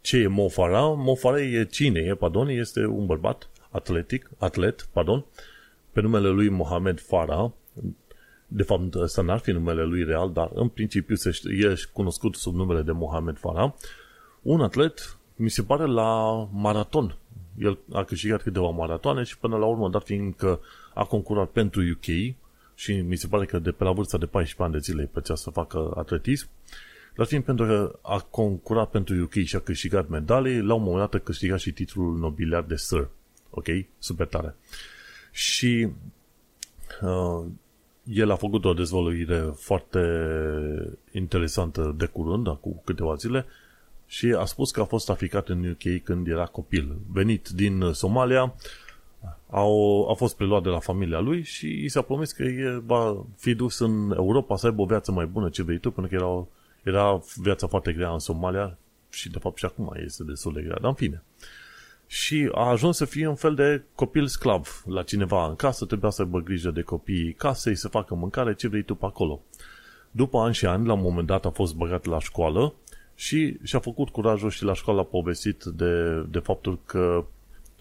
Ce 0.00 0.16
e 0.16 0.26
Mo 0.26 0.48
Farah? 0.48 0.92
Mo 0.96 1.14
Farah 1.14 1.52
e 1.52 1.64
cine 1.64 2.00
e, 2.00 2.14
pardon, 2.14 2.48
este 2.48 2.86
un 2.86 3.06
bărbat 3.06 3.50
atletic, 3.70 4.30
atlet, 4.38 4.88
pardon, 4.92 5.24
pe 5.92 6.00
numele 6.00 6.28
lui 6.28 6.48
Mohamed 6.48 7.00
Farah. 7.00 7.50
De 8.54 8.62
fapt, 8.62 8.94
ăsta 8.94 9.22
n-ar 9.22 9.38
fi 9.38 9.50
numele 9.50 9.84
lui 9.84 10.04
real, 10.04 10.32
dar 10.32 10.50
în 10.54 10.68
principiu 10.68 11.14
se 11.14 11.30
e 11.44 11.74
cunoscut 11.92 12.34
sub 12.34 12.54
numele 12.54 12.82
de 12.82 12.92
Mohamed 12.92 13.38
Farah. 13.38 13.72
Un 14.42 14.60
atlet, 14.60 15.16
mi 15.36 15.50
se 15.50 15.62
pare, 15.62 15.86
la 15.86 16.48
maraton. 16.52 17.16
El 17.58 17.78
a 17.92 18.04
câștigat 18.04 18.42
câteva 18.42 18.68
maratoane 18.68 19.22
și 19.22 19.38
până 19.38 19.56
la 19.56 19.66
urmă, 19.66 19.88
dat 19.88 20.04
fiind 20.04 20.34
că 20.34 20.60
a 20.94 21.04
concurat 21.04 21.48
pentru 21.48 21.80
UK 21.80 22.34
și 22.74 22.92
mi 22.92 23.16
se 23.16 23.26
pare 23.26 23.44
că 23.44 23.58
de 23.58 23.70
pe 23.70 23.84
la 23.84 23.92
vârsta 23.92 24.18
de 24.18 24.26
14 24.26 24.62
ani 24.62 24.72
de 24.72 24.78
zile 24.78 25.10
plăcea 25.12 25.34
să 25.34 25.50
facă 25.50 25.92
atletism, 25.96 26.48
dar 27.16 27.26
fiind 27.26 27.44
pentru 27.44 27.66
că 27.66 27.98
a 28.02 28.20
concurat 28.20 28.90
pentru 28.90 29.22
UK 29.22 29.32
și 29.32 29.56
a 29.56 29.60
câștigat 29.60 30.08
medalii, 30.08 30.60
la 30.60 30.74
un 30.74 30.82
moment 30.82 31.00
dat 31.00 31.20
a 31.20 31.24
câștigat 31.24 31.58
și 31.58 31.72
titlul 31.72 32.18
nobiliar 32.18 32.62
de 32.62 32.76
Sir. 32.76 33.08
Ok? 33.50 33.66
Super 33.98 34.26
tare. 34.26 34.56
Și 35.30 35.88
uh, 37.02 37.44
el 38.04 38.30
a 38.30 38.36
făcut 38.36 38.64
o 38.64 38.72
dezvăluire 38.72 39.52
foarte 39.56 40.00
interesantă 41.12 41.94
de 41.96 42.06
curând, 42.06 42.48
acum 42.48 42.80
câteva 42.84 43.14
zile, 43.14 43.46
și 44.06 44.34
a 44.38 44.44
spus 44.44 44.70
că 44.70 44.80
a 44.80 44.84
fost 44.84 45.04
traficat 45.04 45.48
în 45.48 45.70
UK 45.70 46.02
când 46.02 46.26
era 46.26 46.44
copil. 46.44 46.96
Venit 47.12 47.48
din 47.48 47.90
Somalia, 47.92 48.54
au, 49.50 50.06
a 50.10 50.14
fost 50.14 50.36
preluat 50.36 50.62
de 50.62 50.68
la 50.68 50.78
familia 50.78 51.20
lui 51.20 51.42
și 51.42 51.84
i 51.84 51.88
s-a 51.88 52.02
promis 52.02 52.32
că 52.32 52.42
e, 52.42 52.80
va 52.84 53.24
fi 53.36 53.54
dus 53.54 53.78
în 53.78 54.12
Europa 54.16 54.56
să 54.56 54.66
aibă 54.66 54.82
o 54.82 54.86
viață 54.86 55.12
mai 55.12 55.26
bună 55.26 55.48
ce 55.48 55.62
vei 55.62 55.78
tu, 55.78 55.90
pentru 55.90 56.16
că 56.18 56.24
era, 56.24 56.46
era 56.82 57.22
viața 57.36 57.66
foarte 57.66 57.92
grea 57.92 58.12
în 58.12 58.18
Somalia 58.18 58.78
și 59.10 59.30
de 59.30 59.38
fapt 59.38 59.56
și 59.58 59.64
acum 59.64 59.92
este 60.04 60.24
destul 60.24 60.52
de 60.52 60.62
grea, 60.62 60.78
dar 60.80 60.88
în 60.88 60.94
fine. 60.94 61.22
Și 62.12 62.48
a 62.54 62.68
ajuns 62.68 62.96
să 62.96 63.04
fie 63.04 63.26
un 63.26 63.34
fel 63.34 63.54
de 63.54 63.82
copil 63.94 64.26
sclav 64.26 64.82
la 64.86 65.02
cineva 65.02 65.46
în 65.46 65.56
casă, 65.56 65.84
trebuia 65.84 66.10
să 66.10 66.22
aibă 66.22 66.40
grijă 66.40 66.70
de 66.70 66.82
copiii 66.82 67.32
casei, 67.32 67.74
să 67.74 67.88
facă 67.88 68.14
mâncare, 68.14 68.54
ce 68.54 68.68
vrei 68.68 68.82
tu 68.82 68.94
pe 68.94 69.04
acolo. 69.04 69.40
După 70.10 70.38
ani 70.38 70.54
și 70.54 70.66
ani, 70.66 70.86
la 70.86 70.92
un 70.92 71.00
moment 71.00 71.26
dat 71.26 71.44
a 71.44 71.50
fost 71.50 71.74
băgat 71.74 72.04
la 72.04 72.18
școală 72.18 72.74
și 73.14 73.56
și-a 73.62 73.78
făcut 73.78 74.08
curajul 74.08 74.50
și 74.50 74.64
la 74.64 74.74
școală 74.74 75.00
a 75.00 75.04
povestit 75.04 75.62
de, 75.62 76.22
de 76.30 76.38
faptul 76.38 76.78
că 76.86 77.24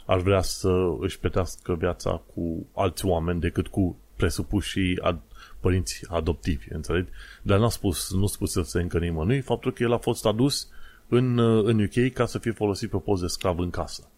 ar 0.06 0.20
vrea 0.20 0.42
să 0.42 0.96
își 1.00 1.20
petească 1.20 1.76
viața 1.76 2.22
cu 2.34 2.66
alți 2.74 3.06
oameni 3.06 3.40
decât 3.40 3.68
cu 3.68 3.98
presupuși 4.16 4.80
ad- 5.02 5.28
părinți 5.60 6.06
adoptivi, 6.10 6.74
înțelegi? 6.74 7.10
Dar 7.42 7.60
n-a 7.60 7.70
spus, 7.70 8.14
nu 8.14 8.26
spus 8.26 8.52
să 8.52 8.62
se 8.62 8.82
încă 8.82 9.00
nimănui 9.00 9.42
faptul 9.42 9.74
că 9.74 9.84
el 9.84 9.94
a 9.94 9.98
fost 9.98 10.26
adus 10.26 10.70
în, 11.08 11.40
în 11.40 11.84
UK 11.84 12.14
ca 12.14 12.26
să 12.26 12.38
fie 12.38 12.52
folosit 12.52 12.90
pe 12.90 12.98
post 12.98 13.22
de 13.22 13.28
sclav 13.28 13.60
în 13.60 13.70
casă. 13.70 14.11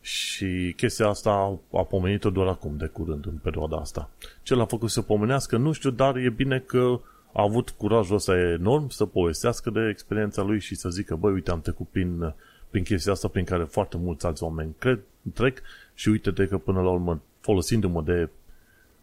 Și 0.00 0.72
chestia 0.76 1.08
asta 1.08 1.58
a 1.72 1.82
pomenit-o 1.82 2.30
doar 2.30 2.46
acum, 2.46 2.76
de 2.76 2.86
curând, 2.86 3.26
în 3.26 3.38
perioada 3.42 3.76
asta. 3.76 4.10
Ce 4.42 4.54
l-a 4.54 4.64
făcut 4.64 4.90
să 4.90 5.02
pomenească, 5.02 5.56
nu 5.56 5.72
știu, 5.72 5.90
dar 5.90 6.16
e 6.16 6.30
bine 6.30 6.58
că 6.58 7.00
a 7.32 7.42
avut 7.42 7.70
curajul 7.70 8.14
ăsta 8.14 8.38
enorm 8.38 8.88
să 8.88 9.04
povestească 9.04 9.70
de 9.70 9.88
experiența 9.90 10.42
lui 10.42 10.60
și 10.60 10.74
să 10.74 10.88
zică, 10.88 11.16
băi, 11.16 11.32
uite, 11.32 11.50
am 11.50 11.60
trecut 11.60 11.88
prin, 11.88 12.34
prin 12.70 12.82
chestia 12.82 13.12
asta 13.12 13.28
prin 13.28 13.44
care 13.44 13.64
foarte 13.64 13.96
mulți 13.96 14.26
alți 14.26 14.42
oameni 14.42 14.74
cred, 14.78 15.00
trec 15.34 15.58
și 15.94 16.08
uite-te 16.08 16.46
că 16.46 16.58
până 16.58 16.80
la 16.80 16.90
urmă, 16.90 17.20
folosindu-mă 17.40 18.02
de, 18.02 18.28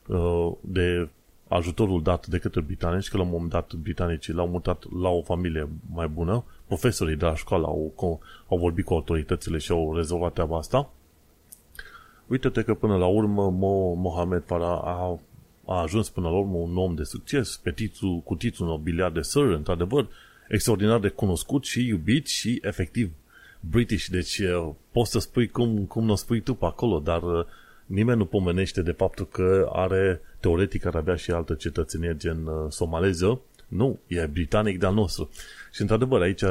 uh, 0.07 0.51
de 0.61 1.09
ajutorul 1.47 2.03
dat 2.03 2.27
de 2.27 2.37
către 2.37 2.61
britanici, 2.61 3.09
că 3.09 3.17
la 3.17 3.23
un 3.23 3.29
moment 3.29 3.51
dat 3.51 3.73
britanicii 3.73 4.33
l-au 4.33 4.47
mutat 4.47 4.83
la 5.01 5.09
o 5.09 5.21
familie 5.21 5.69
mai 5.93 6.07
bună, 6.07 6.43
profesorii 6.68 7.16
de 7.16 7.26
la 7.26 7.36
școală 7.36 7.66
au, 7.66 8.22
au 8.47 8.57
vorbit 8.57 8.86
cu 8.86 8.93
autoritățile 8.93 9.57
și 9.57 9.72
au 9.72 9.95
rezolvat 9.95 10.34
treaba 10.34 10.57
asta. 10.57 10.89
Uite-te 12.28 12.63
că 12.63 12.74
până 12.74 12.97
la 12.97 13.05
urmă 13.05 13.49
Mo, 13.49 13.93
Mohamed 13.93 14.43
Farah 14.45 14.82
a, 14.84 15.20
a 15.66 15.82
ajuns 15.82 16.09
până 16.09 16.30
la 16.30 16.38
urmă 16.38 16.57
un 16.57 16.78
om 16.78 16.95
de 16.95 17.03
succes, 17.03 17.57
pe 17.57 17.72
titlu, 17.72 18.22
cu 18.26 18.36
titlul 18.36 18.68
nobiliar 18.68 19.11
de 19.11 19.22
Sir, 19.22 19.43
într-adevăr, 19.43 20.07
extraordinar 20.47 20.99
de 20.99 21.09
cunoscut 21.09 21.66
și 21.66 21.88
iubit 21.88 22.28
și 22.28 22.59
efectiv 22.61 23.11
British, 23.59 24.05
deci 24.05 24.38
uh, 24.38 24.70
poți 24.91 25.11
să 25.11 25.20
spui 25.20 25.47
cum, 25.47 25.86
cum 25.86 26.05
nu 26.05 26.16
spui 26.16 26.41
tu 26.41 26.53
pe 26.53 26.66
acolo, 26.66 26.99
dar 26.99 27.24
uh, 27.24 27.45
nimeni 27.86 28.18
nu 28.18 28.26
pomenește 28.26 28.82
de 28.82 28.91
faptul 28.91 29.28
că 29.28 29.70
are, 29.72 30.22
teoretic 30.39 30.86
ar 30.86 30.95
avea 30.95 31.16
și 31.16 31.32
altă 31.32 31.53
cetățenie 31.53 32.16
gen 32.18 32.45
uh, 32.45 32.66
somaleză, 32.70 33.41
nu, 33.68 33.99
e 34.07 34.26
britanic 34.26 34.80
de-al 34.80 34.93
nostru. 34.93 35.30
Și 35.76 35.82
într-adevăr 35.82 36.21
aici 36.21 36.43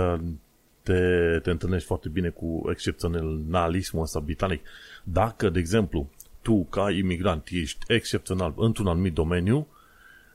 te, 0.82 0.98
te 1.42 1.50
întâlnești 1.50 1.86
foarte 1.86 2.08
bine 2.08 2.28
cu 2.28 2.66
excepționalismul 2.70 4.02
ăsta 4.02 4.20
britanic. 4.20 4.62
Dacă, 5.04 5.48
de 5.50 5.58
exemplu, 5.58 6.10
tu, 6.42 6.66
ca 6.70 6.90
imigrant, 6.90 7.48
ești 7.50 7.78
excepțional 7.88 8.54
într-un 8.56 8.86
anumit 8.86 9.14
domeniu, 9.14 9.66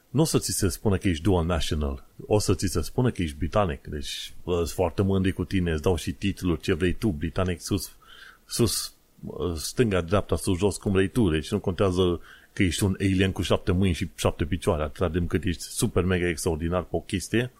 nu 0.10 0.22
o 0.22 0.24
să 0.24 0.40
ți 0.40 0.52
se 0.52 0.70
spună 0.70 0.98
că 0.98 1.08
ești 1.08 1.24
dual 1.24 1.46
national, 1.46 2.06
o 2.26 2.40
să 2.40 2.56
ți 2.56 2.68
se 2.68 2.82
spună 2.82 3.12
că 3.12 3.22
ești 3.22 3.38
britanic. 3.38 3.88
Deci, 3.88 4.34
sunt 4.44 4.70
foarte 4.70 5.02
mândri 5.02 5.32
cu 5.32 5.46
tine, 5.46 5.72
îți 5.72 5.82
dau 5.82 5.96
și 5.96 6.12
titluri, 6.12 6.62
ce 6.62 6.74
vrei 6.74 6.94
tu, 6.94 7.10
britanic, 7.10 7.62
sus, 7.62 7.96
sus, 8.46 8.94
stânga, 9.56 10.02
dreapta, 10.02 10.36
sus, 10.36 10.58
jos, 10.58 10.78
cum 10.78 10.92
vrei 10.92 11.08
tu. 11.08 11.30
Deci 11.30 11.52
nu 11.52 11.60
contează 11.60 12.22
că 12.54 12.64
ești 12.64 12.84
un 12.84 12.96
alien 13.00 13.32
cu 13.32 13.42
șapte 13.42 13.72
mâini 13.72 13.96
și 13.96 14.10
șapte 14.16 14.46
picioare, 14.46 14.84
atât 14.84 15.12
de 15.12 15.26
cât 15.28 15.44
ești 15.44 15.64
super 15.64 16.04
mega 16.04 16.28
extraordinar 16.28 16.82
pe 16.82 16.96
o 16.96 17.00
chestie 17.00 17.52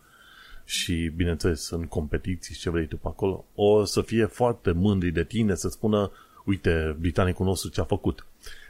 și, 0.70 1.12
bineînțeles, 1.16 1.70
în 1.70 1.86
competiții 1.86 2.56
și 2.56 2.62
ce 2.62 2.70
vrei 2.70 2.86
tu 2.86 2.98
pe 2.98 3.08
acolo, 3.08 3.46
o 3.56 3.84
să 3.84 4.02
fie 4.02 4.26
foarte 4.26 4.72
mândri 4.72 5.12
de 5.12 5.24
tine 5.24 5.56
să 5.56 5.70
spună, 5.70 6.12
uite, 6.46 6.96
britanicul 7.00 7.46
nostru 7.46 7.70
ce 7.70 7.82
a 7.82 7.84
făcut. 7.84 8.26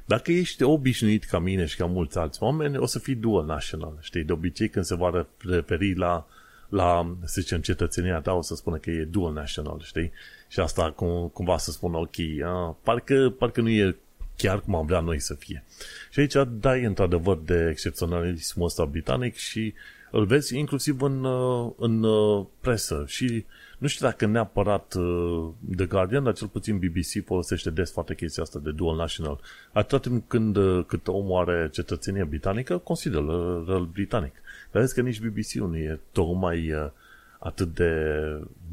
Dacă 0.05 0.31
ești 0.31 0.63
obișnuit 0.63 1.23
ca 1.23 1.39
mine 1.39 1.65
și 1.65 1.75
ca 1.75 1.85
mulți 1.85 2.17
alți 2.17 2.43
oameni, 2.43 2.77
o 2.77 2.85
să 2.85 2.99
fii 2.99 3.15
dual 3.15 3.45
national, 3.45 3.97
știi? 4.01 4.23
De 4.23 4.31
obicei, 4.31 4.69
când 4.69 4.85
se 4.85 4.95
va 4.95 5.27
referi 5.37 5.95
la, 5.95 6.27
la 6.69 7.15
să 7.23 7.41
zicem, 7.41 7.61
cetățenia 7.61 8.19
ta, 8.19 8.33
o 8.33 8.41
să 8.41 8.55
spună 8.55 8.77
că 8.77 8.89
e 8.89 9.03
dual 9.03 9.33
national, 9.33 9.81
știi? 9.83 10.11
Și 10.47 10.59
asta 10.59 10.91
cum, 10.91 11.27
cumva 11.27 11.57
să 11.57 11.71
spună, 11.71 11.97
ok, 11.97 12.15
a, 12.43 12.77
parcă, 12.83 13.29
parcă 13.29 13.61
nu 13.61 13.69
e 13.69 13.95
chiar 14.41 14.59
cum 14.59 14.75
am 14.75 14.85
vrea 14.85 14.99
noi 14.99 15.19
să 15.19 15.33
fie. 15.33 15.63
Și 16.11 16.19
aici 16.19 16.35
dai 16.59 16.83
într-adevăr 16.83 17.37
de 17.45 17.67
excepționalismul 17.69 18.65
ăsta 18.65 18.85
britanic 18.85 19.35
și 19.35 19.73
îl 20.11 20.25
vezi 20.25 20.57
inclusiv 20.57 21.01
în, 21.01 21.23
uh, 21.23 21.71
în 21.77 22.03
uh, 22.03 22.45
presă 22.61 23.03
și 23.07 23.45
nu 23.77 23.87
știu 23.87 24.05
dacă 24.05 24.25
neapărat 24.25 24.93
uh, 24.93 25.49
The 25.75 25.85
Guardian, 25.85 26.23
dar 26.23 26.33
cel 26.33 26.47
puțin 26.47 26.77
BBC 26.77 27.25
folosește 27.25 27.69
des 27.69 27.91
foarte 27.91 28.15
chestia 28.15 28.43
asta 28.43 28.59
de 28.63 28.71
dual 28.71 28.95
national. 28.95 29.39
Atât 29.71 30.01
timp 30.01 30.27
când 30.27 30.57
cât 30.87 31.07
omul 31.07 31.41
are 31.41 31.69
cetățenie 31.71 32.23
britanică, 32.23 32.77
consideră 32.77 33.63
răl 33.67 33.85
britanic. 33.93 34.33
Dar 34.71 34.81
vezi 34.81 34.93
că 34.93 35.01
nici 35.01 35.19
BBC-ul 35.19 35.69
nu 35.69 35.77
e 35.77 35.99
tocmai 36.11 36.73
atât 37.39 37.73
de 37.73 37.91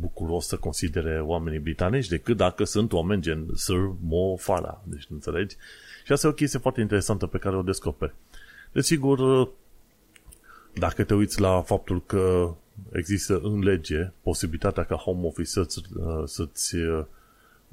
bucuros 0.00 0.46
să 0.46 0.56
considere 0.56 1.20
oamenii 1.20 1.58
britanici 1.58 2.08
decât 2.08 2.36
dacă 2.36 2.64
sunt 2.64 2.92
oameni 2.92 3.22
gen 3.22 3.46
Sir 3.54 3.90
Mo 4.00 4.36
Farah. 4.36 4.78
Deci, 4.84 5.06
înțelegi? 5.10 5.56
Și 6.04 6.12
asta 6.12 6.26
e 6.26 6.30
o 6.30 6.34
chestie 6.34 6.58
foarte 6.58 6.80
interesantă 6.80 7.26
pe 7.26 7.38
care 7.38 7.56
o 7.56 7.62
descoperi. 7.62 8.14
Desigur, 8.72 9.48
dacă 10.74 11.04
te 11.04 11.14
uiți 11.14 11.40
la 11.40 11.62
faptul 11.62 12.02
că 12.06 12.54
există 12.92 13.40
în 13.42 13.58
lege 13.58 14.12
posibilitatea 14.22 14.84
ca 14.84 14.94
Home 14.94 15.26
Office 15.26 15.48
să-ți, 15.48 15.82
să-ți 16.24 16.76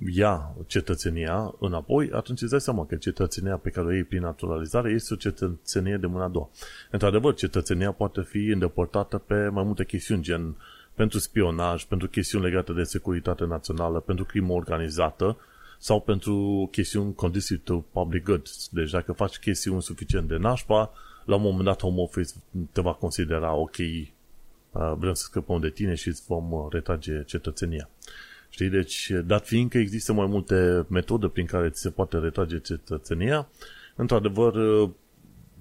ia 0.05 0.55
cetățenia 0.67 1.55
înapoi, 1.59 2.09
atunci 2.11 2.41
îți 2.41 2.51
dai 2.51 2.61
seama 2.61 2.85
că 2.85 2.95
cetățenia 2.95 3.57
pe 3.57 3.69
care 3.69 3.87
o 3.87 3.91
iei 3.91 4.03
prin 4.03 4.21
naturalizare 4.21 4.91
este 4.91 5.13
o 5.13 5.17
cetățenie 5.17 5.97
de 5.97 6.07
mâna 6.07 6.23
a 6.23 6.27
doua. 6.27 6.49
Într-adevăr, 6.91 7.33
cetățenia 7.33 7.91
poate 7.91 8.21
fi 8.21 8.37
îndepărtată 8.37 9.17
pe 9.17 9.47
mai 9.47 9.63
multe 9.63 9.85
chestiuni, 9.85 10.21
gen 10.21 10.55
pentru 10.93 11.19
spionaj, 11.19 11.83
pentru 11.83 12.07
chestiuni 12.07 12.45
legate 12.45 12.73
de 12.73 12.83
securitate 12.83 13.45
națională, 13.45 13.99
pentru 13.99 14.25
crimă 14.25 14.53
organizată 14.53 15.37
sau 15.79 16.01
pentru 16.01 16.67
chestiuni 16.71 17.13
conducive 17.13 17.61
to 17.63 17.77
public 17.91 18.23
good. 18.23 18.49
Deci 18.69 18.91
dacă 18.91 19.11
faci 19.11 19.37
chestiuni 19.37 19.81
suficient 19.81 20.27
de 20.27 20.37
nașpa, 20.37 20.91
la 21.25 21.35
un 21.35 21.41
moment 21.41 21.63
dat 21.63 21.81
Home 21.81 22.01
Office 22.01 22.31
te 22.71 22.81
va 22.81 22.93
considera 22.93 23.53
ok, 23.53 23.77
uh, 23.77 24.93
vrem 24.97 25.13
să 25.13 25.23
scăpăm 25.23 25.59
de 25.59 25.69
tine 25.69 25.93
și 25.95 26.07
îți 26.07 26.23
vom 26.27 26.51
uh, 26.51 26.65
retrage 26.69 27.23
cetățenia. 27.23 27.89
Știi? 28.49 28.69
Deci, 28.69 29.11
dat 29.25 29.45
fiind 29.45 29.69
că 29.69 29.77
există 29.77 30.13
mai 30.13 30.25
multe 30.25 30.85
metode 30.89 31.27
prin 31.27 31.45
care 31.45 31.69
ți 31.69 31.81
se 31.81 31.89
poate 31.89 32.17
retrage 32.17 32.59
cetățenia, 32.59 33.47
într-adevăr, 33.95 34.53
uh, 34.53 34.89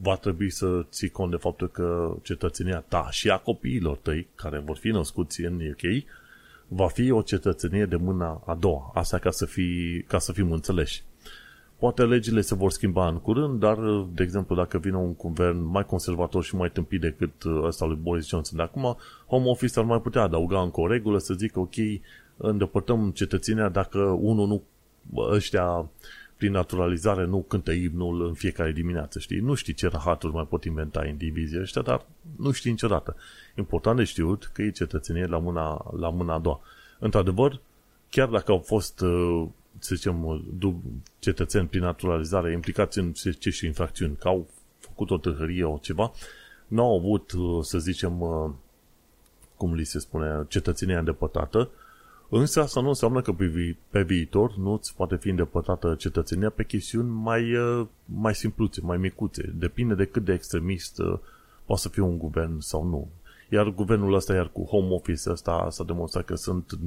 va 0.03 0.16
trebui 0.16 0.50
să 0.50 0.84
ții 0.90 1.09
cont 1.09 1.30
de 1.30 1.36
faptul 1.36 1.68
că 1.70 2.16
cetățenia 2.22 2.84
ta 2.88 3.09
și 3.11 3.30
a 3.30 3.36
copiilor 3.36 3.96
tăi, 3.96 4.26
care 4.34 4.59
vor 4.59 4.76
fi 4.76 4.88
născuți 4.88 5.40
în 5.40 5.55
UK, 5.55 6.05
va 6.68 6.88
fi 6.88 7.11
o 7.11 7.22
cetățenie 7.22 7.84
de 7.86 7.96
mâna 7.96 8.42
a 8.46 8.55
doua. 8.55 8.90
Asta 8.94 9.18
ca 9.18 9.30
să, 9.30 9.46
fii, 9.46 10.03
ca 10.03 10.18
să 10.18 10.32
fim 10.32 10.53
înțeleși. 10.53 11.03
Poate 11.78 12.05
legile 12.05 12.40
se 12.40 12.55
vor 12.55 12.70
schimba 12.70 13.09
în 13.09 13.18
curând, 13.18 13.61
dar, 13.61 13.78
de 14.14 14.22
exemplu, 14.22 14.55
dacă 14.55 14.78
vine 14.78 14.96
un 14.96 15.14
guvern 15.16 15.62
mai 15.62 15.86
conservator 15.86 16.42
și 16.44 16.55
mai 16.55 16.70
tâmpit 16.70 17.00
decât 17.00 17.32
ăsta 17.62 17.84
lui 17.84 17.98
Boris 18.03 18.28
Johnson 18.28 18.57
de 18.57 18.62
acum, 18.62 18.96
Home 19.26 19.48
Office 19.48 19.78
ar 19.78 19.84
mai 19.84 20.00
putea 20.00 20.22
adăuga 20.22 20.61
încă 20.61 20.80
o 20.80 20.86
regulă 20.86 21.18
să 21.18 21.34
zică, 21.34 21.61
ok, 21.61 21.74
îndepărtăm 22.36 23.11
cetățenia 23.11 23.68
dacă 23.68 23.98
unul 23.98 24.46
nu, 24.46 24.62
ăștia 25.16 25.86
prin 26.43 26.55
naturalizare 26.55 27.24
nu 27.26 27.43
cântă 27.43 27.72
imnul 27.72 28.26
în 28.26 28.34
fiecare 28.34 28.72
dimineață, 28.72 29.18
știi? 29.18 29.38
Nu 29.38 29.55
știi 29.55 29.74
ce 29.74 29.88
rahaturi 29.88 30.32
mai 30.32 30.47
pot 30.49 30.64
inventa 30.64 31.07
indivizii 31.07 31.61
ăștia, 31.61 31.82
dar 31.82 32.07
nu 32.36 32.51
știi 32.51 32.70
niciodată. 32.70 33.16
Important 33.57 33.97
de 33.97 34.05
știut 34.05 34.51
că 34.53 34.62
e 34.62 34.70
cetățenie 34.70 35.26
la 35.26 35.38
mâna, 35.38 35.90
la 35.99 36.09
mâna 36.09 36.34
a 36.34 36.38
doua. 36.38 36.61
Într-adevăr, 36.99 37.61
chiar 38.11 38.28
dacă 38.28 38.53
au 38.53 38.59
fost, 38.59 39.01
uh, 39.01 39.47
să 39.78 39.95
zicem, 39.95 40.45
cetățeni 41.18 41.68
prin 41.68 41.82
naturalizare 41.82 42.53
implicați 42.53 42.99
în 42.99 43.12
ce 43.38 43.51
și 43.51 43.66
infracțiuni, 43.66 44.16
că 44.16 44.28
au 44.28 44.49
făcut 44.78 45.11
o 45.11 45.18
târhărie 45.18 45.64
o 45.64 45.78
ceva, 45.80 46.12
nu 46.66 46.82
au 46.82 46.99
avut, 46.99 47.32
uh, 47.32 47.64
să 47.64 47.78
zicem, 47.78 48.20
uh, 48.20 48.51
cum 49.57 49.74
li 49.74 49.84
se 49.84 49.99
spune, 49.99 50.45
cetățenia 50.49 50.99
îndepărtată, 50.99 51.70
Însă 52.34 52.60
asta 52.60 52.80
nu 52.80 52.88
înseamnă 52.88 53.20
că 53.20 53.32
pe, 53.32 53.44
vi- 53.44 53.76
pe 53.90 54.02
viitor 54.02 54.56
nu 54.56 54.72
îți 54.72 54.94
poate 54.94 55.16
fi 55.16 55.28
îndepărtată 55.28 55.94
cetățenia 55.94 56.50
pe 56.50 56.64
chestiuni 56.64 57.08
mai, 57.08 57.56
uh, 57.56 57.86
mai 58.04 58.34
simpluțe, 58.34 58.80
mai 58.82 58.96
micuțe. 58.96 59.52
Depinde 59.54 59.94
de 59.94 60.04
cât 60.04 60.24
de 60.24 60.32
extremist 60.32 60.98
uh, 60.98 61.18
poate 61.64 61.82
să 61.82 61.88
fie 61.88 62.02
un 62.02 62.18
guvern 62.18 62.58
sau 62.58 62.84
nu. 62.84 63.08
Iar 63.48 63.68
guvernul 63.68 64.14
ăsta, 64.14 64.34
iar 64.34 64.48
cu 64.48 64.64
home 64.64 64.94
office 64.94 65.30
ăsta, 65.30 65.66
s-a 65.70 65.84
demonstrat 65.84 66.24
că 66.24 66.34
sunt 66.34 66.78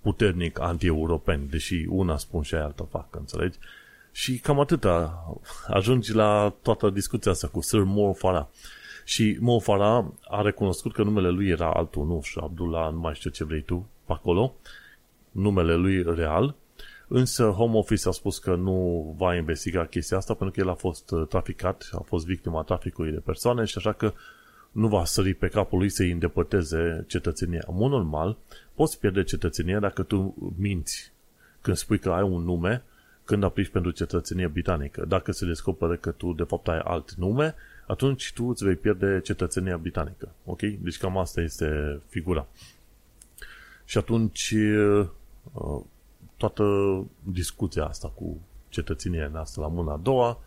puternic 0.00 0.60
anti-europeni, 0.60 1.48
deși 1.48 1.86
una 1.88 2.16
spun 2.16 2.42
și 2.42 2.54
alta 2.54 2.86
fac, 2.90 3.16
înțelegi? 3.16 3.58
Și 4.12 4.38
cam 4.38 4.60
atâta. 4.60 5.24
Ajungi 5.66 6.14
la 6.14 6.54
toată 6.62 6.90
discuția 6.90 7.30
asta 7.30 7.48
cu 7.48 7.60
Sir 7.60 7.82
Mo 7.82 8.12
Farah. 8.12 8.46
Și 9.04 9.36
Mo 9.40 9.58
Farah 9.58 10.04
a 10.28 10.42
recunoscut 10.42 10.92
că 10.92 11.02
numele 11.02 11.28
lui 11.28 11.48
era 11.48 11.72
altul, 11.72 12.06
nu 12.06 12.20
și 12.22 12.38
Abdullah, 12.42 12.92
nu 12.92 12.98
mai 12.98 13.14
știu 13.14 13.30
ce 13.30 13.44
vrei 13.44 13.62
tu, 13.62 13.86
pe 14.08 14.14
acolo, 14.14 14.54
numele 15.30 15.74
lui 15.74 16.02
real, 16.02 16.54
însă 17.08 17.44
Home 17.44 17.76
Office 17.76 18.08
a 18.08 18.10
spus 18.10 18.38
că 18.38 18.54
nu 18.54 19.14
va 19.18 19.34
investiga 19.34 19.84
chestia 19.84 20.16
asta 20.16 20.34
pentru 20.34 20.54
că 20.54 20.66
el 20.66 20.72
a 20.72 20.76
fost 20.78 21.10
uh, 21.10 21.26
traficat, 21.28 21.88
a 21.92 22.02
fost 22.06 22.26
victima 22.26 22.62
traficului 22.62 23.12
de 23.12 23.18
persoane 23.24 23.64
și 23.64 23.78
așa 23.78 23.92
că 23.92 24.12
nu 24.72 24.88
va 24.88 25.04
sări 25.04 25.34
pe 25.34 25.48
capul 25.48 25.78
lui 25.78 25.88
să-i 25.88 26.10
îndepărteze 26.10 27.04
cetățenia. 27.06 27.64
În 27.66 27.76
mod 27.76 27.90
normal, 27.90 28.36
poți 28.74 28.98
pierde 28.98 29.22
cetățenia 29.22 29.78
dacă 29.78 30.02
tu 30.02 30.34
minți 30.58 31.12
când 31.60 31.76
spui 31.76 31.98
că 31.98 32.10
ai 32.10 32.22
un 32.22 32.42
nume 32.42 32.82
când 33.24 33.44
aplici 33.44 33.68
pentru 33.68 33.90
cetățenie 33.90 34.46
britanică. 34.46 35.04
Dacă 35.08 35.32
se 35.32 35.46
descoperă 35.46 35.96
că 35.96 36.10
tu 36.10 36.32
de 36.32 36.42
fapt 36.42 36.68
ai 36.68 36.78
alt 36.78 37.14
nume, 37.14 37.54
atunci 37.86 38.32
tu 38.34 38.44
îți 38.44 38.64
vei 38.64 38.74
pierde 38.74 39.20
cetățenia 39.24 39.76
britanică. 39.76 40.28
Ok? 40.44 40.60
Deci 40.60 40.98
cam 40.98 41.18
asta 41.18 41.40
este 41.40 42.00
figura. 42.08 42.46
Și 43.88 43.98
atunci 43.98 44.54
toată 46.36 46.64
discuția 47.22 47.84
asta 47.84 48.08
cu 48.08 48.40
cetățenia 48.68 49.28
noastră 49.32 49.60
la 49.62 49.68
mâna 49.68 49.92
a 49.92 49.96
doua 49.96 50.40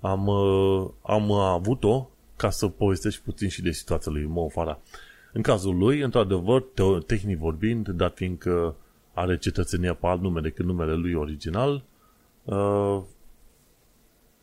am, 0.00 0.28
am 1.02 1.32
avut-o 1.32 2.08
ca 2.36 2.50
să 2.50 2.68
povestesc 2.68 3.20
puțin 3.20 3.48
și 3.48 3.62
de 3.62 3.70
situația 3.70 4.12
lui 4.12 4.24
Mo 4.24 4.48
Farah. 4.48 4.76
În 5.32 5.42
cazul 5.42 5.76
lui, 5.76 6.00
într-adevăr, 6.00 6.64
tehnic 7.06 7.38
vorbind, 7.38 7.88
dat 7.88 8.14
fiindcă 8.14 8.76
are 9.12 9.38
cetățenia 9.38 9.94
pe 9.94 10.06
alt 10.06 10.20
nume 10.20 10.40
decât 10.40 10.64
numele 10.64 10.94
lui 10.94 11.14
original, 11.14 11.84
uh, 12.44 13.02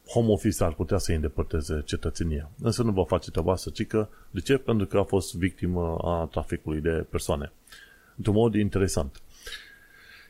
Home 0.07 0.32
Office 0.32 0.63
ar 0.63 0.74
putea 0.74 0.97
să-i 0.97 1.15
îndepărteze 1.15 1.82
cetățenia. 1.86 2.49
Însă 2.61 2.84
nu 2.84 2.91
va 2.91 3.03
face 3.03 3.32
treaba 3.32 3.51
asta, 3.51 3.70
ci 3.70 3.88
că, 3.88 4.07
de 4.32 4.39
ce? 4.39 4.57
Pentru 4.57 4.86
că 4.88 4.97
a 4.97 5.03
fost 5.03 5.36
victimă 5.36 5.97
a 6.01 6.28
traficului 6.32 6.82
de 6.82 7.05
persoane 7.09 7.51
într-un 8.20 8.36
mod 8.36 8.55
interesant. 8.55 9.22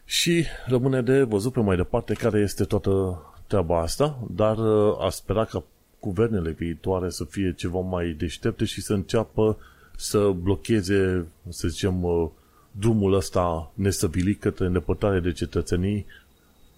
Și 0.05 0.45
rămâne 0.65 1.01
de 1.01 1.23
văzut 1.23 1.53
pe 1.53 1.59
mai 1.59 1.75
departe 1.75 2.13
care 2.13 2.39
este 2.39 2.63
toată 2.63 3.21
treaba 3.47 3.81
asta, 3.81 4.19
dar 4.31 4.57
uh, 4.57 4.95
a 4.99 5.09
spera 5.09 5.45
ca 5.45 5.63
guvernele 5.99 6.51
viitoare 6.51 7.09
să 7.09 7.23
fie 7.23 7.53
ceva 7.57 7.79
mai 7.79 8.15
deștepte 8.17 8.65
și 8.65 8.81
să 8.81 8.93
înceapă 8.93 9.57
să 9.95 10.29
blocheze, 10.29 11.27
să 11.49 11.67
zicem, 11.67 12.03
uh, 12.03 12.29
drumul 12.71 13.13
ăsta 13.13 13.71
nesăbilit 13.73 14.39
către 14.39 14.65
îndepărtare 14.65 15.19
de 15.19 15.31
cetățenii 15.31 16.05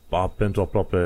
a, 0.09 0.27
pentru 0.27 0.61
aproape, 0.61 0.97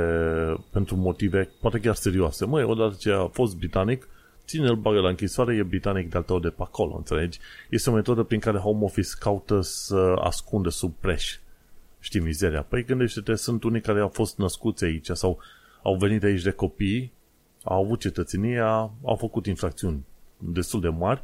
pentru 0.71 0.95
motive 0.95 1.49
poate 1.61 1.79
chiar 1.79 1.95
serioase. 1.95 2.45
Măi, 2.45 2.63
odată 2.63 2.95
ce 2.99 3.11
a 3.11 3.25
fost 3.27 3.57
britanic, 3.57 4.07
ține-l, 4.45 4.75
bagă 4.75 4.99
la 4.99 5.09
închisoare, 5.09 5.55
e 5.55 5.63
britanic 5.63 6.09
de-al 6.09 6.23
tău 6.23 6.39
de 6.39 6.49
pe 6.49 6.61
acolo, 6.61 6.95
înțelegi? 6.95 7.39
Este 7.69 7.89
o 7.89 7.93
metodă 7.93 8.23
prin 8.23 8.39
care 8.39 8.57
Home 8.57 8.83
Office 8.83 9.09
caută 9.19 9.61
să 9.61 10.15
ascunde 10.19 10.69
sub 10.69 10.93
preș. 10.99 11.37
Știi 11.99 12.19
mizeria? 12.19 12.61
Păi 12.61 12.85
gândește-te, 12.85 13.35
sunt 13.35 13.63
unii 13.63 13.81
care 13.81 13.99
au 13.99 14.07
fost 14.09 14.37
născuți 14.37 14.83
aici 14.83 15.09
sau 15.09 15.39
au 15.83 15.95
venit 15.95 16.23
aici 16.23 16.41
de 16.41 16.51
copii, 16.51 17.11
au 17.63 17.83
avut 17.83 17.99
cetățenia, 17.99 18.67
au 19.03 19.15
făcut 19.15 19.45
infracțiuni 19.45 20.05
destul 20.37 20.81
de 20.81 20.87
mari, 20.87 21.21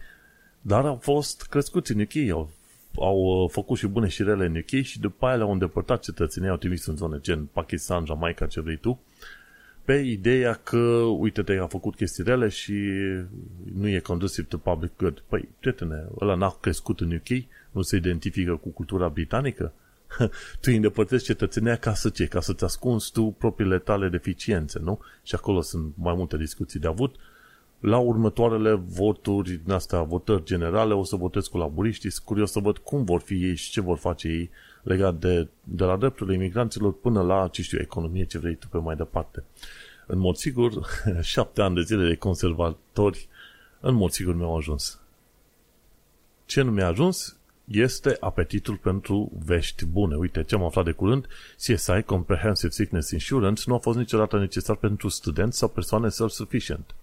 dar 0.61 0.85
au 0.85 0.95
fost 0.95 1.41
crescuți 1.41 1.91
în 1.91 1.99
UK, 1.99 2.31
au, 2.31 2.49
au 2.95 3.17
uh, 3.17 3.49
făcut 3.51 3.77
și 3.77 3.87
bune 3.87 4.07
și 4.07 4.23
rele 4.23 4.45
în 4.45 4.55
UK 4.55 4.83
și 4.83 4.99
după 4.99 5.25
aia 5.25 5.35
le-au 5.35 5.51
îndepărtat 5.51 6.01
cetățenia, 6.01 6.49
au 6.49 6.57
trimis 6.57 6.85
în 6.85 6.95
zone 6.95 7.19
gen 7.21 7.45
Pakistan, 7.45 8.05
Jamaica, 8.05 8.45
ce 8.45 8.61
vrei 8.61 8.77
tu, 8.77 8.99
pe 9.83 9.93
ideea 9.93 10.53
că, 10.53 10.77
uite, 11.17 11.41
te 11.41 11.57
a 11.57 11.67
făcut 11.67 11.95
chestii 11.95 12.23
rele 12.23 12.47
și 12.47 12.73
nu 13.73 13.87
e 13.87 13.99
conducive 13.99 14.47
to 14.47 14.57
public 14.57 14.91
good. 14.97 15.23
Păi, 15.27 15.49
prietene, 15.59 16.07
ăla 16.19 16.35
n-a 16.35 16.57
crescut 16.61 16.99
în 16.99 17.13
UK, 17.13 17.45
nu 17.71 17.81
se 17.81 17.95
identifică 17.95 18.55
cu 18.55 18.69
cultura 18.69 19.07
britanică? 19.07 19.73
tu 20.61 20.65
îi 20.65 20.75
îndepărtezi 20.75 21.23
cetățenia 21.23 21.75
ca 21.75 21.93
să 21.93 22.09
ce? 22.09 22.25
Ca 22.25 22.39
să-ți 22.39 22.63
ascunzi 22.63 23.11
tu 23.11 23.35
propriile 23.37 23.79
tale 23.79 24.09
deficiențe, 24.09 24.79
nu? 24.79 24.99
Și 25.23 25.35
acolo 25.35 25.61
sunt 25.61 25.93
mai 25.97 26.13
multe 26.15 26.37
discuții 26.37 26.79
de 26.79 26.87
avut. 26.87 27.15
La 27.79 27.97
următoarele 27.97 28.73
voturi 28.73 29.61
din 29.63 29.71
astea, 29.71 30.01
votări 30.01 30.43
generale, 30.43 30.93
o 30.93 31.03
să 31.03 31.15
votez 31.15 31.47
cu 31.47 31.57
laburiștii, 31.57 32.11
sunt 32.11 32.25
curios 32.25 32.51
să 32.51 32.59
văd 32.59 32.77
cum 32.77 33.03
vor 33.03 33.21
fi 33.21 33.33
ei 33.33 33.55
și 33.55 33.71
ce 33.71 33.81
vor 33.81 33.97
face 33.97 34.27
ei 34.27 34.49
legat 34.83 35.15
de, 35.15 35.47
de 35.63 35.83
la 35.83 35.97
drepturile 35.97 36.35
imigranților 36.35 36.93
până 36.93 37.21
la, 37.21 37.47
ce 37.47 37.61
știu, 37.61 37.79
economie, 37.81 38.25
ce 38.25 38.37
vrei 38.37 38.55
tu 38.55 38.67
pe 38.67 38.77
mai 38.77 38.95
departe. 38.95 39.43
În 40.07 40.19
mod 40.19 40.35
sigur, 40.35 40.87
șapte 41.21 41.61
ani 41.61 41.75
de 41.75 41.81
zile 41.81 42.07
de 42.07 42.15
conservatori, 42.15 43.27
în 43.79 43.93
mod 43.93 44.11
sigur 44.11 44.35
mi-au 44.35 44.57
ajuns. 44.57 44.99
Ce 46.45 46.61
nu 46.61 46.71
mi-a 46.71 46.87
ajuns 46.87 47.35
este 47.65 48.17
apetitul 48.19 48.75
pentru 48.75 49.31
vești 49.45 49.85
bune. 49.85 50.15
Uite, 50.15 50.43
ce 50.43 50.55
am 50.55 50.63
aflat 50.63 50.85
de 50.85 50.91
curând, 50.91 51.27
CSI, 51.55 52.01
Comprehensive 52.05 52.71
Sickness 52.71 53.11
Insurance, 53.11 53.63
nu 53.65 53.73
a 53.73 53.77
fost 53.77 53.97
niciodată 53.97 54.39
necesar 54.39 54.75
pentru 54.75 55.07
studenți 55.07 55.57
sau 55.57 55.67
persoane 55.67 56.09
self-sufficient 56.09 56.95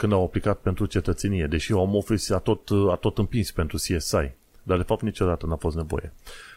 când 0.00 0.12
au 0.12 0.24
aplicat 0.24 0.58
pentru 0.58 0.86
cetățenie, 0.86 1.46
deși 1.46 1.72
Home 1.72 1.96
Office 1.96 2.34
a 2.34 2.38
tot, 2.38 2.68
a 2.90 2.94
tot 2.94 3.18
împins 3.18 3.50
pentru 3.50 3.76
CSI, 3.76 4.32
dar 4.70 4.78
de 4.78 4.84
fapt 4.84 5.02
niciodată 5.02 5.46
n-a 5.46 5.56
fost 5.56 5.76
nevoie. 5.76 6.12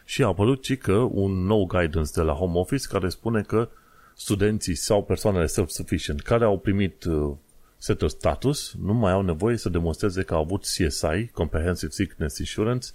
Și 0.05 0.24
a 0.24 0.28
apărut 0.28 0.64
și 0.64 0.78
că 0.78 0.93
un 0.93 1.32
nou 1.32 1.66
guidance 1.66 2.11
de 2.14 2.22
la 2.22 2.34
Home 2.34 2.59
Office 2.59 2.88
care 2.88 3.09
spune 3.09 3.41
că 3.41 3.70
studenții 4.16 4.76
sau 4.76 5.03
persoanele 5.03 5.45
self-sufficient 5.45 6.22
care 6.22 6.43
au 6.43 6.59
primit 6.59 7.03
uh, 7.03 7.36
setul 7.78 8.09
status 8.09 8.76
nu 8.82 8.93
mai 8.93 9.11
au 9.11 9.22
nevoie 9.22 9.57
să 9.57 9.70
demonstreze 9.70 10.24
că 10.24 10.34
au 10.34 10.41
avut 10.41 10.61
CSI, 10.61 11.28
Comprehensive 11.32 11.91
Sickness 11.91 12.38
Insurance, 12.38 12.88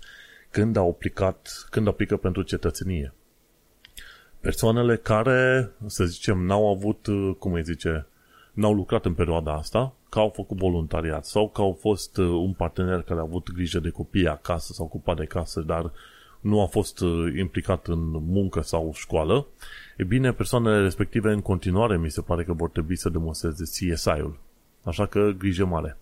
când 0.50 0.76
au 0.76 0.88
aplicat, 0.88 1.66
când 1.70 1.86
aplică 1.86 2.16
pentru 2.16 2.42
cetățenie. 2.42 3.14
Persoanele 4.40 4.96
care, 4.96 5.70
să 5.86 6.04
zicem, 6.04 6.38
n-au 6.38 6.70
avut, 6.70 7.06
uh, 7.06 7.34
cum 7.38 7.52
îi 7.52 7.62
zice, 7.62 8.06
n-au 8.58 8.74
lucrat 8.74 9.04
în 9.04 9.14
perioada 9.14 9.54
asta, 9.54 9.92
că 10.08 10.18
au 10.18 10.32
făcut 10.34 10.56
voluntariat 10.56 11.24
sau 11.24 11.48
că 11.48 11.60
au 11.60 11.76
fost 11.80 12.16
uh, 12.16 12.26
un 12.26 12.52
partener 12.52 13.02
care 13.02 13.20
a 13.20 13.22
avut 13.22 13.52
grijă 13.52 13.78
de 13.78 13.90
copii 13.90 14.28
acasă, 14.28 14.72
s-a 14.72 14.82
ocupat 14.82 15.16
de 15.16 15.24
casă, 15.24 15.60
dar 15.60 15.92
nu 16.40 16.60
a 16.60 16.66
fost 16.66 17.00
uh, 17.00 17.34
implicat 17.38 17.86
în 17.86 18.10
muncă 18.10 18.60
sau 18.60 18.92
școală, 18.94 19.46
e 19.96 20.04
bine, 20.04 20.32
persoanele 20.32 20.82
respective 20.82 21.32
în 21.32 21.40
continuare 21.40 21.98
mi 21.98 22.10
se 22.10 22.20
pare 22.20 22.44
că 22.44 22.52
vor 22.52 22.70
trebui 22.70 22.96
să 22.96 23.08
demonstreze 23.08 23.64
CSI-ul. 23.64 24.38
Așa 24.82 25.06
că 25.06 25.30
grijă 25.38 25.64
mare. 25.64 25.96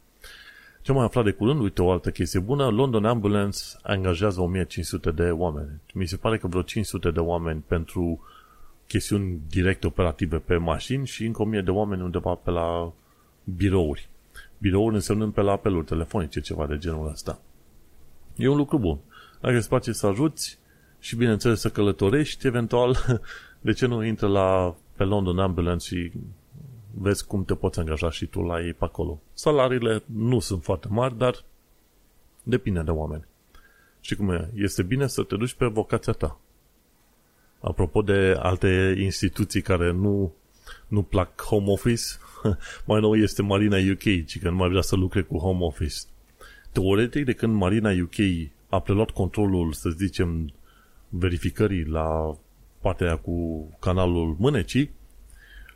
Ce 0.83 0.93
mai 0.93 1.05
aflat 1.05 1.25
de 1.25 1.31
curând, 1.31 1.61
uite 1.61 1.83
o 1.83 1.91
altă 1.91 2.11
chestie 2.11 2.41
bună, 2.41 2.69
London 2.69 3.05
Ambulance 3.05 3.59
angajează 3.83 4.41
1500 4.41 5.11
de 5.11 5.31
oameni. 5.31 5.81
Mi 5.95 6.07
se 6.07 6.17
pare 6.17 6.39
că 6.39 6.47
vreo 6.47 6.63
500 6.63 7.11
de 7.11 7.21
oameni 7.21 7.65
pentru 7.67 8.21
chestiuni 8.87 9.41
direct 9.49 9.85
operative 9.85 10.37
pe 10.39 10.57
mașini 10.57 11.07
și 11.07 11.25
încă 11.25 11.43
1000 11.43 11.61
de 11.61 11.71
oameni 11.71 12.03
undeva 12.03 12.35
pe 12.35 12.51
la 12.51 12.93
birouri. 13.45 14.09
Birouri 14.59 14.95
însemnând 14.95 15.33
pe 15.33 15.41
la 15.41 15.53
apeluri 15.53 15.87
telefonice, 15.87 16.41
ceva 16.41 16.67
de 16.67 16.79
genul 16.79 17.09
ăsta. 17.09 17.41
E 18.37 18.49
un 18.49 18.57
lucru 18.57 18.79
bun. 18.79 18.99
Dacă 19.41 19.57
îți 19.57 19.69
place 19.69 19.93
să 19.93 20.07
ajuți 20.07 20.59
și, 20.99 21.17
bineînțeles, 21.17 21.61
să 21.61 21.71
călătorești, 21.71 22.47
eventual, 22.47 22.97
de 23.61 23.73
ce 23.73 23.87
nu 23.87 24.05
intră 24.05 24.27
la 24.27 24.75
pe 24.97 25.05
London 25.05 25.39
Ambulance 25.39 25.87
și 25.87 26.13
vezi 26.95 27.27
cum 27.27 27.45
te 27.45 27.55
poți 27.55 27.79
angaja 27.79 28.11
și 28.11 28.27
tu 28.27 28.41
la 28.41 28.61
ei 28.61 28.73
pe 28.73 28.85
acolo. 28.85 29.21
Salariile 29.33 30.03
nu 30.07 30.39
sunt 30.39 30.63
foarte 30.63 30.89
mari, 30.91 31.19
dar 31.19 31.45
depinde 32.43 32.81
de 32.81 32.91
oameni. 32.91 33.25
Și 34.01 34.17
cum 34.17 34.31
e? 34.31 34.51
Este 34.55 34.83
bine 34.83 35.07
să 35.07 35.23
te 35.23 35.37
duci 35.37 35.55
pe 35.55 35.67
vocația 35.67 36.13
ta. 36.13 36.41
Apropo 37.69 38.03
de 38.03 38.37
alte 38.39 38.95
instituții 38.99 39.63
care 39.63 39.93
nu, 39.93 40.35
nu 40.89 41.03
plac 41.03 41.43
home 41.43 41.71
office, 41.71 42.03
mai 42.87 43.01
nou 43.01 43.15
este 43.15 43.43
Marina 43.43 43.77
UK, 43.93 44.27
ci 44.27 44.39
că 44.39 44.51
nu 44.51 44.57
mai 44.57 44.69
vrea 44.69 44.81
să 44.81 44.97
lucre 44.97 45.23
cu 45.23 45.39
home 45.39 45.65
office. 45.65 45.97
Teoretic, 46.73 47.25
de 47.25 47.33
când 47.33 47.55
Marina 47.55 47.91
UK 48.03 48.15
a 48.69 48.81
preluat 48.81 49.11
controlul, 49.11 49.73
să 49.73 49.91
zicem, 49.91 50.53
verificării 51.09 51.85
la 51.85 52.37
partea 52.81 53.17
cu 53.17 53.69
canalul 53.81 54.37
Mânecii, 54.39 54.91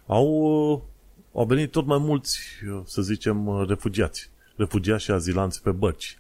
au, 0.07 0.35
au 1.33 1.45
venit 1.47 1.71
tot 1.71 1.87
mai 1.87 1.99
mulți, 1.99 2.41
să 2.85 3.03
zicem, 3.03 3.65
refugiați. 3.69 4.31
Refugiați 4.57 5.05
și 5.05 5.11
azilanți 5.11 5.63
pe 5.63 5.71
bărci. 5.71 6.19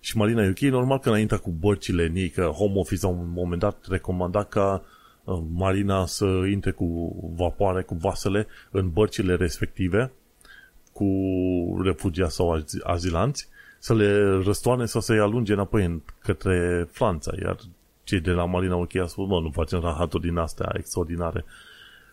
Și 0.00 0.16
Marina 0.16 0.48
UK, 0.48 0.58
normal 0.58 0.98
că 0.98 1.08
înaintea 1.08 1.38
cu 1.38 1.50
bărcile 1.50 2.04
în 2.04 2.16
ei, 2.16 2.28
că 2.28 2.44
Home 2.44 2.78
Office 2.78 3.06
la 3.06 3.08
un 3.08 3.30
moment 3.32 3.60
dat 3.60 3.86
recomanda 3.88 4.44
ca 4.44 4.82
uh, 4.82 4.93
Marina 5.54 6.06
să 6.06 6.24
intre 6.50 6.70
cu 6.70 7.16
vapoare, 7.36 7.82
cu 7.82 7.94
vasele 7.94 8.46
în 8.70 8.90
bărcile 8.90 9.34
respective, 9.34 10.12
cu 10.92 11.08
refugiați 11.82 12.34
sau 12.34 12.64
azilanți, 12.82 13.48
să 13.78 13.94
le 13.94 14.40
răstoane 14.44 14.84
sau 14.84 15.00
să-i 15.00 15.18
alunge 15.18 15.52
înapoi 15.52 15.84
în, 15.84 16.00
către 16.18 16.88
Franța. 16.90 17.32
Iar 17.42 17.56
cei 18.04 18.20
de 18.20 18.30
la 18.30 18.44
Marina 18.44 18.76
UK 18.76 18.96
au 18.96 19.06
spus, 19.06 19.28
nu 19.28 19.50
facem 19.52 19.80
rahaturi 19.80 20.22
din 20.22 20.36
astea 20.36 20.72
extraordinare. 20.76 21.44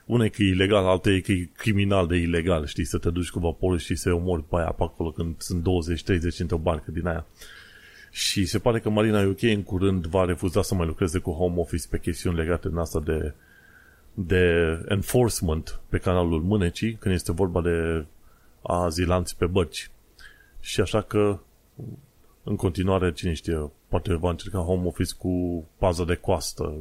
Una 0.05 0.23
e 0.23 0.29
că 0.29 0.43
e 0.43 0.45
ilegal, 0.45 0.85
alta 0.85 1.09
e 1.09 1.19
că 1.19 1.31
e 1.31 1.49
criminal 1.55 2.07
de 2.07 2.15
ilegal, 2.15 2.65
știi, 2.65 2.85
să 2.85 2.97
te 2.97 3.09
duci 3.09 3.29
cu 3.29 3.39
vaporul 3.39 3.77
și 3.77 3.95
să 3.95 4.13
omori 4.13 4.43
pe 4.43 4.55
aia 4.55 4.71
pe 4.77 4.83
acolo 4.83 5.11
când 5.11 5.35
sunt 5.37 5.61
20-30 5.61 6.37
într-o 6.37 6.57
barcă 6.57 6.91
din 6.91 7.07
aia. 7.07 7.25
Și 8.11 8.45
se 8.45 8.59
pare 8.59 8.79
că 8.79 8.89
Marina 8.89 9.27
UK 9.27 9.41
în 9.41 9.63
curând 9.63 10.05
va 10.05 10.25
refuza 10.25 10.61
să 10.61 10.75
mai 10.75 10.85
lucreze 10.85 11.19
cu 11.19 11.31
Home 11.31 11.59
Office 11.59 11.87
pe 11.89 11.99
chestiuni 11.99 12.37
legate 12.37 12.67
în 12.67 12.77
asta 12.77 12.99
de, 12.99 13.33
de 14.13 14.45
enforcement 14.87 15.79
pe 15.89 15.97
canalul 15.97 16.41
Mânecii, 16.41 16.95
când 16.95 17.13
este 17.13 17.31
vorba 17.31 17.61
de 17.61 18.05
azilanți 18.61 19.37
pe 19.37 19.45
bărci. 19.45 19.89
Și 20.59 20.81
așa 20.81 21.01
că, 21.01 21.39
în 22.43 22.55
continuare, 22.55 23.13
cine 23.13 23.33
știe, 23.33 23.71
poate 23.87 24.13
va 24.13 24.29
încerca 24.29 24.59
Home 24.59 24.87
Office 24.87 25.13
cu 25.17 25.65
pază 25.77 26.03
de 26.03 26.15
coastă 26.15 26.73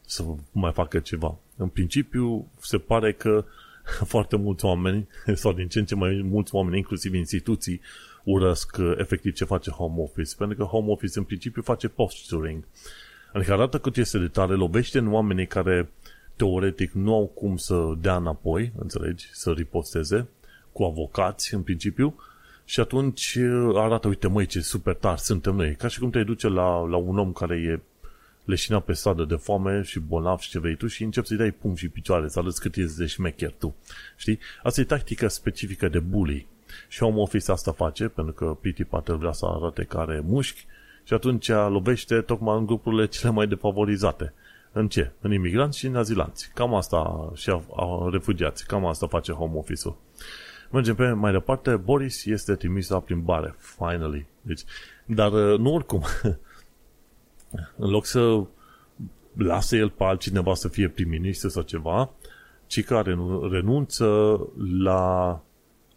să 0.00 0.24
mai 0.52 0.72
facă 0.72 0.98
ceva. 0.98 1.38
În 1.56 1.68
principiu, 1.68 2.50
se 2.60 2.78
pare 2.78 3.12
că 3.12 3.44
foarte 4.12 4.36
mulți 4.36 4.64
oameni, 4.64 5.08
sau 5.34 5.52
din 5.52 5.68
ce 5.68 5.78
în 5.78 5.84
ce 5.84 5.94
mai 5.94 6.26
mulți 6.30 6.54
oameni, 6.54 6.76
inclusiv 6.76 7.14
instituții, 7.14 7.80
urăsc 8.30 8.76
uh, 8.80 8.92
efectiv 8.96 9.32
ce 9.32 9.44
face 9.44 9.70
home 9.70 10.02
office, 10.02 10.34
pentru 10.38 10.56
că 10.56 10.62
home 10.62 10.90
office 10.90 11.18
în 11.18 11.24
principiu 11.24 11.62
face 11.62 11.88
posturing. 11.88 12.64
Adică 13.32 13.52
arată 13.52 13.78
cât 13.78 13.96
este 13.96 14.18
de 14.18 14.28
tare, 14.28 14.54
lovește 14.54 14.98
în 14.98 15.12
oamenii 15.12 15.46
care 15.46 15.88
teoretic 16.36 16.92
nu 16.92 17.14
au 17.14 17.26
cum 17.26 17.56
să 17.56 17.92
dea 18.00 18.16
înapoi, 18.16 18.72
înțelegi, 18.78 19.28
să 19.32 19.50
riposteze, 19.50 20.28
cu 20.72 20.82
avocați 20.82 21.54
în 21.54 21.62
principiu, 21.62 22.14
și 22.64 22.80
atunci 22.80 23.34
uh, 23.34 23.72
arată, 23.74 24.08
uite 24.08 24.28
măi, 24.28 24.46
ce 24.46 24.60
super 24.60 24.94
tari 24.94 25.20
suntem 25.20 25.54
noi. 25.54 25.74
Ca 25.74 25.88
și 25.88 25.98
cum 25.98 26.10
te 26.10 26.22
duce 26.22 26.48
la, 26.48 26.78
la 26.80 26.96
un 26.96 27.18
om 27.18 27.32
care 27.32 27.56
e 27.56 27.80
leșinat 28.44 28.84
pe 28.84 28.92
stradă 28.92 29.24
de 29.24 29.34
foame 29.34 29.82
și 29.82 29.98
bolnav 29.98 30.38
și 30.38 30.50
ce 30.50 30.58
vrei 30.58 30.76
tu 30.76 30.86
și 30.86 31.02
începi 31.02 31.26
să-i 31.26 31.36
dai 31.36 31.50
pumn 31.50 31.74
și 31.74 31.88
picioare, 31.88 32.28
să 32.28 32.38
arăți 32.38 32.60
cât 32.60 32.76
ești 32.76 32.96
de 32.96 33.06
șmecher 33.06 33.52
tu. 33.58 33.74
Știi? 34.16 34.38
Asta 34.62 34.80
e 34.80 34.84
tactica 34.84 35.28
specifică 35.28 35.88
de 35.88 35.98
bully. 35.98 36.46
Și 36.88 36.98
Home 36.98 37.20
Office 37.20 37.52
asta 37.52 37.72
face, 37.72 38.08
pentru 38.08 38.32
că 38.32 38.56
Pity 38.60 38.84
Patel 38.84 39.16
vrea 39.16 39.32
să 39.32 39.46
arate 39.46 39.84
care 39.84 40.22
mușchi 40.24 40.66
și 41.04 41.14
atunci 41.14 41.48
lovește 41.48 42.20
tocmai 42.20 42.58
în 42.58 42.66
grupurile 42.66 43.06
cele 43.06 43.32
mai 43.32 43.46
defavorizate. 43.46 44.34
În 44.72 44.88
ce? 44.88 45.10
În 45.20 45.32
imigranți 45.32 45.78
și 45.78 45.86
în 45.86 45.96
azilanți. 45.96 46.50
Cam 46.54 46.74
asta 46.74 47.30
și 47.34 47.50
a, 47.50 47.62
a 47.76 48.08
refugiați. 48.10 48.66
Cam 48.66 48.86
asta 48.86 49.06
face 49.06 49.32
Home 49.32 49.56
Office-ul. 49.56 49.96
Mergem 50.70 50.94
pe 50.94 51.10
mai 51.10 51.32
departe. 51.32 51.76
Boris 51.76 52.24
este 52.24 52.54
trimis 52.54 52.88
la 52.88 53.00
plimbare. 53.00 53.54
Finally. 53.58 54.26
Deci, 54.40 54.62
dar 55.04 55.32
uh, 55.32 55.58
nu 55.58 55.74
oricum. 55.74 56.02
în 57.76 57.90
loc 57.90 58.06
să 58.06 58.40
lasă 59.36 59.76
el 59.76 59.90
pe 59.90 60.04
altcineva 60.04 60.54
să 60.54 60.68
fie 60.68 60.88
prim-ministru 60.88 61.48
sau 61.48 61.62
ceva, 61.62 62.10
ci 62.66 62.84
care 62.84 63.18
renunță 63.50 64.38
la 64.82 65.42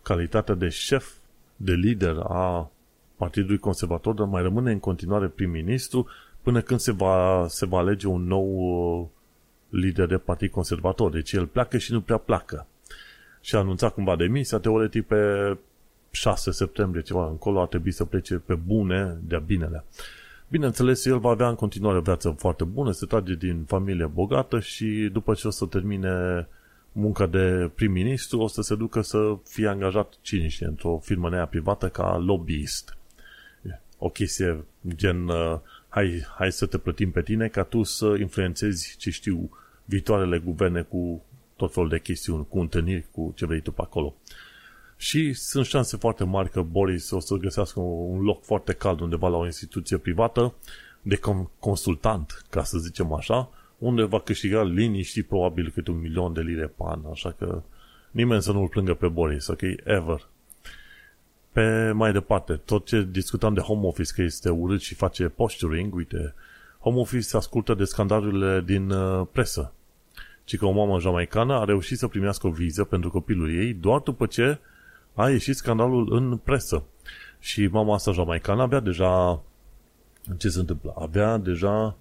calitatea 0.03 0.55
de 0.55 0.69
șef, 0.69 1.11
de 1.55 1.73
lider 1.73 2.15
a 2.23 2.71
Partidului 3.15 3.57
Conservator, 3.57 4.13
dar 4.13 4.27
mai 4.27 4.41
rămâne 4.41 4.71
în 4.71 4.79
continuare 4.79 5.27
prim-ministru 5.27 6.07
până 6.41 6.61
când 6.61 6.79
se 6.79 6.91
va, 6.91 7.45
se 7.47 7.65
va 7.65 7.77
alege 7.77 8.07
un 8.07 8.23
nou 8.23 8.47
uh, 8.99 9.07
lider 9.69 10.07
de 10.07 10.17
Partid 10.17 10.51
Conservator. 10.51 11.11
Deci 11.11 11.31
el 11.31 11.45
pleacă 11.45 11.77
și 11.77 11.91
nu 11.91 12.01
prea 12.01 12.17
pleacă. 12.17 12.67
Și 13.41 13.55
a 13.55 13.59
anunțat 13.59 13.93
cumva 13.93 14.15
demisia, 14.15 14.57
teoretic 14.57 15.07
pe 15.07 15.57
6 16.11 16.51
septembrie, 16.51 17.01
ceva 17.01 17.27
încolo, 17.27 17.61
ar 17.61 17.67
trebui 17.67 17.91
să 17.91 18.05
plece 18.05 18.35
pe 18.35 18.53
bune, 18.53 19.17
de-a 19.27 19.39
binele. 19.39 19.83
Bineînțeles, 20.47 21.05
el 21.05 21.19
va 21.19 21.29
avea 21.29 21.47
în 21.47 21.55
continuare 21.55 21.97
o 21.97 22.01
viață 22.01 22.35
foarte 22.37 22.63
bună, 22.63 22.91
se 22.91 23.05
trage 23.05 23.35
din 23.35 23.63
familie 23.67 24.05
bogată 24.05 24.59
și 24.59 25.09
după 25.13 25.33
ce 25.33 25.47
o 25.47 25.49
să 25.49 25.65
termine 25.65 26.47
munca 26.91 27.25
de 27.25 27.71
prim-ministru, 27.75 28.39
o 28.39 28.47
să 28.47 28.61
se 28.61 28.75
ducă 28.75 29.01
să 29.01 29.37
fie 29.43 29.67
angajat, 29.67 30.13
cine 30.21 30.47
știe, 30.47 30.65
într-o 30.67 30.97
firmă 30.97 31.29
nea 31.29 31.45
privată 31.45 31.89
ca 31.89 32.17
lobbyist. 32.17 32.97
O 33.97 34.09
chestie 34.09 34.63
gen, 34.95 35.27
uh, 35.27 35.59
hai, 35.89 36.25
hai 36.37 36.51
să 36.51 36.65
te 36.65 36.77
plătim 36.77 37.11
pe 37.11 37.21
tine 37.21 37.47
ca 37.47 37.63
tu 37.63 37.83
să 37.83 38.15
influențezi, 38.19 38.95
ce 38.97 39.09
știu, 39.09 39.49
viitoarele 39.85 40.39
guverne 40.39 40.81
cu 40.81 41.23
tot 41.55 41.73
felul 41.73 41.89
de 41.89 41.99
chestiuni, 41.99 42.47
cu 42.49 42.59
întâlniri, 42.59 43.05
cu 43.11 43.33
ce 43.35 43.45
vrei 43.45 43.61
tu 43.61 43.71
pe 43.71 43.81
acolo. 43.81 44.15
Și 44.97 45.33
sunt 45.33 45.65
șanse 45.65 45.97
foarte 45.97 46.23
mari 46.23 46.49
că 46.49 46.61
Boris 46.61 47.11
o 47.11 47.19
să 47.19 47.35
găsească 47.35 47.79
un 47.79 48.21
loc 48.21 48.43
foarte 48.43 48.73
cald 48.73 48.99
undeva 48.99 49.27
la 49.27 49.37
o 49.37 49.45
instituție 49.45 49.97
privată 49.97 50.53
de 51.01 51.19
consultant, 51.59 52.45
ca 52.49 52.63
să 52.63 52.77
zicem 52.77 53.13
așa, 53.13 53.49
unde 53.81 54.03
va 54.03 54.19
câștiga 54.19 54.63
liniști 54.63 55.23
probabil 55.23 55.71
câte 55.73 55.91
un 55.91 55.99
milion 55.99 56.33
de 56.33 56.41
lire 56.41 56.65
pe 56.65 56.83
an, 56.85 56.99
așa 57.11 57.31
că 57.31 57.61
nimeni 58.11 58.41
să 58.41 58.51
nu-l 58.51 58.67
plângă 58.67 58.93
pe 58.93 59.07
Boris, 59.07 59.47
ok? 59.47 59.61
Ever. 59.83 60.27
Pe 61.51 61.91
mai 61.91 62.11
departe, 62.11 62.53
tot 62.53 62.85
ce 62.85 63.07
discutam 63.11 63.53
de 63.53 63.59
home 63.59 63.87
office, 63.87 64.11
că 64.15 64.21
este 64.21 64.49
urât 64.49 64.81
și 64.81 64.95
face 64.95 65.27
posturing, 65.27 65.95
uite, 65.95 66.33
home 66.79 66.99
office 66.99 67.37
ascultă 67.37 67.73
de 67.73 67.83
scandalurile 67.83 68.61
din 68.65 68.89
uh, 68.89 69.27
presă. 69.31 69.73
Ci 70.43 70.57
că 70.57 70.65
o 70.65 70.71
mamă 70.71 70.99
jamaicană 70.99 71.53
a 71.53 71.63
reușit 71.63 71.97
să 71.97 72.07
primească 72.07 72.47
o 72.47 72.51
viză 72.51 72.83
pentru 72.83 73.09
copilul 73.09 73.55
ei 73.55 73.73
doar 73.73 73.99
după 73.99 74.25
ce 74.25 74.59
a 75.13 75.29
ieșit 75.29 75.55
scandalul 75.55 76.13
în 76.13 76.37
presă. 76.37 76.83
Și 77.39 77.67
mama 77.67 77.93
asta 77.93 78.11
jamaicană 78.11 78.61
avea 78.61 78.79
deja 78.79 79.43
ce 80.37 80.49
se 80.49 80.59
întâmplă? 80.59 80.93
Avea 80.97 81.37
deja 81.37 81.97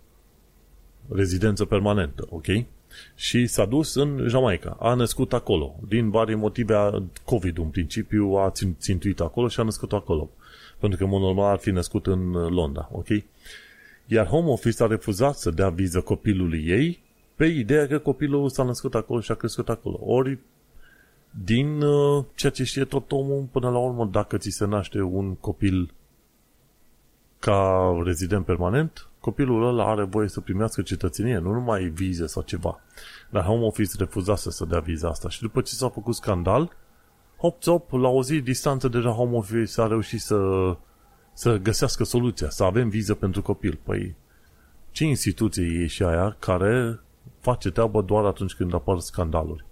rezidență 1.13 1.65
permanentă, 1.65 2.27
ok? 2.29 2.47
Și 3.15 3.47
s-a 3.47 3.65
dus 3.65 3.95
în 3.95 4.25
Jamaica. 4.29 4.77
A 4.81 4.95
născut 4.95 5.33
acolo. 5.33 5.75
Din 5.89 6.11
vari 6.11 6.35
motive, 6.35 6.75
COVID 7.25 7.59
în 7.59 7.69
principiu 7.69 8.27
a 8.27 8.53
țintuit 8.79 9.21
acolo 9.21 9.49
și 9.49 9.61
a 9.61 9.63
născut 9.63 9.93
acolo. 9.93 10.31
Pentru 10.79 10.99
că, 10.99 11.05
în 11.05 11.11
mod 11.11 11.21
normal, 11.21 11.51
ar 11.51 11.59
fi 11.59 11.71
născut 11.71 12.07
în 12.07 12.31
Londra, 12.33 12.89
ok? 12.93 13.07
Iar 14.07 14.27
Home 14.27 14.49
Office 14.49 14.83
a 14.83 14.87
refuzat 14.87 15.37
să 15.37 15.51
dea 15.51 15.69
viză 15.69 16.01
copilului 16.01 16.65
ei 16.67 17.03
pe 17.41 17.47
ideea 17.47 17.87
că 17.87 17.99
copilul 17.99 18.49
s-a 18.49 18.63
născut 18.63 18.95
acolo 18.95 19.21
și 19.21 19.31
a 19.31 19.35
crescut 19.35 19.69
acolo. 19.69 19.99
Ori, 20.01 20.39
din 21.45 21.81
uh, 21.81 22.25
ceea 22.35 22.53
ce 22.53 22.65
știe 22.65 22.85
tot 22.85 23.13
omul, 23.13 23.49
până 23.53 23.71
la 23.71 23.79
urmă, 23.79 24.09
dacă 24.13 24.37
ți 24.37 24.51
se 24.51 24.67
naște 24.67 25.01
un 25.01 25.35
copil 25.35 25.93
ca 27.39 27.91
rezident 28.05 28.45
permanent, 28.45 29.10
copilul 29.21 29.67
ăla 29.67 29.91
are 29.91 30.05
voie 30.05 30.29
să 30.29 30.41
primească 30.41 30.83
cetățenie, 30.83 31.39
nu 31.39 31.53
numai 31.53 31.85
vize 31.85 32.27
sau 32.27 32.43
ceva. 32.43 32.81
Dar 33.31 33.43
Home 33.43 33.65
Office 33.65 33.93
refuzase 33.99 34.51
să 34.51 34.65
dea 34.65 34.79
viza 34.79 35.09
asta 35.09 35.29
și 35.29 35.41
după 35.43 35.61
ce 35.61 35.75
s-a 35.75 35.89
făcut 35.89 36.15
scandal, 36.15 36.77
hop 37.37 37.65
hop, 37.65 37.91
la 37.91 38.09
o 38.09 38.23
zi 38.23 38.41
distanță 38.41 38.89
deja 38.89 39.11
Home 39.11 39.37
Office 39.37 39.81
a 39.81 39.87
reușit 39.87 40.21
să, 40.21 40.39
să 41.33 41.57
găsească 41.57 42.05
soluția, 42.05 42.51
să 42.51 42.65
avem 42.65 42.89
viză 42.89 43.15
pentru 43.15 43.43
copil. 43.43 43.79
Păi, 43.83 44.15
ce 44.91 45.05
instituție 45.05 45.65
e 45.65 45.87
și 45.87 46.03
aia 46.03 46.37
care 46.39 47.01
face 47.41 47.71
treabă 47.71 48.03
doar 48.03 48.25
atunci 48.25 48.55
când 48.55 48.75
apar 48.75 48.99
scandaluri? 48.99 49.65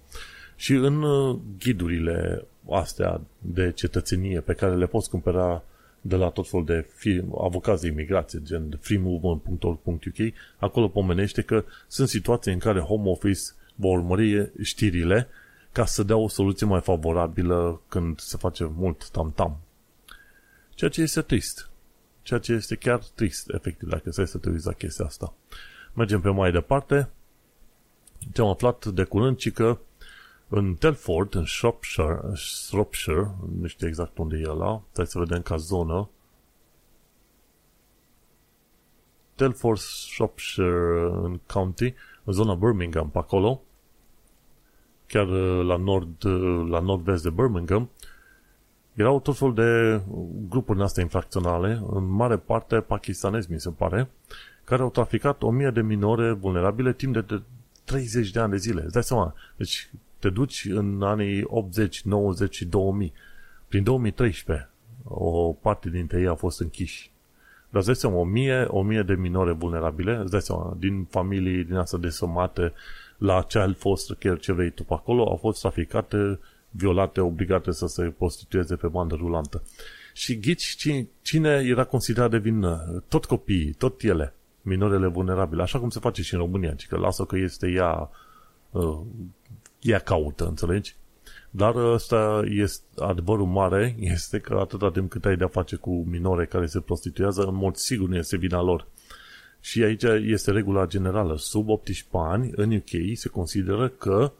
Și 0.56 0.72
în 0.72 1.02
uh, 1.02 1.38
ghidurile 1.58 2.46
astea 2.70 3.20
de 3.38 3.72
cetățenie 3.72 4.40
pe 4.40 4.52
care 4.52 4.74
le 4.76 4.86
poți 4.86 5.10
cumpăra 5.10 5.62
de 6.00 6.16
la 6.16 6.28
tot 6.28 6.48
felul 6.48 6.64
de 6.64 6.86
firm, 6.94 7.38
avocați 7.44 7.82
de 7.82 7.88
imigrație, 7.88 8.40
gen 8.42 8.78
freemovement.org.uk, 8.80 10.34
acolo 10.58 10.88
pomenește 10.88 11.42
că 11.42 11.64
sunt 11.86 12.08
situații 12.08 12.52
în 12.52 12.58
care 12.58 12.80
home 12.80 13.08
office 13.08 13.40
va 13.74 13.88
urmări 13.88 14.50
știrile 14.62 15.28
ca 15.72 15.84
să 15.84 16.02
dea 16.02 16.16
o 16.16 16.28
soluție 16.28 16.66
mai 16.66 16.80
favorabilă 16.80 17.80
când 17.88 18.18
se 18.18 18.36
face 18.36 18.70
mult 18.76 19.10
tam-tam. 19.10 19.60
Ceea 20.74 20.90
ce 20.90 21.02
este 21.02 21.22
trist. 21.22 21.70
Ceea 22.22 22.40
ce 22.40 22.52
este 22.52 22.74
chiar 22.74 23.00
trist, 23.14 23.50
efectiv, 23.54 23.88
dacă 23.88 24.10
să 24.10 24.38
te 24.38 24.50
uiți 24.50 24.66
la 24.66 24.72
chestia 24.72 25.04
asta. 25.04 25.34
Mergem 25.94 26.20
pe 26.20 26.28
mai 26.28 26.52
departe. 26.52 27.08
Ce 28.32 28.40
am 28.40 28.48
aflat 28.48 28.86
de 28.86 29.04
curând, 29.04 29.36
ci 29.36 29.52
că 29.52 29.78
în 30.48 30.74
Telford, 30.74 31.34
în 31.34 31.44
Shropshire, 31.44 32.20
Shropshire, 32.34 33.30
nu 33.60 33.66
știu 33.66 33.86
exact 33.86 34.18
unde 34.18 34.36
e 34.36 34.48
ăla, 34.48 34.82
stai 34.92 35.06
să 35.06 35.18
vedem 35.18 35.42
ca 35.42 35.56
zonă, 35.56 36.08
Telford, 39.34 39.78
Shropshire, 39.78 41.10
în 41.22 41.40
county, 41.46 41.94
în 42.24 42.32
zona 42.32 42.54
Birmingham, 42.54 43.10
pe 43.10 43.18
acolo, 43.18 43.62
chiar 45.06 45.28
uh, 45.28 45.64
la 45.66 45.76
nord, 45.76 46.24
uh, 46.24 46.68
la 46.70 46.80
nord-vest 46.80 47.22
de 47.22 47.30
Birmingham, 47.30 47.90
erau 48.94 49.20
tot 49.20 49.36
fel 49.36 49.52
de 49.52 50.00
grupuri 50.48 50.82
astea 50.82 51.02
infracționale, 51.02 51.82
în 51.90 52.04
mare 52.04 52.36
parte 52.36 52.80
pakistanezi, 52.80 53.52
mi 53.52 53.60
se 53.60 53.70
pare, 53.70 54.10
care 54.64 54.82
au 54.82 54.90
traficat 54.90 55.42
o 55.42 55.50
mie 55.50 55.70
de 55.70 55.80
minore 55.80 56.32
vulnerabile 56.32 56.92
timp 56.92 57.12
de, 57.12 57.20
de 57.20 57.42
30 57.84 58.30
de 58.30 58.40
ani 58.40 58.50
de 58.50 58.56
zile. 58.56 58.82
Îți 58.82 58.92
dai 58.92 59.02
seama? 59.02 59.34
Deci 59.56 59.90
te 60.18 60.30
duci 60.30 60.66
în 60.70 61.02
anii 61.02 61.42
80, 61.46 62.02
90 62.02 62.54
și 62.54 62.64
2000. 62.64 63.12
Prin 63.68 63.82
2013, 63.82 64.70
o 65.04 65.52
parte 65.52 65.90
dintre 65.90 66.20
ei 66.20 66.26
a 66.26 66.34
fost 66.34 66.60
închiși. 66.60 67.10
Dar 67.70 67.80
îți 67.80 67.86
dai 67.86 67.96
seama, 67.96 68.16
o 68.16 68.24
mie, 68.24 68.64
o 68.68 68.82
mie 68.82 69.02
de 69.02 69.14
minore 69.14 69.52
vulnerabile, 69.52 70.16
îți 70.16 70.30
dai 70.30 70.42
seama, 70.42 70.76
din 70.78 71.04
familii 71.10 71.64
din 71.64 71.74
asta 71.74 71.98
desămate, 71.98 72.72
la 73.18 73.42
child 73.42 73.76
foster 73.78 74.16
care, 74.16 74.36
ce 74.36 74.52
vrei 74.52 74.70
tu 74.70 74.84
pe 74.84 74.94
acolo, 74.94 75.28
au 75.28 75.36
fost 75.36 75.60
traficate, 75.60 76.38
violate, 76.70 77.20
obligate 77.20 77.72
să 77.72 77.86
se 77.86 78.02
prostitueze 78.02 78.76
pe 78.76 78.86
bandă 78.86 79.14
rulantă. 79.14 79.62
Și 80.12 80.38
ghici 80.38 80.76
cine 81.22 81.50
era 81.66 81.84
considerat 81.84 82.30
de 82.30 82.38
vină? 82.38 83.02
Tot 83.08 83.24
copiii, 83.24 83.72
tot 83.72 84.02
ele, 84.02 84.34
minorele 84.62 85.06
vulnerabile, 85.06 85.62
așa 85.62 85.78
cum 85.78 85.90
se 85.90 86.00
face 86.00 86.22
și 86.22 86.34
în 86.34 86.40
România, 86.40 86.74
că 86.88 86.96
lasă 86.96 87.24
că 87.24 87.36
este 87.36 87.70
ea, 87.70 88.10
uh, 88.70 88.98
ea 89.80 89.98
caută, 89.98 90.46
înțelegi? 90.46 90.96
Dar 91.50 91.74
ăsta 91.74 92.42
este 92.48 92.84
adevărul 92.96 93.46
mare, 93.46 93.96
este 93.98 94.38
că 94.38 94.54
atâta 94.54 94.90
timp 94.90 95.10
cât 95.10 95.24
ai 95.24 95.36
de-a 95.36 95.48
face 95.48 95.76
cu 95.76 95.90
minore 95.90 96.46
care 96.46 96.66
se 96.66 96.80
prostituează, 96.80 97.42
în 97.42 97.54
mod 97.54 97.76
sigur 97.76 98.08
nu 98.08 98.16
este 98.16 98.36
vina 98.36 98.62
lor. 98.62 98.86
Și 99.60 99.82
aici 99.82 100.02
este 100.22 100.50
regula 100.50 100.86
generală. 100.86 101.36
Sub 101.36 101.68
18 101.68 102.08
ani, 102.12 102.50
în 102.54 102.72
UK, 102.72 103.16
se 103.16 103.28
consideră 103.28 103.88
că 103.88 104.32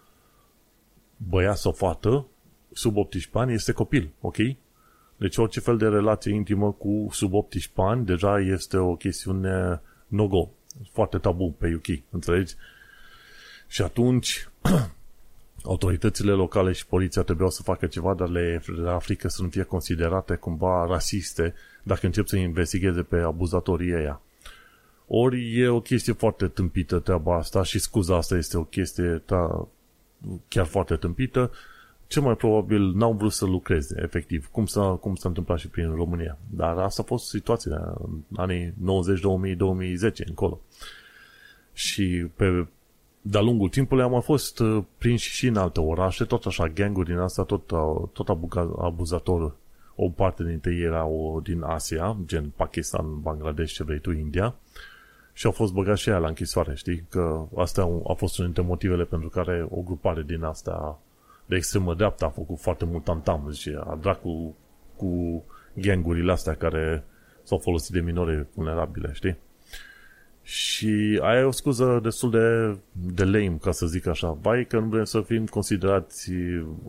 băiat 1.16 1.57
sau 1.57 1.72
fată 1.72 2.26
sub 2.72 2.97
18 2.97 3.39
ani 3.39 3.55
este 3.55 3.72
copil, 3.72 4.11
ok? 4.20 4.36
Deci 5.16 5.36
orice 5.36 5.61
fel 5.61 5.76
de 5.76 5.89
relație 5.89 6.34
intimă 6.34 6.72
cu 6.72 7.09
sub 7.11 7.32
18 7.32 7.72
ani 7.74 8.05
deja 8.05 8.39
este 8.39 8.76
o 8.76 8.97
chestiune 8.97 9.80
no-go. 10.07 10.49
Foarte 10.93 11.18
tabu 11.18 11.55
pe 11.59 11.74
UK, 11.74 12.03
înțelegi? 12.11 12.55
Și 13.66 13.82
atunci 13.82 14.49
autoritățile 15.68 16.32
locale 16.32 16.72
și 16.72 16.86
poliția 16.86 17.22
trebuiau 17.22 17.50
să 17.50 17.62
facă 17.62 17.86
ceva, 17.86 18.14
dar 18.14 18.28
le 18.28 18.62
era 18.78 18.98
frică 18.98 19.28
să 19.28 19.42
nu 19.42 19.48
fie 19.48 19.62
considerate 19.62 20.34
cumva 20.34 20.86
rasiste 20.86 21.54
dacă 21.82 22.06
încep 22.06 22.26
să 22.26 22.36
investigheze 22.36 23.02
pe 23.02 23.16
abuzatorii 23.16 23.94
ăia. 23.94 24.20
Ori 25.06 25.60
e 25.60 25.68
o 25.68 25.80
chestie 25.80 26.12
foarte 26.12 26.46
tâmpită 26.48 26.98
treaba 26.98 27.36
asta 27.36 27.62
și 27.62 27.78
scuza 27.78 28.16
asta 28.16 28.36
este 28.36 28.58
o 28.58 28.64
chestie 28.64 29.22
ta, 29.24 29.68
chiar 30.48 30.66
foarte 30.66 30.96
tâmpită. 30.96 31.50
Ce 32.06 32.20
mai 32.20 32.36
probabil 32.36 32.92
n-au 32.94 33.12
vrut 33.12 33.32
să 33.32 33.44
lucreze, 33.44 34.00
efectiv, 34.02 34.48
cum 34.52 34.66
s-a, 34.66 34.90
cum 35.00 35.14
s-a 35.14 35.28
întâmplat 35.28 35.58
și 35.58 35.68
prin 35.68 35.94
România. 35.94 36.38
Dar 36.50 36.78
asta 36.78 37.02
a 37.02 37.08
fost 37.08 37.28
situația 37.28 37.96
în 38.04 38.20
anii 38.36 38.74
90, 38.80 39.20
2000, 39.20 39.54
2010 39.54 40.24
încolo. 40.26 40.60
Și 41.72 42.26
pe 42.36 42.66
de-a 43.22 43.40
lungul 43.40 43.68
timpului 43.68 44.04
am 44.04 44.10
mai 44.10 44.20
fost 44.20 44.58
uh, 44.58 44.84
prinși 44.98 45.30
și 45.30 45.46
în 45.46 45.56
alte 45.56 45.80
orașe, 45.80 46.24
tot 46.24 46.44
așa, 46.44 46.68
ganguri 46.68 47.08
din 47.08 47.18
asta, 47.18 47.42
tot, 47.42 47.70
uh, 47.70 48.08
tot 48.12 48.28
abuzator. 48.78 49.56
O 49.94 50.08
parte 50.08 50.44
dintre 50.44 50.74
ei 50.74 50.82
erau 50.82 51.40
din 51.44 51.62
Asia, 51.62 52.16
gen 52.26 52.52
Pakistan, 52.56 53.20
Bangladesh, 53.20 53.72
ce 53.72 53.84
vrei 53.84 53.98
tu, 53.98 54.10
India 54.10 54.54
și 55.38 55.46
au 55.46 55.52
fost 55.52 55.72
băgați 55.72 56.00
și 56.00 56.08
aia 56.08 56.18
la 56.18 56.28
închisoare, 56.28 56.74
știi? 56.74 57.06
Că 57.08 57.46
asta 57.56 58.00
a 58.06 58.12
fost 58.12 58.38
unul 58.38 58.52
dintre 58.52 58.70
motivele 58.70 59.04
pentru 59.04 59.28
care 59.28 59.66
o 59.70 59.80
grupare 59.80 60.22
din 60.22 60.42
asta 60.42 60.98
de 61.46 61.56
extremă 61.56 61.94
dreaptă 61.94 62.24
a 62.24 62.28
făcut 62.28 62.58
foarte 62.60 62.84
mult 62.84 63.04
tantam 63.04 63.50
și 63.52 63.78
a 63.80 63.98
dracu 64.00 64.56
cu 64.96 65.42
gangurile 65.74 66.32
astea 66.32 66.54
care 66.54 67.04
s-au 67.42 67.58
folosit 67.58 67.92
de 67.92 68.00
minore 68.00 68.48
vulnerabile, 68.54 69.10
știi? 69.12 69.36
Și 70.49 71.18
aia 71.22 71.40
e 71.40 71.42
o 71.42 71.51
scuză 71.51 72.01
destul 72.03 72.30
de, 72.30 72.76
de 73.14 73.24
lame, 73.24 73.59
ca 73.61 73.70
să 73.70 73.86
zic 73.86 74.07
așa. 74.07 74.30
Vai 74.30 74.64
că 74.64 74.78
nu 74.78 74.86
vrem 74.86 75.05
să 75.05 75.20
fim 75.20 75.46
considerați 75.46 76.30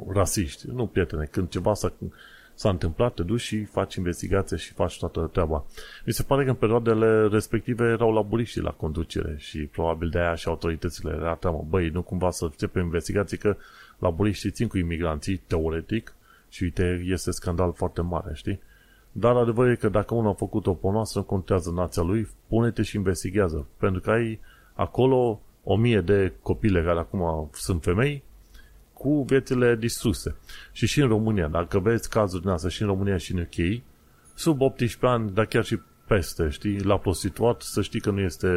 rasiști. 0.10 0.68
Nu, 0.68 0.88
prietene, 0.88 1.28
când 1.32 1.49
ceva 1.49 1.74
s-a, 1.74 1.93
s-a 2.53 2.70
întâmplat, 2.70 3.14
te 3.14 3.24
duci 3.24 3.41
și 3.41 3.64
faci 3.64 3.95
investigație 3.95 4.57
și 4.57 4.74
faci 4.74 4.97
toată 4.97 5.30
treaba. 5.32 5.66
Mi 6.05 6.14
se 6.14 6.24
pare 6.24 6.43
că 6.43 6.49
în 6.49 6.55
perioadele 6.55 7.28
respective 7.28 7.84
erau 7.86 8.14
laburiștii 8.14 8.62
la 8.62 8.72
conducere 8.72 9.36
și 9.38 9.57
probabil 9.60 10.10
de 10.10 10.20
aia 10.20 10.36
și 10.36 10.47
autoritățile 10.47 11.12
era 11.16 11.36
teamă, 11.36 11.66
băi, 11.70 11.89
nu 11.89 12.01
cumva 12.01 12.32
să 12.32 12.43
începem 12.43 12.84
investigații 12.84 13.38
că 13.38 13.57
laburiștii 13.97 14.51
țin 14.51 14.68
cu 14.68 14.78
imigranții, 14.78 15.41
teoretic, 15.47 16.14
și 16.49 16.64
uite, 16.64 17.03
este 17.05 17.32
scandal 17.32 17.74
foarte 17.74 18.01
mare, 18.01 18.32
știi? 18.34 18.60
Dar 19.12 19.36
adevărul 19.36 19.72
e 19.72 19.76
că 19.76 19.89
dacă 19.89 20.14
unul 20.14 20.32
a 20.32 20.34
făcut 20.34 20.68
o 20.68 20.74
ponoasă, 20.74 21.22
contează 21.22 21.72
nația 21.72 22.01
lui, 22.01 22.28
pune-te 22.47 22.82
și 22.82 22.95
investigează. 22.95 23.68
Pentru 23.78 24.01
că 24.01 24.12
ai 24.12 24.39
acolo 24.74 25.41
o 25.64 25.76
mie 25.76 26.01
de 26.01 26.34
copile 26.41 26.84
care 26.84 26.99
acum 26.99 27.49
sunt 27.53 27.84
femei 27.84 28.24
cu 28.93 29.24
viețile 29.28 29.76
distruse. 29.76 30.36
Și 30.72 30.88
și 30.88 31.01
în 31.01 31.07
România, 31.07 31.47
dacă 31.47 31.80
vezi 31.80 32.10
cazuri 32.10 32.41
din 32.41 32.51
asta 32.51 32.70
și 32.70 32.82
în 32.82 32.88
România 32.88 33.18
și 33.18 33.34
în 33.34 33.39
UK, 33.39 33.82
sub 34.36 34.62
18 34.62 35.05
ani, 35.05 35.32
dar 35.32 35.45
chiar 35.45 35.64
și 35.64 35.80
peste, 36.07 36.49
știi, 36.49 36.84
la 36.84 36.97
prostituat, 36.97 37.62
să 37.62 37.82
știi 37.82 37.99
că 37.99 38.12
nu 38.12 38.20
este, 38.20 38.47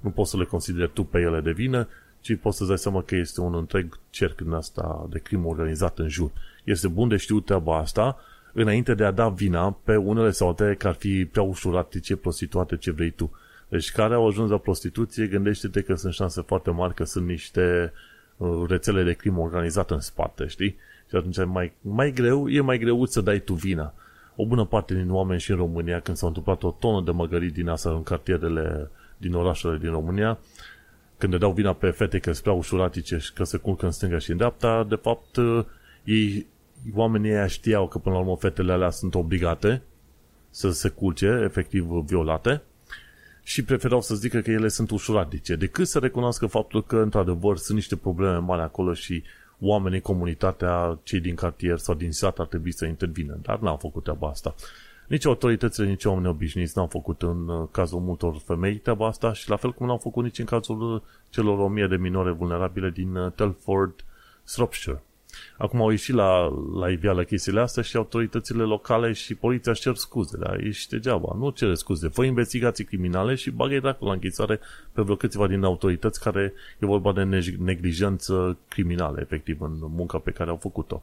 nu 0.00 0.10
poți 0.10 0.30
să 0.30 0.36
le 0.36 0.44
consideri 0.44 0.90
tu 0.92 1.04
pe 1.04 1.18
ele 1.18 1.40
de 1.40 1.52
vină, 1.52 1.88
ci 2.20 2.36
poți 2.36 2.56
să-ți 2.56 2.68
dai 2.68 2.78
seama 2.78 3.02
că 3.02 3.16
este 3.16 3.40
un 3.40 3.54
întreg 3.54 3.98
cerc 4.10 4.40
din 4.40 4.52
asta 4.52 5.06
de 5.10 5.18
crimă 5.18 5.46
organizată 5.46 6.02
în 6.02 6.08
jur. 6.08 6.30
Este 6.64 6.88
bun 6.88 7.08
de 7.08 7.16
știut 7.16 7.44
treaba 7.44 7.78
asta, 7.78 8.16
înainte 8.60 8.94
de 8.94 9.04
a 9.04 9.10
da 9.10 9.28
vina 9.28 9.70
pe 9.84 9.96
unele 9.96 10.30
sau 10.30 10.48
altele 10.48 10.74
că 10.74 10.88
ar 10.88 10.94
fi 10.94 11.24
prea 11.24 11.42
ușurate 11.42 12.00
ce 12.00 12.16
prostituate 12.16 12.76
ce 12.76 12.90
vrei 12.90 13.10
tu. 13.10 13.30
Deci 13.68 13.90
care 13.90 14.14
au 14.14 14.26
ajuns 14.26 14.50
la 14.50 14.58
prostituție, 14.58 15.26
gândește-te 15.26 15.80
că 15.82 15.94
sunt 15.94 16.12
șanse 16.12 16.42
foarte 16.42 16.70
mari 16.70 16.94
că 16.94 17.04
sunt 17.04 17.26
niște 17.26 17.92
uh, 18.36 18.64
rețele 18.68 19.02
de 19.02 19.12
crimă 19.12 19.40
organizată 19.40 19.94
în 19.94 20.00
spate, 20.00 20.46
știi? 20.46 20.76
Și 21.08 21.16
atunci 21.16 21.36
e 21.36 21.44
mai, 21.44 21.72
mai 21.80 22.12
greu, 22.12 22.48
e 22.48 22.60
mai 22.60 22.78
greu 22.78 23.04
să 23.04 23.20
dai 23.20 23.38
tu 23.38 23.54
vina. 23.54 23.94
O 24.36 24.46
bună 24.46 24.64
parte 24.64 24.94
din 24.94 25.10
oameni 25.10 25.40
și 25.40 25.50
în 25.50 25.56
România, 25.56 26.00
când 26.00 26.16
s-au 26.16 26.28
întâmplat 26.28 26.62
o 26.62 26.76
tonă 26.80 27.04
de 27.04 27.10
măgării 27.10 27.50
din 27.50 27.68
asta 27.68 27.90
în 27.90 28.02
cartierele 28.02 28.90
din 29.16 29.34
orașele 29.34 29.78
din 29.78 29.90
România, 29.90 30.38
când 31.18 31.32
le 31.32 31.38
dau 31.38 31.52
vina 31.52 31.72
pe 31.72 31.90
fete 31.90 32.18
că 32.18 32.30
sunt 32.30 32.42
prea 32.42 32.54
ușuratice 32.54 33.18
și 33.18 33.32
că 33.32 33.44
se 33.44 33.56
culcă 33.56 33.84
în 33.84 33.90
stânga 33.90 34.18
și 34.18 34.30
în 34.30 34.36
dreapta, 34.36 34.86
de 34.88 34.94
fapt, 34.94 35.36
uh, 35.36 35.64
ei 36.04 36.46
oamenii 36.94 37.30
ăia 37.30 37.46
știau 37.46 37.88
că 37.88 37.98
până 37.98 38.14
la 38.14 38.20
urmă 38.20 38.36
fetele 38.36 38.72
alea 38.72 38.90
sunt 38.90 39.14
obligate 39.14 39.82
să 40.50 40.70
se 40.70 40.88
culce, 40.88 41.40
efectiv 41.44 41.84
violate, 41.84 42.62
și 43.42 43.64
preferau 43.64 44.00
să 44.00 44.14
zică 44.14 44.40
că 44.40 44.50
ele 44.50 44.68
sunt 44.68 44.90
ușuradice, 44.90 45.56
decât 45.56 45.86
să 45.86 45.98
recunoască 45.98 46.46
faptul 46.46 46.84
că, 46.84 46.96
într-adevăr, 46.96 47.56
sunt 47.56 47.76
niște 47.76 47.96
probleme 47.96 48.36
mari 48.36 48.62
acolo 48.62 48.94
și 48.94 49.22
oamenii, 49.60 50.00
comunitatea, 50.00 50.98
cei 51.02 51.20
din 51.20 51.34
cartier 51.34 51.78
sau 51.78 51.94
din 51.94 52.12
sat 52.12 52.38
ar 52.38 52.46
trebui 52.46 52.72
să 52.72 52.86
intervină. 52.86 53.38
Dar 53.42 53.58
n-au 53.58 53.76
făcut 53.76 54.02
treaba 54.02 54.28
asta. 54.28 54.54
Nici 55.06 55.26
autoritățile, 55.26 55.86
nici 55.86 56.04
oamenii 56.04 56.30
obișnuiți 56.30 56.72
n-au 56.76 56.86
făcut 56.86 57.22
în 57.22 57.48
uh, 57.48 57.68
cazul 57.70 58.00
multor 58.00 58.36
femei 58.44 58.76
treaba 58.76 59.06
asta 59.06 59.32
și 59.32 59.48
la 59.48 59.56
fel 59.56 59.72
cum 59.72 59.86
n-au 59.86 59.96
făcut 59.96 60.24
nici 60.24 60.38
în 60.38 60.44
cazul 60.44 60.94
uh, 60.94 61.00
celor 61.30 61.58
o 61.58 61.68
mie 61.68 61.86
de 61.86 61.96
minore 61.96 62.30
vulnerabile 62.30 62.90
din 62.90 63.16
uh, 63.16 63.32
Telford, 63.32 64.04
Shropshire. 64.44 65.02
Acum 65.56 65.80
au 65.80 65.90
ieșit 65.90 66.14
la, 66.14 66.48
la 66.74 66.90
iveală 66.90 67.24
chestiile 67.24 67.60
astea 67.60 67.82
și 67.82 67.96
autoritățile 67.96 68.62
locale 68.62 69.12
și 69.12 69.34
poliția 69.34 69.72
își 69.72 69.80
cer 69.80 69.94
scuze, 69.94 70.36
dar 70.36 70.58
ești 70.60 70.90
degeaba. 70.90 71.36
Nu 71.38 71.50
cere 71.50 71.74
scuze. 71.74 72.08
Fă 72.08 72.24
investigații 72.24 72.84
criminale 72.84 73.34
și 73.34 73.50
bagă 73.50 73.78
dracu 73.80 74.04
la 74.04 74.12
închisoare 74.12 74.60
pe 74.92 75.02
vreo 75.02 75.16
câțiva 75.16 75.46
din 75.46 75.64
autorități 75.64 76.20
care 76.20 76.52
e 76.78 76.86
vorba 76.86 77.12
de 77.12 77.22
neglijență 77.58 78.58
criminală, 78.68 79.20
efectiv, 79.20 79.60
în 79.60 79.72
munca 79.80 80.18
pe 80.18 80.30
care 80.30 80.50
au 80.50 80.56
făcut-o. 80.56 81.02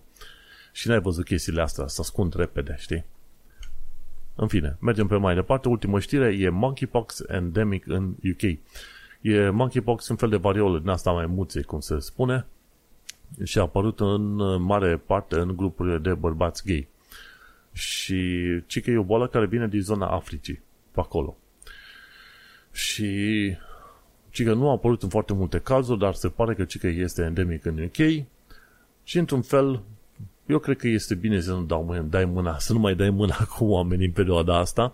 Și 0.72 0.88
n-ai 0.88 1.00
văzut 1.00 1.26
chestiile 1.26 1.62
astea, 1.62 1.88
să 1.88 2.02
ascund 2.02 2.36
repede, 2.36 2.76
știi? 2.80 3.06
În 4.36 4.48
fine, 4.48 4.78
mergem 4.80 5.08
pe 5.08 5.16
mai 5.16 5.36
departe. 5.36 5.68
Ultima 5.68 6.00
știre 6.00 6.36
e 6.40 6.50
Monkeypox 6.50 7.24
endemic 7.28 7.88
în 7.88 8.16
UK. 8.32 8.58
E 9.22 9.50
monkeypox 9.50 10.08
un 10.08 10.16
fel 10.16 10.30
de 10.30 10.36
variolă 10.36 10.80
din 10.80 10.90
asta 10.90 11.12
mai 11.12 11.26
muțe, 11.26 11.62
cum 11.62 11.80
se 11.80 12.00
spune, 12.00 12.46
și 13.44 13.58
a 13.58 13.62
apărut 13.62 14.00
în 14.00 14.36
mare 14.62 14.98
parte 14.98 15.36
în 15.36 15.56
grupurile 15.56 15.98
de 15.98 16.14
bărbați 16.14 16.66
gay. 16.66 16.88
Și 17.72 18.20
ci 18.66 18.82
că 18.82 18.92
e 18.92 18.98
o 18.98 19.04
boală 19.04 19.28
care 19.28 19.46
vine 19.46 19.68
din 19.68 19.82
zona 19.82 20.08
Africii, 20.08 20.62
pe 20.92 21.00
acolo. 21.00 21.38
Și 22.72 23.10
ci 24.30 24.44
că 24.44 24.54
nu 24.54 24.70
a 24.70 24.72
apărut 24.72 25.04
în 25.04 25.10
foarte 25.10 25.34
multe 25.34 25.60
cazuri, 25.60 26.00
dar 26.00 26.14
se 26.14 26.30
pare 26.30 26.54
că 26.54 26.64
ci 26.64 26.78
că 26.78 26.88
este 26.88 27.22
endemic 27.22 27.66
în 27.66 27.84
UK 27.84 28.26
și 29.04 29.18
într-un 29.18 29.42
fel 29.42 29.84
eu 30.46 30.60
cred 30.60 30.78
că 30.78 30.88
este 30.88 31.16
bine 31.16 31.40
să 31.40 31.52
nu 31.52 31.64
dau 31.64 31.84
mâna, 31.84 32.02
dai 32.02 32.26
mâna, 32.26 32.58
să 32.58 32.74
nu 32.74 32.80
mai 32.80 32.96
dai 32.96 33.10
mâna 33.10 33.36
cu 33.58 33.66
oamenii 33.66 34.06
în 34.06 34.12
perioada 34.12 34.58
asta. 34.58 34.94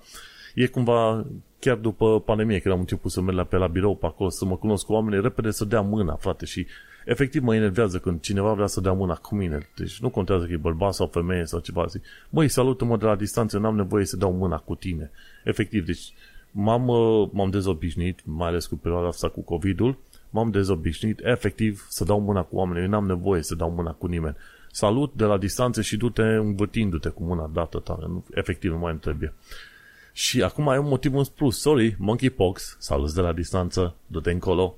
E 0.56 0.68
cumva 0.68 1.26
chiar 1.60 1.76
după 1.76 2.20
pandemie, 2.20 2.60
când 2.60 2.74
am 2.74 2.80
început 2.80 3.12
să 3.12 3.22
merg 3.22 3.38
la, 3.38 3.44
pe 3.44 3.58
la 3.58 3.68
birou 3.68 3.96
pe 3.96 4.06
acolo, 4.06 4.30
să 4.30 4.46
mă 4.46 4.58
cunosc 4.58 4.86
cu 4.86 4.94
oamenii, 4.94 5.22
repede 5.22 5.52
să 5.52 5.66
dea 5.66 5.82
mâna, 5.82 6.16
frate, 6.16 6.46
și 6.46 6.68
efectiv 7.06 7.42
mă 7.44 7.56
enervează 7.56 8.00
când 8.00 8.22
cineva 8.22 8.54
vrea 8.54 8.68
să 8.68 8.82
dea 8.82 8.94
mâna 8.94 9.16
cu 9.16 9.36
mine. 9.36 9.70
Deci 9.76 10.00
nu 10.00 10.10
contează 10.10 10.46
că 10.46 10.52
e 10.52 10.58
bărbat 10.58 10.94
sau 10.94 11.08
femeie 11.08 11.46
sau 11.46 11.60
ceva. 11.60 11.86
Zic, 11.86 12.04
măi, 12.30 12.48
salută-mă 12.48 12.98
de 12.98 13.06
la 13.06 13.16
distanță, 13.16 13.58
n-am 13.58 13.76
nevoie 13.76 14.06
să 14.06 14.18
dau 14.18 14.34
mâna 14.34 14.58
cu 14.58 14.76
tine. 14.76 15.12
Efectiv, 15.44 15.86
deci 15.86 16.14
m-am, 16.52 16.88
uh, 16.88 17.30
m-am 17.32 17.50
dezobișnuit, 17.50 18.20
mai 18.26 18.48
ales 18.48 18.66
cu 18.66 18.76
perioada 18.76 19.08
asta 19.08 19.30
cu 19.30 19.42
COVID-ul, 19.42 19.98
m-am 20.30 20.52
dezobișnuit 20.52 21.20
efectiv 21.24 21.86
să 21.90 22.04
dau 22.04 22.20
mâna 22.20 22.44
cu 22.44 22.56
oamenii. 22.56 22.84
Eu 22.84 22.90
n-am 22.90 23.06
nevoie 23.06 23.42
să 23.42 23.56
dau 23.56 23.72
mâna 23.72 23.92
cu 23.92 24.08
nimeni. 24.08 24.36
Salut 24.72 25.14
de 25.14 25.24
la 25.24 25.38
distanță 25.38 25.82
și 25.82 25.98
du-te 25.98 26.22
învârtindu-te 26.22 27.10
cu 27.10 27.24
mâna 27.24 27.50
dată 27.54 27.80
ta. 27.80 28.24
Efectiv, 28.34 28.72
nu 28.72 28.78
mai 28.78 28.92
îmi 28.92 29.00
trebuie. 29.00 29.34
Și 30.14 30.44
acum 30.44 30.70
ai 30.70 30.78
un 30.78 30.88
motiv 30.88 31.16
în 31.16 31.24
plus. 31.36 31.60
Sorry, 31.60 31.96
monkeypox, 32.00 32.76
salut 32.80 33.14
de 33.14 33.22
la 33.22 33.34
distanță, 33.34 33.96
du-te 34.08 34.32
încolo, 34.32 34.78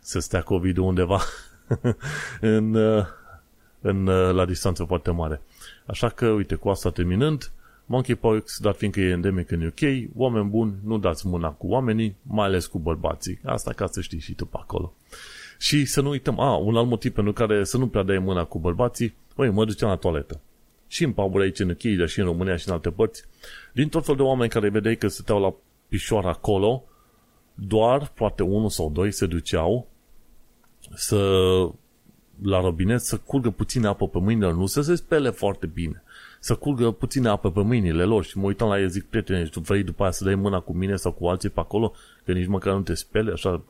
să 0.00 0.18
stea 0.18 0.42
COVID-ul 0.42 0.84
undeva 0.84 1.20
în, 2.40 2.74
uh, 2.74 3.04
în, 3.80 4.06
uh, 4.06 4.34
la 4.34 4.44
distanță 4.44 4.84
foarte 4.84 5.10
mare. 5.10 5.40
Așa 5.86 6.08
că, 6.08 6.26
uite, 6.26 6.54
cu 6.54 6.68
asta 6.68 6.90
terminând, 6.90 7.50
monkeypox, 7.86 8.58
dar 8.60 8.74
fiindcă 8.74 9.00
e 9.00 9.10
endemic 9.10 9.50
în 9.50 9.66
UK, 9.66 10.10
oameni 10.16 10.48
buni, 10.48 10.74
nu 10.84 10.98
dați 10.98 11.26
mâna 11.26 11.50
cu 11.50 11.66
oamenii, 11.66 12.16
mai 12.22 12.46
ales 12.46 12.66
cu 12.66 12.78
bărbații. 12.78 13.38
Asta 13.44 13.72
ca 13.72 13.86
să 13.86 14.00
știi 14.00 14.18
și 14.18 14.32
tu 14.32 14.46
pe 14.46 14.56
acolo. 14.60 14.94
Și 15.58 15.84
să 15.84 16.00
nu 16.00 16.08
uităm, 16.08 16.40
a, 16.40 16.56
un 16.56 16.76
alt 16.76 16.88
motiv 16.88 17.12
pentru 17.12 17.32
care 17.32 17.64
să 17.64 17.76
nu 17.78 17.88
prea 17.88 18.02
dai 18.02 18.18
mâna 18.18 18.44
cu 18.44 18.58
bărbații, 18.58 19.14
băi, 19.36 19.50
mă 19.50 19.64
duceam 19.64 19.90
la 19.90 19.96
toaletă. 19.96 20.40
Și 20.86 21.04
în 21.04 21.12
paburi 21.12 21.44
aici 21.44 21.58
în 21.58 21.70
UK, 21.70 21.82
dar 21.98 22.08
și 22.08 22.18
în 22.18 22.24
România 22.24 22.56
și 22.56 22.68
în 22.68 22.74
alte 22.74 22.90
părți, 22.90 23.24
din 23.72 23.88
tot 23.88 24.04
fel 24.04 24.16
de 24.16 24.22
oameni 24.22 24.50
care 24.50 24.68
vedeai 24.68 24.96
că 24.96 25.08
stăteau 25.08 25.40
la 25.40 25.54
pișoară 25.88 26.28
acolo, 26.28 26.84
doar, 27.54 28.10
poate 28.14 28.42
unul 28.42 28.68
sau 28.68 28.90
doi 28.90 29.12
se 29.12 29.26
duceau 29.26 29.88
să 30.94 31.18
la 32.42 32.60
robinet 32.60 33.00
să 33.00 33.16
curgă 33.16 33.50
puțină 33.50 33.88
apă 33.88 34.08
pe 34.08 34.18
mâinile 34.18 34.52
nu 34.52 34.66
să 34.66 34.80
se 34.80 34.94
spele 34.94 35.30
foarte 35.30 35.66
bine, 35.66 36.02
să 36.40 36.54
curgă 36.54 36.90
puțină 36.90 37.30
apă 37.30 37.50
pe 37.50 37.62
mâinile 37.62 38.04
lor 38.04 38.24
și 38.24 38.38
mă 38.38 38.46
uitam 38.46 38.68
la 38.68 38.80
ei, 38.80 38.90
zic, 38.90 39.04
prietene, 39.04 39.44
tu 39.44 39.60
vrei 39.60 39.82
după 39.82 40.02
aia 40.02 40.10
să 40.10 40.24
dai 40.24 40.34
mâna 40.34 40.60
cu 40.60 40.72
mine 40.72 40.96
sau 40.96 41.12
cu 41.12 41.26
alții 41.26 41.48
pe 41.48 41.60
acolo, 41.60 41.92
că 42.24 42.32
nici 42.32 42.46
măcar 42.46 42.74
nu 42.74 42.80
te 42.80 42.94
spele, 42.94 43.32
așa 43.32 43.62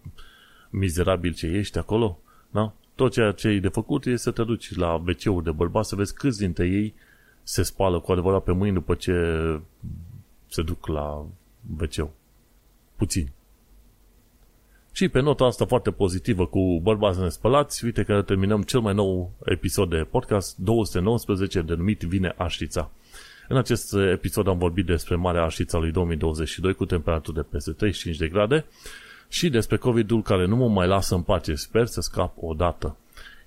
mizerabil 0.71 1.33
ce 1.33 1.47
ești 1.47 1.79
acolo, 1.79 2.19
da? 2.51 2.73
Tot 2.95 3.13
ceea 3.13 3.33
ce 3.33 3.49
e 3.49 3.61
de 3.61 3.69
făcut 3.69 4.07
e 4.07 4.17
să 4.17 4.31
te 4.31 4.45
duci 4.45 4.77
la 4.77 4.95
wc 4.95 5.43
de 5.43 5.51
bărbat 5.51 5.85
să 5.85 5.97
vezi 5.97 6.15
câți 6.15 6.39
dintre 6.39 6.67
ei 6.67 6.95
se 7.43 7.63
spală 7.63 8.01
cu 8.01 8.13
adevărat 8.13 8.43
pe 8.43 8.53
mâini 8.53 8.75
după 8.75 8.95
ce 8.95 9.13
se 10.49 10.63
duc 10.63 10.87
la 10.87 11.27
wc 11.81 12.11
Puțin. 12.97 13.31
Și 14.99 15.09
pe 15.09 15.21
nota 15.21 15.45
asta 15.45 15.67
foarte 15.67 15.91
pozitivă 15.91 16.47
cu 16.47 16.81
bărbați 16.83 17.21
nespălați, 17.21 17.85
uite 17.85 18.03
că 18.03 18.23
terminăm 18.23 18.63
cel 18.63 18.81
mai 18.81 18.95
nou 18.95 19.31
episod 19.45 19.91
de 19.91 20.07
podcast 20.11 20.57
219 20.57 21.61
denumit 21.61 22.01
Vine 22.01 22.35
Aștița. 22.37 22.91
În 23.49 23.57
acest 23.57 23.95
episod 23.95 24.49
am 24.49 24.59
vorbit 24.59 24.87
despre 24.87 25.15
Marea 25.15 25.43
Aștița 25.43 25.79
lui 25.79 25.91
2022 25.91 26.75
cu 26.75 26.85
temperaturi 26.85 27.37
de 27.37 27.43
peste 27.43 27.71
35 27.71 28.17
de 28.17 28.29
grade 28.29 28.65
și 29.29 29.49
despre 29.49 29.77
COVID-ul 29.77 30.23
care 30.23 30.47
nu 30.47 30.57
mă 30.57 30.69
mai 30.69 30.87
lasă 30.87 31.15
în 31.15 31.23
pace. 31.23 31.55
Sper 31.55 31.87
să 31.87 32.01
scap 32.01 32.33
odată. 32.41 32.97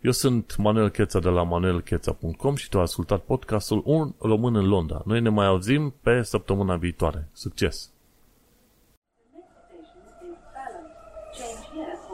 Eu 0.02 0.12
sunt 0.12 0.56
Manuel 0.58 0.90
Cheța 0.90 1.20
de 1.20 1.30
la 1.30 1.44
manuelcheța.com 1.44 2.56
și 2.56 2.70
tu 2.70 2.78
ai 2.78 2.84
ascultat 2.84 3.22
podcastul 3.22 3.82
Un 3.86 4.14
Român 4.20 4.56
în 4.56 4.68
Londra. 4.68 5.02
Noi 5.06 5.22
ne 5.22 5.30
mai 5.30 5.46
auzim 5.46 5.94
pe 6.02 6.22
săptămâna 6.22 6.76
viitoare. 6.76 7.28
Succes! 7.34 7.92